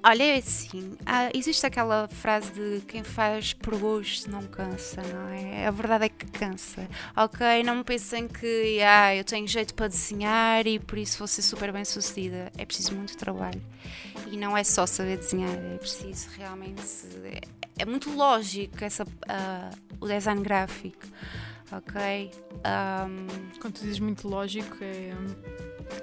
Olha, 0.07 0.23
é 0.23 0.37
assim, 0.37 0.95
há- 1.03 1.31
existe 1.33 1.65
aquela 1.65 2.07
frase 2.07 2.51
de 2.51 2.81
quem 2.85 3.03
faz 3.03 3.53
por 3.53 3.75
gosto 3.75 4.29
não 4.29 4.43
cansa, 4.43 5.01
não 5.01 5.29
é? 5.29 5.65
A 5.65 5.71
verdade 5.71 6.05
é 6.05 6.09
que 6.09 6.27
cansa. 6.27 6.87
Ok, 7.17 7.63
não 7.63 7.83
pensem 7.83 8.27
que 8.27 8.79
ah, 8.83 9.15
eu 9.15 9.23
tenho 9.23 9.47
jeito 9.47 9.73
para 9.73 9.87
desenhar 9.87 10.67
e 10.67 10.77
por 10.77 10.99
isso 10.99 11.17
vou 11.17 11.27
ser 11.27 11.41
super 11.41 11.71
bem 11.73 11.83
sucedida. 11.83 12.51
É 12.55 12.63
preciso 12.65 12.93
muito 12.93 13.17
trabalho. 13.17 13.59
E 14.31 14.37
não 14.37 14.55
é 14.55 14.63
só 14.63 14.85
saber 14.85 15.17
desenhar, 15.17 15.49
é 15.57 15.77
preciso 15.79 16.29
realmente. 16.37 16.83
É, 17.23 17.41
é 17.79 17.85
muito 17.85 18.11
lógico 18.15 18.83
essa, 18.83 19.07
ah, 19.27 19.71
o 19.99 20.07
design 20.07 20.41
gráfico. 20.43 21.03
Ok? 21.71 22.29
Ahm, 22.63 23.25
Quando 23.59 23.73
tu 23.73 23.81
dizes 23.81 23.99
muito 23.99 24.27
lógico, 24.27 24.77
é, 24.81 25.15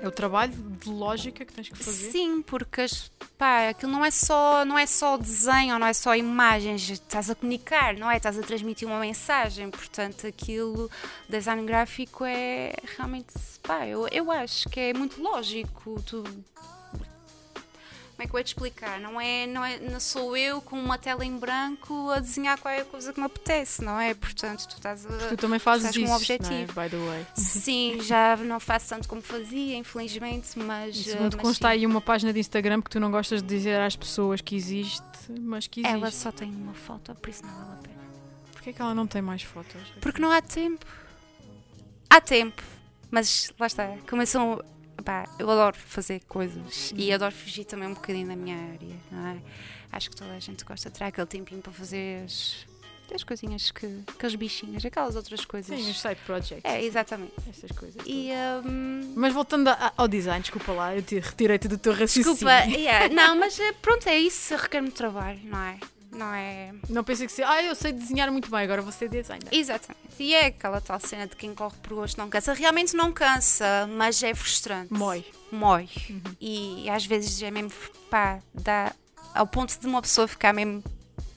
É 0.00 0.06
o 0.06 0.10
trabalho 0.10 0.52
de 0.52 0.88
lógica 0.88 1.44
que 1.44 1.52
tens 1.52 1.68
que 1.68 1.76
fazer. 1.76 2.10
Sim, 2.10 2.42
porque 2.42 2.86
pá, 3.38 3.68
aquilo 3.68 3.92
não 3.92 4.04
é 4.04 4.10
só 4.10 4.64
não 4.64 4.78
é 4.78 4.86
só 4.86 5.16
desenho, 5.16 5.78
não 5.78 5.86
é 5.86 5.92
só 5.92 6.14
imagens, 6.14 6.88
estás 6.90 7.30
a 7.30 7.34
comunicar, 7.34 7.96
não 7.96 8.10
é? 8.10 8.16
Estás 8.16 8.38
a 8.38 8.42
transmitir 8.42 8.86
uma 8.86 8.98
mensagem, 8.98 9.70
portanto 9.70 10.26
aquilo, 10.26 10.90
design 11.28 11.64
gráfico 11.64 12.24
é 12.24 12.72
realmente, 12.96 13.32
pá, 13.62 13.86
eu, 13.86 14.08
eu 14.08 14.30
acho 14.30 14.68
que 14.68 14.80
é 14.80 14.94
muito 14.94 15.22
lógico. 15.22 16.02
Tu, 16.06 16.24
como 18.22 18.24
é 18.24 18.26
que 18.26 18.34
eu 18.34 18.38
ia 18.38 18.44
te 18.44 18.48
explicar? 18.48 19.00
Não 19.00 19.20
é, 19.20 19.46
não 19.46 19.64
é, 19.64 19.78
não 19.78 19.98
sou 19.98 20.36
eu 20.36 20.60
com 20.60 20.78
uma 20.78 20.96
tela 20.96 21.24
em 21.24 21.36
branco 21.36 22.10
a 22.10 22.20
desenhar 22.20 22.58
qualquer 22.58 22.84
coisa 22.84 23.12
que 23.12 23.18
me 23.18 23.26
apetece, 23.26 23.82
não 23.82 23.98
é? 23.98 24.14
Portanto, 24.14 24.66
tu 24.68 24.76
estás 24.76 25.06
a, 25.06 25.28
Tu 25.28 25.36
também 25.36 25.58
fazes 25.58 25.90
com 25.92 26.00
isso, 26.00 26.12
um 26.12 26.14
objetivo. 26.14 26.50
não 26.50 26.82
é? 26.84 26.88
by 26.88 26.90
the 26.90 26.96
way. 26.96 27.26
Sim, 27.34 28.00
já 28.00 28.36
não 28.36 28.60
faço 28.60 28.90
tanto 28.90 29.08
como 29.08 29.22
fazia, 29.22 29.76
infelizmente, 29.76 30.58
mas. 30.58 30.96
E 30.96 31.00
eh, 31.00 31.12
segundo 31.12 31.36
mas 31.36 31.42
consta 31.42 31.68
sim. 31.68 31.72
aí 31.72 31.86
uma 31.86 32.00
página 32.00 32.32
de 32.32 32.38
Instagram 32.38 32.80
que 32.80 32.90
tu 32.90 33.00
não 33.00 33.10
gostas 33.10 33.42
de 33.42 33.48
dizer 33.48 33.80
às 33.80 33.96
pessoas 33.96 34.40
que 34.40 34.54
existe, 34.54 35.02
mas 35.40 35.66
que 35.66 35.80
existe. 35.80 35.96
Ela 35.96 36.10
só 36.10 36.30
tem 36.30 36.50
uma 36.50 36.74
foto, 36.74 37.14
por 37.16 37.28
isso 37.28 37.44
não 37.44 37.52
vale 37.52 37.72
a 37.72 37.82
pena. 37.82 38.02
Porquê 38.52 38.70
é 38.70 38.72
que 38.72 38.82
ela 38.82 38.94
não 38.94 39.06
tem 39.06 39.20
mais 39.20 39.42
fotos? 39.42 39.82
Porque 40.00 40.20
não 40.20 40.30
há 40.30 40.40
tempo. 40.40 40.86
Há 42.08 42.20
tempo, 42.20 42.62
mas 43.10 43.52
lá 43.58 43.66
está. 43.66 43.96
Começam. 44.08 44.62
Pá, 45.02 45.28
eu 45.38 45.50
adoro 45.50 45.76
fazer 45.76 46.20
coisas 46.28 46.92
e 46.96 47.12
adoro 47.12 47.34
fugir 47.34 47.64
também 47.64 47.88
um 47.88 47.94
bocadinho 47.94 48.28
da 48.28 48.36
minha 48.36 48.56
área, 48.56 48.96
não 49.10 49.26
é? 49.28 49.36
Acho 49.90 50.08
que 50.10 50.16
toda 50.16 50.32
a 50.32 50.38
gente 50.38 50.64
gosta 50.64 50.88
de 50.88 50.94
tirar 50.94 51.08
aquele 51.08 51.26
tempinho 51.26 51.60
para 51.60 51.72
fazer 51.72 52.24
as, 52.24 52.66
as 53.14 53.22
coisinhas 53.24 53.70
que. 53.70 53.86
aqueles 54.08 54.34
bichinhos, 54.36 54.84
aquelas 54.86 55.16
outras 55.16 55.44
coisas. 55.44 55.78
Sim, 55.78 55.90
os 55.90 56.00
side 56.00 56.20
projects. 56.24 56.64
É, 56.64 56.82
exatamente. 56.82 57.32
Essas 57.48 57.70
coisas. 57.72 58.02
E. 58.06 58.30
hum, 58.64 59.12
Mas 59.16 59.34
voltando 59.34 59.68
a- 59.68 59.92
ao 59.96 60.08
design, 60.08 60.40
desculpa 60.40 60.72
lá, 60.72 60.96
eu 60.96 61.02
te 61.02 61.18
retirei-te 61.18 61.68
do 61.68 61.76
teu 61.76 61.92
raciocínio. 61.92 62.32
Desculpa, 62.32 62.64
yeah, 62.74 63.12
não, 63.12 63.36
mas 63.38 63.58
eh, 63.60 63.72
pronto, 63.82 64.08
é 64.08 64.16
isso, 64.18 64.56
requer 64.56 64.80
muito 64.80 64.94
trabalho, 64.96 65.40
não 65.44 65.58
é? 65.62 65.78
Não 66.12 66.32
é. 66.34 66.74
Não 66.88 67.02
pensei 67.02 67.26
que 67.26 67.32
se, 67.32 67.42
ah, 67.42 67.62
eu 67.62 67.74
sei 67.74 67.92
desenhar 67.92 68.30
muito 68.30 68.50
bem, 68.50 68.60
agora 68.60 68.82
vou 68.82 68.92
ser 68.92 69.08
designer. 69.08 69.48
Exatamente. 69.50 70.02
E 70.18 70.34
é 70.34 70.46
aquela 70.46 70.80
tal 70.80 71.00
cena 71.00 71.26
de 71.26 71.34
quem 71.34 71.54
corre 71.54 71.76
por 71.82 71.94
gosto 71.94 72.18
não 72.18 72.28
cansa. 72.28 72.52
Realmente 72.52 72.94
não 72.94 73.10
cansa, 73.12 73.88
mas 73.96 74.22
é 74.22 74.34
frustrante. 74.34 74.92
Mói. 74.92 75.24
Mói. 75.50 75.88
E 76.40 76.88
às 76.90 77.06
vezes 77.06 77.42
é 77.42 77.50
mesmo, 77.50 77.72
pá, 78.10 78.40
dá 78.54 78.92
ao 79.34 79.46
ponto 79.46 79.78
de 79.78 79.86
uma 79.86 80.02
pessoa 80.02 80.28
ficar 80.28 80.52
mesmo, 80.52 80.84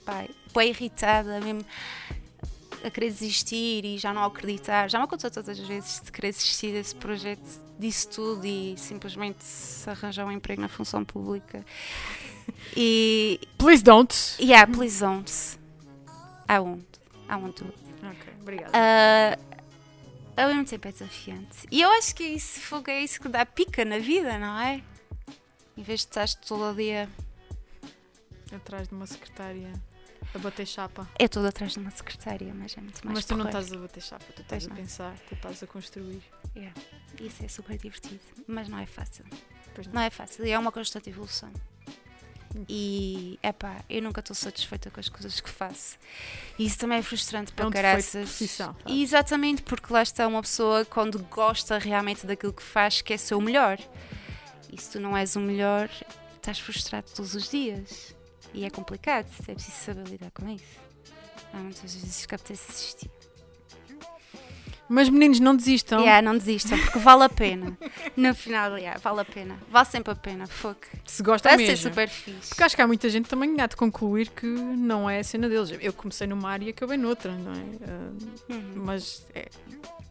pá, 0.04 0.26
bem 0.54 0.68
irritada, 0.70 1.40
mesmo 1.40 1.64
a 2.84 2.90
querer 2.90 3.10
desistir 3.10 3.84
e 3.84 3.98
já 3.98 4.12
não 4.12 4.24
acreditar. 4.24 4.88
Já 4.88 4.98
me 4.98 5.04
aconteceu 5.04 5.30
todas 5.30 5.48
as 5.48 5.58
vezes 5.58 6.00
de 6.04 6.12
querer 6.12 6.32
desistir 6.32 6.72
desse 6.72 6.94
projeto, 6.94 7.42
disso 7.78 8.08
tudo 8.10 8.46
e 8.46 8.74
simplesmente 8.76 9.42
se 9.42 9.88
arranjar 9.88 10.26
um 10.26 10.30
emprego 10.30 10.60
na 10.60 10.68
função 10.68 11.04
pública. 11.04 11.64
E, 12.76 13.40
Please 13.58 13.82
don't. 13.82 14.14
yeah, 14.40 14.66
please 14.70 15.00
don't. 15.00 15.30
I 16.48 16.58
won't. 16.60 16.86
I 17.28 17.36
won't 17.36 17.62
do 17.62 17.68
it. 17.68 17.78
Ok, 18.04 18.32
obrigada. 18.40 18.70
Ah, 18.74 19.38
ao 20.36 20.48
mesmo 20.48 20.64
tempo 20.64 20.86
é 20.88 20.92
desafiante. 20.92 21.66
E 21.70 21.80
eu 21.80 21.90
acho 21.92 22.14
que 22.14 22.22
é 22.22 22.28
isso, 22.28 22.60
fogo, 22.60 22.90
é 22.90 23.00
isso 23.02 23.20
que 23.20 23.28
dá 23.28 23.44
pica 23.46 23.84
na 23.84 23.98
vida, 23.98 24.38
não 24.38 24.58
é? 24.60 24.82
Em 25.76 25.82
vez 25.82 26.00
de 26.00 26.06
estás 26.06 26.34
todo 26.34 26.70
o 26.70 26.74
dia. 26.74 27.08
Atrás 28.54 28.88
de 28.88 28.94
uma 28.94 29.06
secretária 29.06 29.72
a 30.34 30.38
bater 30.38 30.66
chapa. 30.66 31.08
Eu 31.18 31.26
estou 31.26 31.44
atrás 31.44 31.72
de 31.72 31.78
uma 31.80 31.90
secretária, 31.90 32.52
mas 32.54 32.76
é 32.76 32.80
muito 32.80 33.04
mais 33.04 33.18
Mas 33.18 33.24
tu 33.24 33.36
não 33.36 33.46
estás 33.46 33.72
a 33.72 33.76
bater 33.76 34.02
chapa, 34.02 34.24
tu 34.34 34.42
estás 34.42 34.62
Pois 34.62 34.66
a 34.66 34.68
não. 34.68 34.76
pensar, 34.76 35.16
tu 35.28 35.34
estás 35.34 35.62
a 35.62 35.66
construir. 35.66 36.22
Yeah. 36.54 36.74
Isso 37.20 37.44
é 37.44 37.48
super 37.48 37.76
divertido, 37.76 38.20
mas 38.46 38.68
não 38.68 38.78
é 38.78 38.86
fácil. 38.86 39.24
Não. 39.30 39.92
Não 39.92 40.00
é 40.02 40.10
fácil, 40.10 40.46
e 40.46 40.50
é 40.52 40.58
uma 40.58 40.70
constante 40.72 41.10
evolução. 41.10 41.50
E, 42.68 43.38
epá, 43.42 43.84
eu 43.88 44.02
nunca 44.02 44.20
estou 44.20 44.34
satisfeita 44.34 44.90
com 44.90 45.00
as 45.00 45.08
coisas 45.08 45.40
que 45.40 45.50
faço. 45.50 45.98
E 46.58 46.66
isso 46.66 46.78
também 46.78 46.98
é 46.98 47.02
frustrante 47.02 47.52
para 47.52 47.66
um 47.66 47.70
defeito 47.70 47.86
de 47.86 48.12
caraças. 48.12 48.30
E 48.86 49.02
Exatamente, 49.02 49.62
porque 49.62 49.92
lá 49.92 50.02
está 50.02 50.26
uma 50.26 50.42
pessoa 50.42 50.84
quando 50.84 51.18
gosta 51.24 51.78
realmente 51.78 52.26
daquilo 52.26 52.52
que 52.52 52.62
faz, 52.62 53.02
quer 53.02 53.18
ser 53.18 53.34
o 53.34 53.40
melhor. 53.40 53.78
E 54.72 54.80
se 54.80 54.90
tu 54.92 55.00
não 55.00 55.16
és 55.16 55.36
o 55.36 55.40
melhor, 55.40 55.90
estás 56.36 56.58
frustrado 56.58 57.10
todos 57.14 57.34
os 57.34 57.50
dias. 57.50 58.14
E 58.54 58.64
é 58.64 58.70
complicado, 58.70 59.28
é 59.48 59.54
preciso 59.54 59.76
saber 59.76 60.08
lidar 60.08 60.30
com 60.30 60.48
isso. 60.48 60.86
Há 61.52 61.58
muitas 61.58 61.94
vezes 61.94 62.26
que 62.26 62.34
apetece 62.34 62.66
desistir. 62.70 63.15
Mas 64.88 65.08
meninos, 65.08 65.40
não 65.40 65.56
desistam. 65.56 66.00
Yeah, 66.00 66.22
não 66.22 66.36
desistam, 66.38 66.78
porque 66.78 66.98
vale 66.98 67.24
a 67.24 67.28
pena. 67.28 67.76
No 68.16 68.34
final, 68.34 68.78
yeah, 68.78 68.98
vale 68.98 69.20
a 69.20 69.24
pena. 69.24 69.58
Vale 69.70 69.86
sempre 69.86 70.12
a 70.12 70.16
pena. 70.16 70.46
Fogo. 70.46 70.76
Se 71.04 71.22
gostam 71.22 71.50
Vai 71.52 71.58
ser 71.58 71.72
mesmo. 71.72 71.90
super 71.90 72.08
fixe. 72.08 72.48
Porque 72.48 72.62
acho 72.62 72.74
que 72.76 72.80
há 72.82 72.86
muita 72.86 73.10
gente 73.10 73.28
também 73.28 73.60
há 73.60 73.66
de 73.66 73.76
concluir 73.76 74.30
que 74.30 74.46
não 74.46 75.08
é 75.10 75.18
a 75.18 75.24
cena 75.24 75.48
deles. 75.48 75.70
Eu 75.80 75.92
comecei 75.92 76.26
numa 76.26 76.48
área 76.50 76.64
e 76.66 76.70
acabei 76.70 76.96
noutra, 76.96 77.32
não 77.32 77.52
é? 77.52 77.64
Ah, 77.86 78.06
Uhum. 78.48 78.72
mas 78.76 79.26
é, 79.34 79.48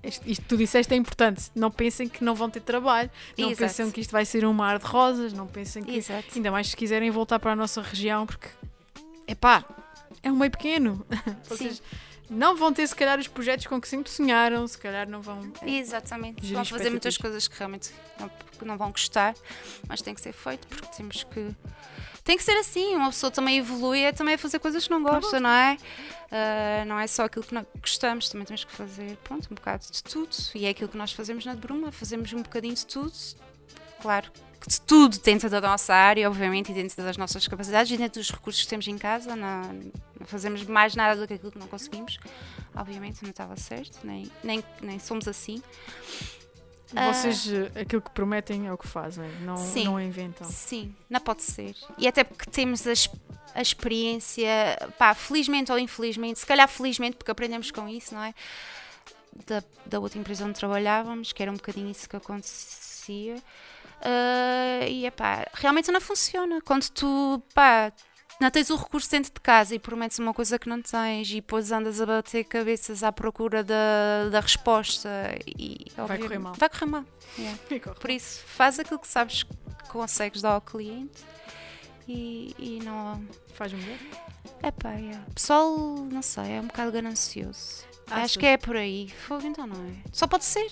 isto, 0.03 0.29
isto 0.29 0.41
que 0.43 0.47
tu 0.47 0.57
disseste 0.57 0.93
é 0.93 0.97
importante. 0.97 1.49
Não 1.55 1.71
pensem 1.71 2.07
que 2.07 2.23
não 2.23 2.35
vão 2.35 2.49
ter 2.49 2.59
trabalho, 2.59 3.09
não 3.37 3.49
Exato. 3.49 3.61
pensem 3.61 3.89
que 3.91 4.01
isto 4.01 4.11
vai 4.11 4.23
ser 4.25 4.45
um 4.45 4.53
mar 4.53 4.77
de 4.77 4.85
rosas, 4.85 5.33
não 5.33 5.47
pensem 5.47 5.81
que. 5.83 5.95
Exato. 5.95 6.27
Ainda 6.35 6.51
mais 6.51 6.67
se 6.69 6.75
quiserem 6.77 7.09
voltar 7.09 7.39
para 7.39 7.53
a 7.53 7.55
nossa 7.55 7.81
região, 7.81 8.25
porque. 8.27 8.47
Epá, 9.27 9.63
é 10.21 10.31
um 10.31 10.35
meio 10.35 10.51
pequeno. 10.51 11.03
Vocês 11.49 11.81
não 12.29 12.55
vão 12.55 12.73
ter, 12.73 12.87
se 12.87 12.95
calhar, 12.95 13.19
os 13.19 13.27
projetos 13.27 13.67
com 13.67 13.79
que 13.79 13.87
sempre 13.87 14.09
sonharam, 14.09 14.67
se 14.67 14.77
calhar 14.77 15.07
não 15.07 15.21
vão. 15.21 15.51
Exatamente. 15.65 16.53
Vão 16.53 16.65
fazer 16.65 16.89
muitas 16.89 17.17
coisas 17.17 17.47
que 17.47 17.57
realmente 17.57 17.91
não, 18.19 18.29
não 18.63 18.77
vão 18.77 18.91
gostar, 18.91 19.35
mas 19.87 20.01
tem 20.01 20.13
que 20.13 20.21
ser 20.21 20.33
feito 20.33 20.67
porque 20.67 20.87
temos 20.95 21.23
que. 21.23 21.51
Tem 22.23 22.35
que 22.35 22.43
ser 22.43 22.57
assim, 22.57 22.95
uma 22.95 23.11
pessoa 23.11 23.29
também 23.29 23.59
evolui 23.59 24.01
é 24.01 24.11
também 24.11 24.33
a 24.33 24.37
fazer 24.37 24.57
coisas 24.57 24.85
que 24.85 24.89
não 24.89 25.03
gosta, 25.03 25.39
não 25.39 25.49
é? 25.49 25.77
Ah, 26.31 26.83
não 26.85 26.99
é 26.99 27.05
só 27.05 27.25
aquilo 27.25 27.45
que 27.45 27.53
nós 27.53 27.65
gostamos, 27.79 28.29
também 28.29 28.45
temos 28.45 28.63
que 28.63 28.71
fazer 28.71 29.15
pronto, 29.17 29.47
um 29.51 29.55
bocado 29.55 29.85
de 29.91 30.03
tudo. 30.03 30.35
E 30.55 30.65
é 30.65 30.69
aquilo 30.69 30.89
que 30.89 30.97
nós 30.97 31.11
fazemos 31.11 31.45
na 31.45 31.53
Bruma, 31.53 31.91
fazemos 31.91 32.33
um 32.33 32.41
bocadinho 32.41 32.73
de 32.73 32.85
tudo. 32.87 33.13
Claro 34.01 34.31
tudo 34.85 35.19
dentro 35.19 35.49
da 35.49 35.61
nossa 35.61 35.93
área, 35.93 36.27
obviamente, 36.27 36.71
e 36.71 36.73
dentro 36.73 37.03
das 37.03 37.17
nossas 37.17 37.47
capacidades 37.47 37.91
e 37.91 37.97
dentro 37.97 38.19
dos 38.19 38.31
recursos 38.31 38.63
que 38.63 38.67
temos 38.67 38.87
em 38.87 38.97
casa. 38.97 39.35
Não, 39.35 39.61
não 40.19 40.25
fazemos 40.25 40.63
mais 40.63 40.95
nada 40.95 41.19
do 41.19 41.27
que 41.27 41.35
aquilo 41.35 41.51
que 41.51 41.59
não 41.59 41.67
conseguimos. 41.67 42.17
Obviamente 42.75 43.21
não 43.23 43.29
estava 43.29 43.55
certo, 43.55 43.99
nem, 44.03 44.29
nem, 44.43 44.63
nem 44.81 44.99
somos 44.99 45.27
assim. 45.27 45.61
Ah. 46.95 47.11
Vocês, 47.11 47.47
eh, 47.47 47.81
aquilo 47.81 48.01
que 48.01 48.11
prometem 48.11 48.67
é 48.67 48.73
o 48.73 48.77
que 48.77 48.87
fazem, 48.87 49.29
não, 49.41 49.57
Sim. 49.57 49.85
não 49.85 49.99
inventam. 49.99 50.47
Sim, 50.47 50.95
não 51.09 51.19
pode 51.19 51.43
ser. 51.43 51.75
E 51.97 52.07
até 52.07 52.23
porque 52.23 52.49
temos 52.49 52.85
a, 52.87 52.93
a 53.53 53.61
experiência, 53.61 54.47
pá, 54.97 55.13
felizmente 55.13 55.71
ou 55.71 55.79
infelizmente, 55.79 56.39
se 56.39 56.45
calhar 56.45 56.67
felizmente, 56.67 57.17
porque 57.17 57.31
aprendemos 57.31 57.71
com 57.71 57.87
isso, 57.87 58.13
não 58.13 58.23
é? 58.23 58.33
Da, 59.45 59.63
da 59.85 59.99
outra 59.99 60.17
empresa 60.17 60.45
onde 60.45 60.53
trabalhávamos, 60.53 61.33
que 61.33 61.41
era 61.41 61.51
um 61.51 61.55
bocadinho 61.55 61.89
isso 61.89 62.07
que 62.07 62.15
acontecia. 62.15 63.35
Ah, 64.01 64.85
e 64.87 65.05
é 65.05 65.11
pá, 65.11 65.45
realmente 65.53 65.91
não 65.91 66.01
funciona. 66.01 66.61
Quando 66.61 66.89
tu, 66.89 67.41
pá, 67.53 67.91
não 68.39 68.51
tens 68.51 68.69
o 68.69 68.75
recurso 68.75 69.09
dentro 69.09 69.33
de 69.33 69.39
casa 69.39 69.73
e 69.73 69.79
prometes 69.79 70.19
uma 70.19 70.33
coisa 70.33 70.59
que 70.59 70.67
não 70.69 70.81
tens 70.81 71.29
e 71.31 71.35
depois 71.35 71.71
andas 71.71 72.01
a 72.01 72.05
bater 72.05 72.43
cabeças 72.43 73.01
à 73.03 73.11
procura 73.11 73.63
da, 73.63 74.29
da 74.29 74.39
resposta 74.39 75.09
e 75.57 75.87
Vai 75.95 76.17
correr 76.17 76.39
mal. 76.39 76.53
Vai 76.55 76.69
correr 76.69 76.85
mal. 76.85 77.05
yeah. 77.37 77.57
Por 77.99 78.09
isso, 78.09 78.43
faz 78.45 78.77
aquilo 78.79 78.99
que 78.99 79.07
sabes 79.07 79.43
que 79.43 79.53
consegues 79.89 80.41
dar 80.41 80.51
ao 80.51 80.61
cliente 80.61 81.23
e, 82.07 82.53
e 82.59 82.79
não. 82.83 83.25
Faz 83.53 83.73
um. 83.73 83.77
Epá, 84.61 84.91
é. 84.91 85.11
O 85.29 85.33
pessoal, 85.33 85.77
não 86.11 86.21
sei, 86.21 86.51
é 86.57 86.61
um 86.61 86.67
bocado 86.67 86.91
ganancioso. 86.91 87.85
Achas? 88.07 88.23
Acho 88.25 88.39
que 88.39 88.45
é 88.45 88.57
por 88.57 88.75
aí. 88.75 89.09
Fogo, 89.27 89.47
então 89.47 89.65
não 89.65 89.75
é. 89.87 89.93
Só 90.11 90.27
pode 90.27 90.43
ser, 90.45 90.69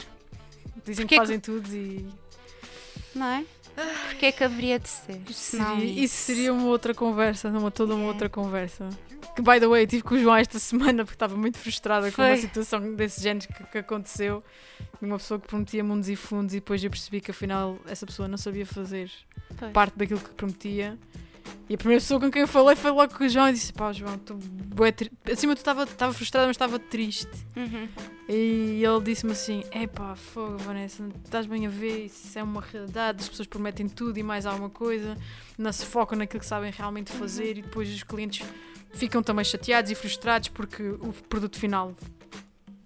Dizem 0.86 1.06
Porque 1.06 1.08
que 1.08 1.16
é 1.16 1.18
que- 1.18 1.18
fazem 1.18 1.40
tudo 1.40 1.74
e. 1.74 2.08
não 3.16 3.26
é? 3.28 3.46
Porque 4.10 4.28
é 4.28 4.32
que 4.32 4.44
haveria 4.44 4.78
de 4.80 4.88
ser? 4.88 5.20
Isso 5.28 5.58
seria, 5.58 6.04
isso 6.04 6.16
seria 6.16 6.54
uma 6.54 6.66
outra 6.68 6.94
conversa, 6.94 7.50
uma, 7.50 7.72
toda 7.72 7.96
uma 7.96 8.04
É. 8.04 8.08
outra 8.08 8.30
conversa. 8.30 8.88
Que, 9.36 9.42
by 9.42 9.60
the 9.60 9.68
way, 9.68 9.88
tive 9.88 10.04
com 10.04 10.14
o 10.14 10.20
João 10.20 10.36
esta 10.36 10.60
semana 10.60 11.04
porque 11.04 11.16
estava 11.16 11.36
muito 11.36 11.58
frustrada 11.58 12.12
com 12.12 12.22
uma 12.22 12.28
Foi. 12.30 12.38
situação 12.38 12.94
desse 12.94 13.20
género 13.22 13.48
que, 13.48 13.64
que 13.64 13.78
aconteceu. 13.80 14.44
Uma 15.02 15.18
pessoa 15.18 15.40
que 15.40 15.48
prometia 15.48 15.84
mundos 15.84 16.08
e 16.08 16.16
fundos 16.16 16.54
e 16.54 16.58
depois 16.58 16.84
eu 16.84 16.90
percebi 16.92 17.20
que 17.20 17.32
afinal 17.32 17.78
essa 17.88 18.06
pessoa 18.06 18.28
não 18.28 18.38
sabia 18.38 18.66
fazer 18.66 19.12
Pois. 19.58 19.72
parte 19.72 19.98
daquilo 19.98 20.20
que 20.20 20.30
prometia. 20.30 20.98
E 21.70 21.76
a 21.76 21.78
primeira 21.78 22.02
pessoa 22.02 22.20
com 22.20 22.30
quem 22.30 22.42
eu 22.42 22.48
falei 22.48 22.76
foi 22.76 22.92
logo 22.92 23.14
com 23.16 23.24
o 23.24 23.30
João 23.30 23.50
e 23.50 23.54
disse: 23.54 23.72
Pá, 23.72 23.92
João, 23.92 24.18
tu 24.18 24.38
tri... 24.96 25.12
acima 25.32 25.56
tu 25.56 25.60
estava 25.60 26.14
frustrada, 26.14 26.48
mas 26.48 26.56
estava 26.56 26.78
triste. 26.78 27.32
Uhum. 27.56 27.88
E 28.28 28.84
ele 28.84 29.02
disse-me 29.04 29.32
assim: 29.32 29.64
Epá, 29.72 30.16
fogo, 30.16 30.58
Vanessa, 30.58 31.08
estás 31.24 31.46
bem 31.46 31.66
a 31.66 31.70
ver? 31.70 32.06
Isso 32.06 32.38
é 32.38 32.44
uma 32.44 32.62
realidade. 32.62 33.22
As 33.22 33.30
pessoas 33.30 33.48
prometem 33.48 33.88
tudo 33.88 34.18
e 34.20 34.24
mais 34.24 34.46
alguma 34.46 34.70
coisa, 34.70 35.18
não 35.58 35.72
se 35.72 35.86
focam 35.86 36.18
naquilo 36.18 36.42
que 36.42 36.46
sabem 36.46 36.72
realmente 36.72 37.12
fazer 37.12 37.58
e 37.58 37.62
depois 37.62 37.90
os 37.94 38.04
clientes 38.04 38.46
ficam 38.94 39.24
também 39.24 39.44
chateados 39.44 39.90
e 39.90 39.96
frustrados 39.96 40.50
porque 40.50 40.84
o 40.84 41.14
produto 41.28 41.58
final 41.58 41.96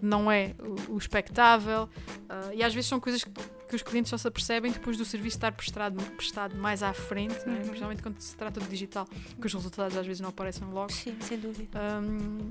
não 0.01 0.31
é 0.31 0.55
o, 0.59 0.93
o 0.93 0.97
expectável. 0.97 1.89
Ah, 2.29 2.51
e 2.53 2.63
às 2.63 2.73
vezes 2.73 2.87
são 2.87 2.99
coisas 2.99 3.23
que 3.23 3.31
que 3.67 3.75
os 3.75 3.81
clientes 3.81 4.09
só 4.09 4.17
se 4.17 4.27
apercebem 4.27 4.71
depois 4.71 4.97
do 4.97 5.05
serviço 5.05 5.37
estar 5.37 5.51
prestado, 5.51 6.01
prestado 6.15 6.55
mais 6.55 6.81
à 6.81 6.93
frente, 6.93 7.37
né? 7.47 7.57
Uhum. 7.57 7.67
principalmente 7.67 8.01
quando 8.01 8.19
se 8.19 8.35
trata 8.35 8.59
de 8.59 8.67
digital, 8.67 9.07
que 9.39 9.45
os 9.45 9.53
resultados 9.53 9.97
às 9.97 10.05
vezes 10.05 10.21
não 10.21 10.29
aparecem 10.29 10.67
logo. 10.67 10.91
Sim, 10.91 11.17
sem 11.21 11.37
dúvida. 11.39 11.79
Hum, 12.01 12.49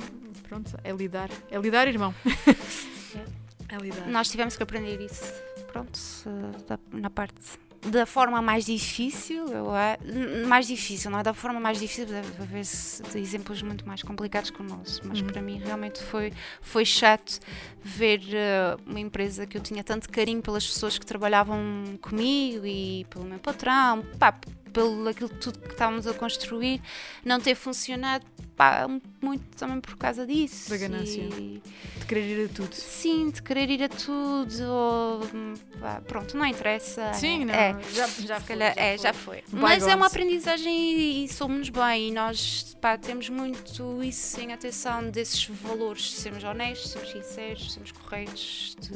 pronto, 0.48 0.78
é 0.84 0.92
lidar. 0.92 1.30
É 1.50 1.58
lidar, 1.58 1.88
irmão. 1.88 2.14
é 3.68 3.76
lidar. 3.76 4.06
Nós 4.08 4.28
tivemos 4.28 4.56
que 4.56 4.62
aprender 4.62 5.00
isso, 5.00 5.32
pronto, 5.72 5.98
na 6.92 7.10
parte 7.10 7.65
da 7.90 8.04
forma 8.06 8.42
mais 8.42 8.66
difícil, 8.66 9.44
mais 10.46 10.66
difícil, 10.66 11.10
não 11.10 11.20
é 11.20 11.22
da 11.22 11.32
forma 11.34 11.60
mais 11.60 11.78
difícil, 11.78 12.06
deve 12.06 12.42
haver 12.42 12.60
exemplos 13.14 13.62
muito 13.62 13.86
mais 13.86 14.02
complicados 14.02 14.50
que 14.50 14.60
o 14.60 14.64
nosso, 14.64 15.00
mas 15.04 15.20
Uhum. 15.20 15.26
para 15.26 15.40
mim 15.42 15.58
realmente 15.64 16.02
foi, 16.02 16.32
foi 16.60 16.84
chato 16.84 17.38
ver 17.82 18.20
eh, 18.32 18.76
uma 18.86 19.00
empresa 19.00 19.46
que 19.46 19.56
eu 19.56 19.60
tinha 19.62 19.82
tanto 19.84 20.08
carinho 20.10 20.42
pelas 20.42 20.66
pessoas 20.66 20.98
que 20.98 21.06
trabalhavam 21.06 21.58
comigo 22.00 22.66
e 22.66 23.06
pelo 23.10 23.24
meu 23.24 23.38
patrão, 23.38 24.02
pá, 24.18 24.34
pelo 24.76 25.08
aquilo 25.08 25.30
tudo 25.30 25.58
que 25.58 25.72
estávamos 25.72 26.06
a 26.06 26.12
construir, 26.12 26.82
não 27.24 27.40
ter 27.40 27.54
funcionado, 27.54 28.26
pá, 28.54 28.86
muito 29.22 29.42
também 29.56 29.80
por 29.80 29.96
causa 29.96 30.26
disso. 30.26 30.68
Da 30.68 30.76
ganância. 30.76 31.22
E- 31.22 31.62
De 31.98 32.04
querer 32.04 32.38
ir 32.42 32.44
a 32.44 32.48
tudo. 32.54 32.72
Sim, 32.74 33.30
de 33.30 33.42
querer 33.42 33.70
ir 33.70 33.82
a 33.84 33.88
tudo, 33.88 34.52
ou, 34.64 35.20
pá, 35.80 36.00
pronto, 36.06 36.36
não 36.36 36.44
interessa. 36.44 37.12
Sim, 37.14 37.46
não. 37.46 37.54
É, 37.54 37.74
Já, 37.92 38.06
já 38.06 38.38
foi, 38.38 38.48
calhar, 38.56 38.74
já 38.76 38.82
é, 38.82 38.96
foi. 38.98 39.02
já 39.02 39.12
foi. 39.14 39.44
Mas 39.50 39.86
é 39.88 39.94
uma 39.94 40.06
aprendizagem 40.08 41.24
e, 41.24 41.28
somos 41.28 41.70
bem, 41.70 42.08
e 42.08 42.12
nós 42.12 42.76
pá, 42.80 42.98
temos 42.98 43.28
muito 43.30 44.02
isso 44.04 44.38
em 44.40 44.52
atenção 44.52 45.10
desses 45.10 45.46
valores, 45.46 46.12
sermos 46.12 46.44
honestos, 46.44 46.90
sermos 46.92 47.10
sinceros, 47.12 47.72
sermos 47.72 47.92
corretos. 47.92 48.76
De, 48.80 48.92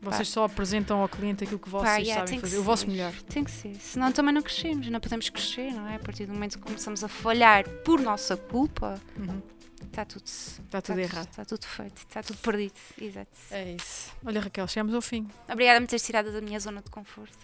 Vocês 0.00 0.28
só 0.28 0.44
apresentam 0.44 1.00
ao 1.02 1.08
cliente 1.08 1.42
aquilo 1.44 1.58
que 1.58 1.68
vocês 1.68 2.06
sabem 2.08 2.38
fazer, 2.38 2.58
o 2.58 2.62
vosso 2.62 2.88
melhor. 2.88 3.12
Tem 3.28 3.42
que 3.44 3.50
ser, 3.50 3.74
senão 3.80 4.12
também 4.12 4.32
não 4.32 4.40
crescemos, 4.42 4.88
não 4.88 5.00
podemos 5.00 5.23
crescer, 5.32 5.72
não 5.72 5.86
é? 5.88 5.96
A 5.96 5.98
partir 5.98 6.26
do 6.26 6.32
momento 6.34 6.58
que 6.58 6.64
começamos 6.64 7.02
a 7.04 7.08
falhar 7.08 7.68
por 7.84 8.00
nossa 8.00 8.36
culpa, 8.36 9.00
Uhum. 9.16 9.40
está 9.84 10.04
tudo, 10.04 10.24
Está 10.26 10.82
tudo 10.82 10.98
errado. 11.00 11.28
Está 11.30 11.44
tudo 11.44 11.66
feito, 11.66 11.96
está 11.98 12.22
tudo 12.22 12.38
perdido. 12.38 12.74
Exato. 13.00 13.30
É 13.50 13.72
isso. 13.72 14.12
Olha, 14.24 14.40
Raquel, 14.40 14.66
chegamos 14.68 14.94
ao 14.94 15.02
fim. 15.02 15.28
Obrigada 15.48 15.78
por 15.78 15.82
me 15.82 15.86
teres 15.88 16.04
tirado 16.04 16.32
da 16.32 16.40
minha 16.40 16.58
zona 16.60 16.80
de 16.82 16.90
conforto. 16.90 17.38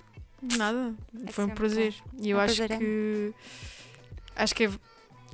Nada. 0.57 0.95
É 1.27 1.33
Foi 1.33 1.45
um 1.45 1.51
prazer. 1.51 1.95
E 2.21 2.31
eu 2.31 2.39
É 2.39 2.41
um 2.41 2.45
acho 2.45 2.57
prazer, 2.57 2.75
é. 2.77 2.79
que. 2.79 3.35
Acho 4.37 4.55
que 4.55 4.65
é, 4.65 4.71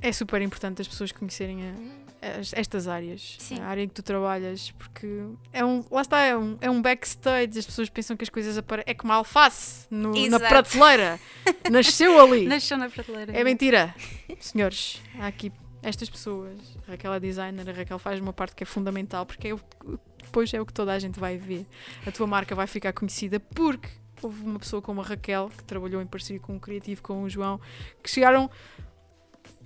é 0.01 0.11
super 0.11 0.41
importante 0.41 0.81
as 0.81 0.87
pessoas 0.87 1.11
conhecerem 1.11 1.59
a- 1.69 2.37
as- 2.39 2.53
estas 2.53 2.87
áreas. 2.87 3.35
Sim. 3.39 3.59
A 3.59 3.65
área 3.67 3.81
em 3.83 3.87
que 3.87 3.93
tu 3.93 4.03
trabalhas. 4.03 4.71
Porque 4.71 5.07
é 5.53 5.63
um. 5.63 5.83
Lá 5.91 6.01
está, 6.01 6.19
é 6.21 6.35
um, 6.37 6.57
é 6.61 6.69
um 6.69 6.81
backstage. 6.81 7.57
As 7.59 7.65
pessoas 7.65 7.89
pensam 7.89 8.15
que 8.17 8.23
as 8.23 8.29
coisas 8.29 8.57
aparecem. 8.57 8.91
É 8.91 8.93
como 8.93 9.13
a 9.13 9.17
alface 9.17 9.85
no- 9.89 10.13
na 10.29 10.39
prateleira. 10.39 11.19
Nasceu 11.71 12.19
ali. 12.19 12.45
Nasceu 12.47 12.77
na 12.77 12.89
prateleira. 12.89 13.31
É 13.35 13.43
mentira. 13.43 13.93
Senhores, 14.39 15.01
há 15.19 15.27
aqui 15.27 15.51
estas 15.83 16.09
pessoas. 16.09 16.57
A 16.87 16.91
Raquel 16.91 17.13
é 17.13 17.19
designer, 17.19 17.69
a 17.69 17.73
Raquel 17.73 17.99
faz 17.99 18.19
uma 18.19 18.33
parte 18.33 18.55
que 18.55 18.63
é 18.63 18.65
fundamental 18.65 19.25
porque 19.25 19.49
é 19.49 19.53
o, 19.53 19.59
depois 20.23 20.53
é 20.53 20.59
o 20.59 20.65
que 20.65 20.73
toda 20.73 20.91
a 20.93 20.99
gente 20.99 21.19
vai 21.19 21.37
ver. 21.37 21.65
A 22.05 22.11
tua 22.11 22.25
marca 22.27 22.53
vai 22.55 22.65
ficar 22.67 22.93
conhecida 22.93 23.39
porque 23.39 23.89
houve 24.21 24.43
uma 24.43 24.57
pessoa 24.59 24.81
como 24.81 25.01
a 25.01 25.03
Raquel 25.03 25.51
que 25.55 25.63
trabalhou 25.63 26.01
em 26.01 26.07
parceria 26.07 26.39
com 26.41 26.55
o 26.55 26.59
criativo, 26.59 27.01
com 27.03 27.23
o 27.23 27.29
João, 27.29 27.59
que 28.03 28.09
chegaram 28.09 28.49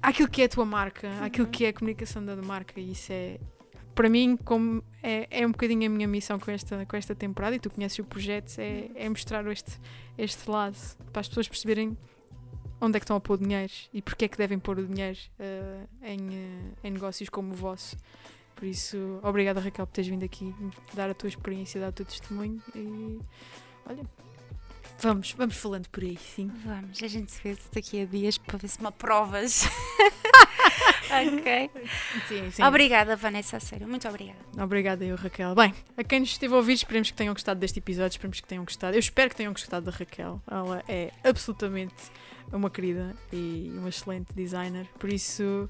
àquilo 0.01 0.29
que 0.29 0.41
é 0.41 0.45
a 0.45 0.49
tua 0.49 0.65
marca, 0.65 1.07
Uhum. 1.07 1.45
que 1.45 1.65
é 1.65 1.69
a 1.69 1.73
comunicação 1.73 2.25
da 2.25 2.35
marca 2.35 2.79
e 2.79 2.91
isso 2.91 3.11
é 3.11 3.39
para 3.93 4.09
mim, 4.09 4.37
como 4.37 4.83
é, 5.03 5.27
é 5.29 5.45
um 5.45 5.51
bocadinho 5.51 5.85
a 5.85 5.89
minha 5.89 6.07
missão 6.07 6.39
com 6.39 6.49
esta, 6.49 6.85
com 6.85 6.95
esta 6.95 7.13
temporada, 7.13 7.55
e 7.55 7.59
tu 7.59 7.69
conheces 7.69 7.99
o 7.99 8.03
projeto, 8.03 8.57
é, 8.57 8.89
é 8.95 9.09
mostrar 9.09 9.45
este, 9.47 9.79
este 10.17 10.49
lado 10.49 10.77
para 11.11 11.19
as 11.19 11.27
pessoas 11.27 11.47
perceberem 11.47 11.97
onde 12.79 12.97
é 12.97 12.99
que 12.99 13.03
estão 13.03 13.15
a 13.15 13.19
pôr 13.19 13.33
o 13.33 13.37
dinheiro 13.37 13.71
e 13.93 14.01
porque 14.01 14.25
é 14.25 14.27
que 14.27 14.37
devem 14.37 14.57
pôr 14.57 14.79
o 14.79 14.87
dinheiro 14.87 15.19
eh, 15.37 15.85
em, 16.01 16.19
eh, 16.31 16.87
em 16.87 16.91
negócios 16.91 17.29
como 17.29 17.53
o 17.53 17.55
vosso. 17.55 17.95
Por 18.55 18.65
isso, 18.65 19.19
obrigada 19.21 19.59
Raquel 19.59 19.85
por 19.85 19.93
teres 19.93 20.09
vindo 20.09 20.25
aqui 20.25 20.53
dar 20.93 21.09
a 21.09 21.13
tua 21.13 21.29
experiência, 21.29 21.79
dar 21.79 21.89
o 21.89 21.91
teu 21.91 22.05
testemunho 22.05 22.61
e 22.75 23.19
olha, 23.85 24.03
vamos, 25.01 25.31
vamos 25.33 25.55
falando 25.57 25.87
por 25.89 26.03
aí, 26.03 26.17
sim. 26.17 26.51
Vamos, 26.65 27.01
a 27.01 27.07
gente 27.07 27.31
se 27.31 27.41
vê 27.43 27.57
daqui 27.73 28.01
a 28.01 28.05
dias 28.05 28.37
para 28.37 28.57
ver 28.57 28.67
se 28.67 28.81
me 28.81 28.87
aprovas. 28.87 29.67
ok. 31.11 31.71
sim, 32.27 32.51
sim. 32.51 32.63
Obrigada, 32.63 33.15
Vanessa, 33.15 33.57
a 33.57 33.59
sério. 33.59 33.87
Muito 33.87 34.07
obrigada. 34.07 34.39
Obrigada 34.57 35.03
eu, 35.03 35.15
Raquel. 35.15 35.55
Bem, 35.55 35.73
a 35.97 36.03
quem 36.03 36.19
nos 36.19 36.29
esteve 36.29 36.53
a 36.53 36.57
ouvir, 36.57 36.73
esperemos 36.73 37.09
que 37.11 37.17
tenham 37.17 37.33
gostado 37.33 37.59
deste 37.59 37.79
episódio, 37.79 38.11
esperemos 38.11 38.39
que 38.39 38.47
tenham 38.47 38.63
gostado. 38.63 38.95
Eu 38.95 38.99
espero 38.99 39.29
que 39.29 39.35
tenham 39.35 39.53
gostado 39.53 39.85
da 39.85 39.91
Raquel. 39.91 40.41
Ela 40.49 40.83
é 40.87 41.11
absolutamente 41.23 42.11
uma 42.51 42.69
querida 42.69 43.15
e 43.31 43.71
uma 43.75 43.89
excelente 43.89 44.33
designer. 44.33 44.87
Por 44.99 45.11
isso, 45.11 45.69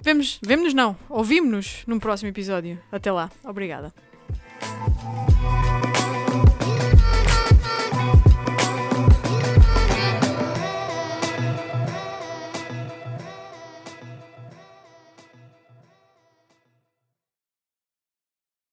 vemos, 0.00 0.38
vemos-nos 0.42 0.74
não, 0.74 0.96
ouvimos-nos 1.08 1.84
num 1.86 1.98
próximo 1.98 2.28
episódio. 2.28 2.80
Até 2.90 3.12
lá. 3.12 3.30
Obrigada. 3.44 3.92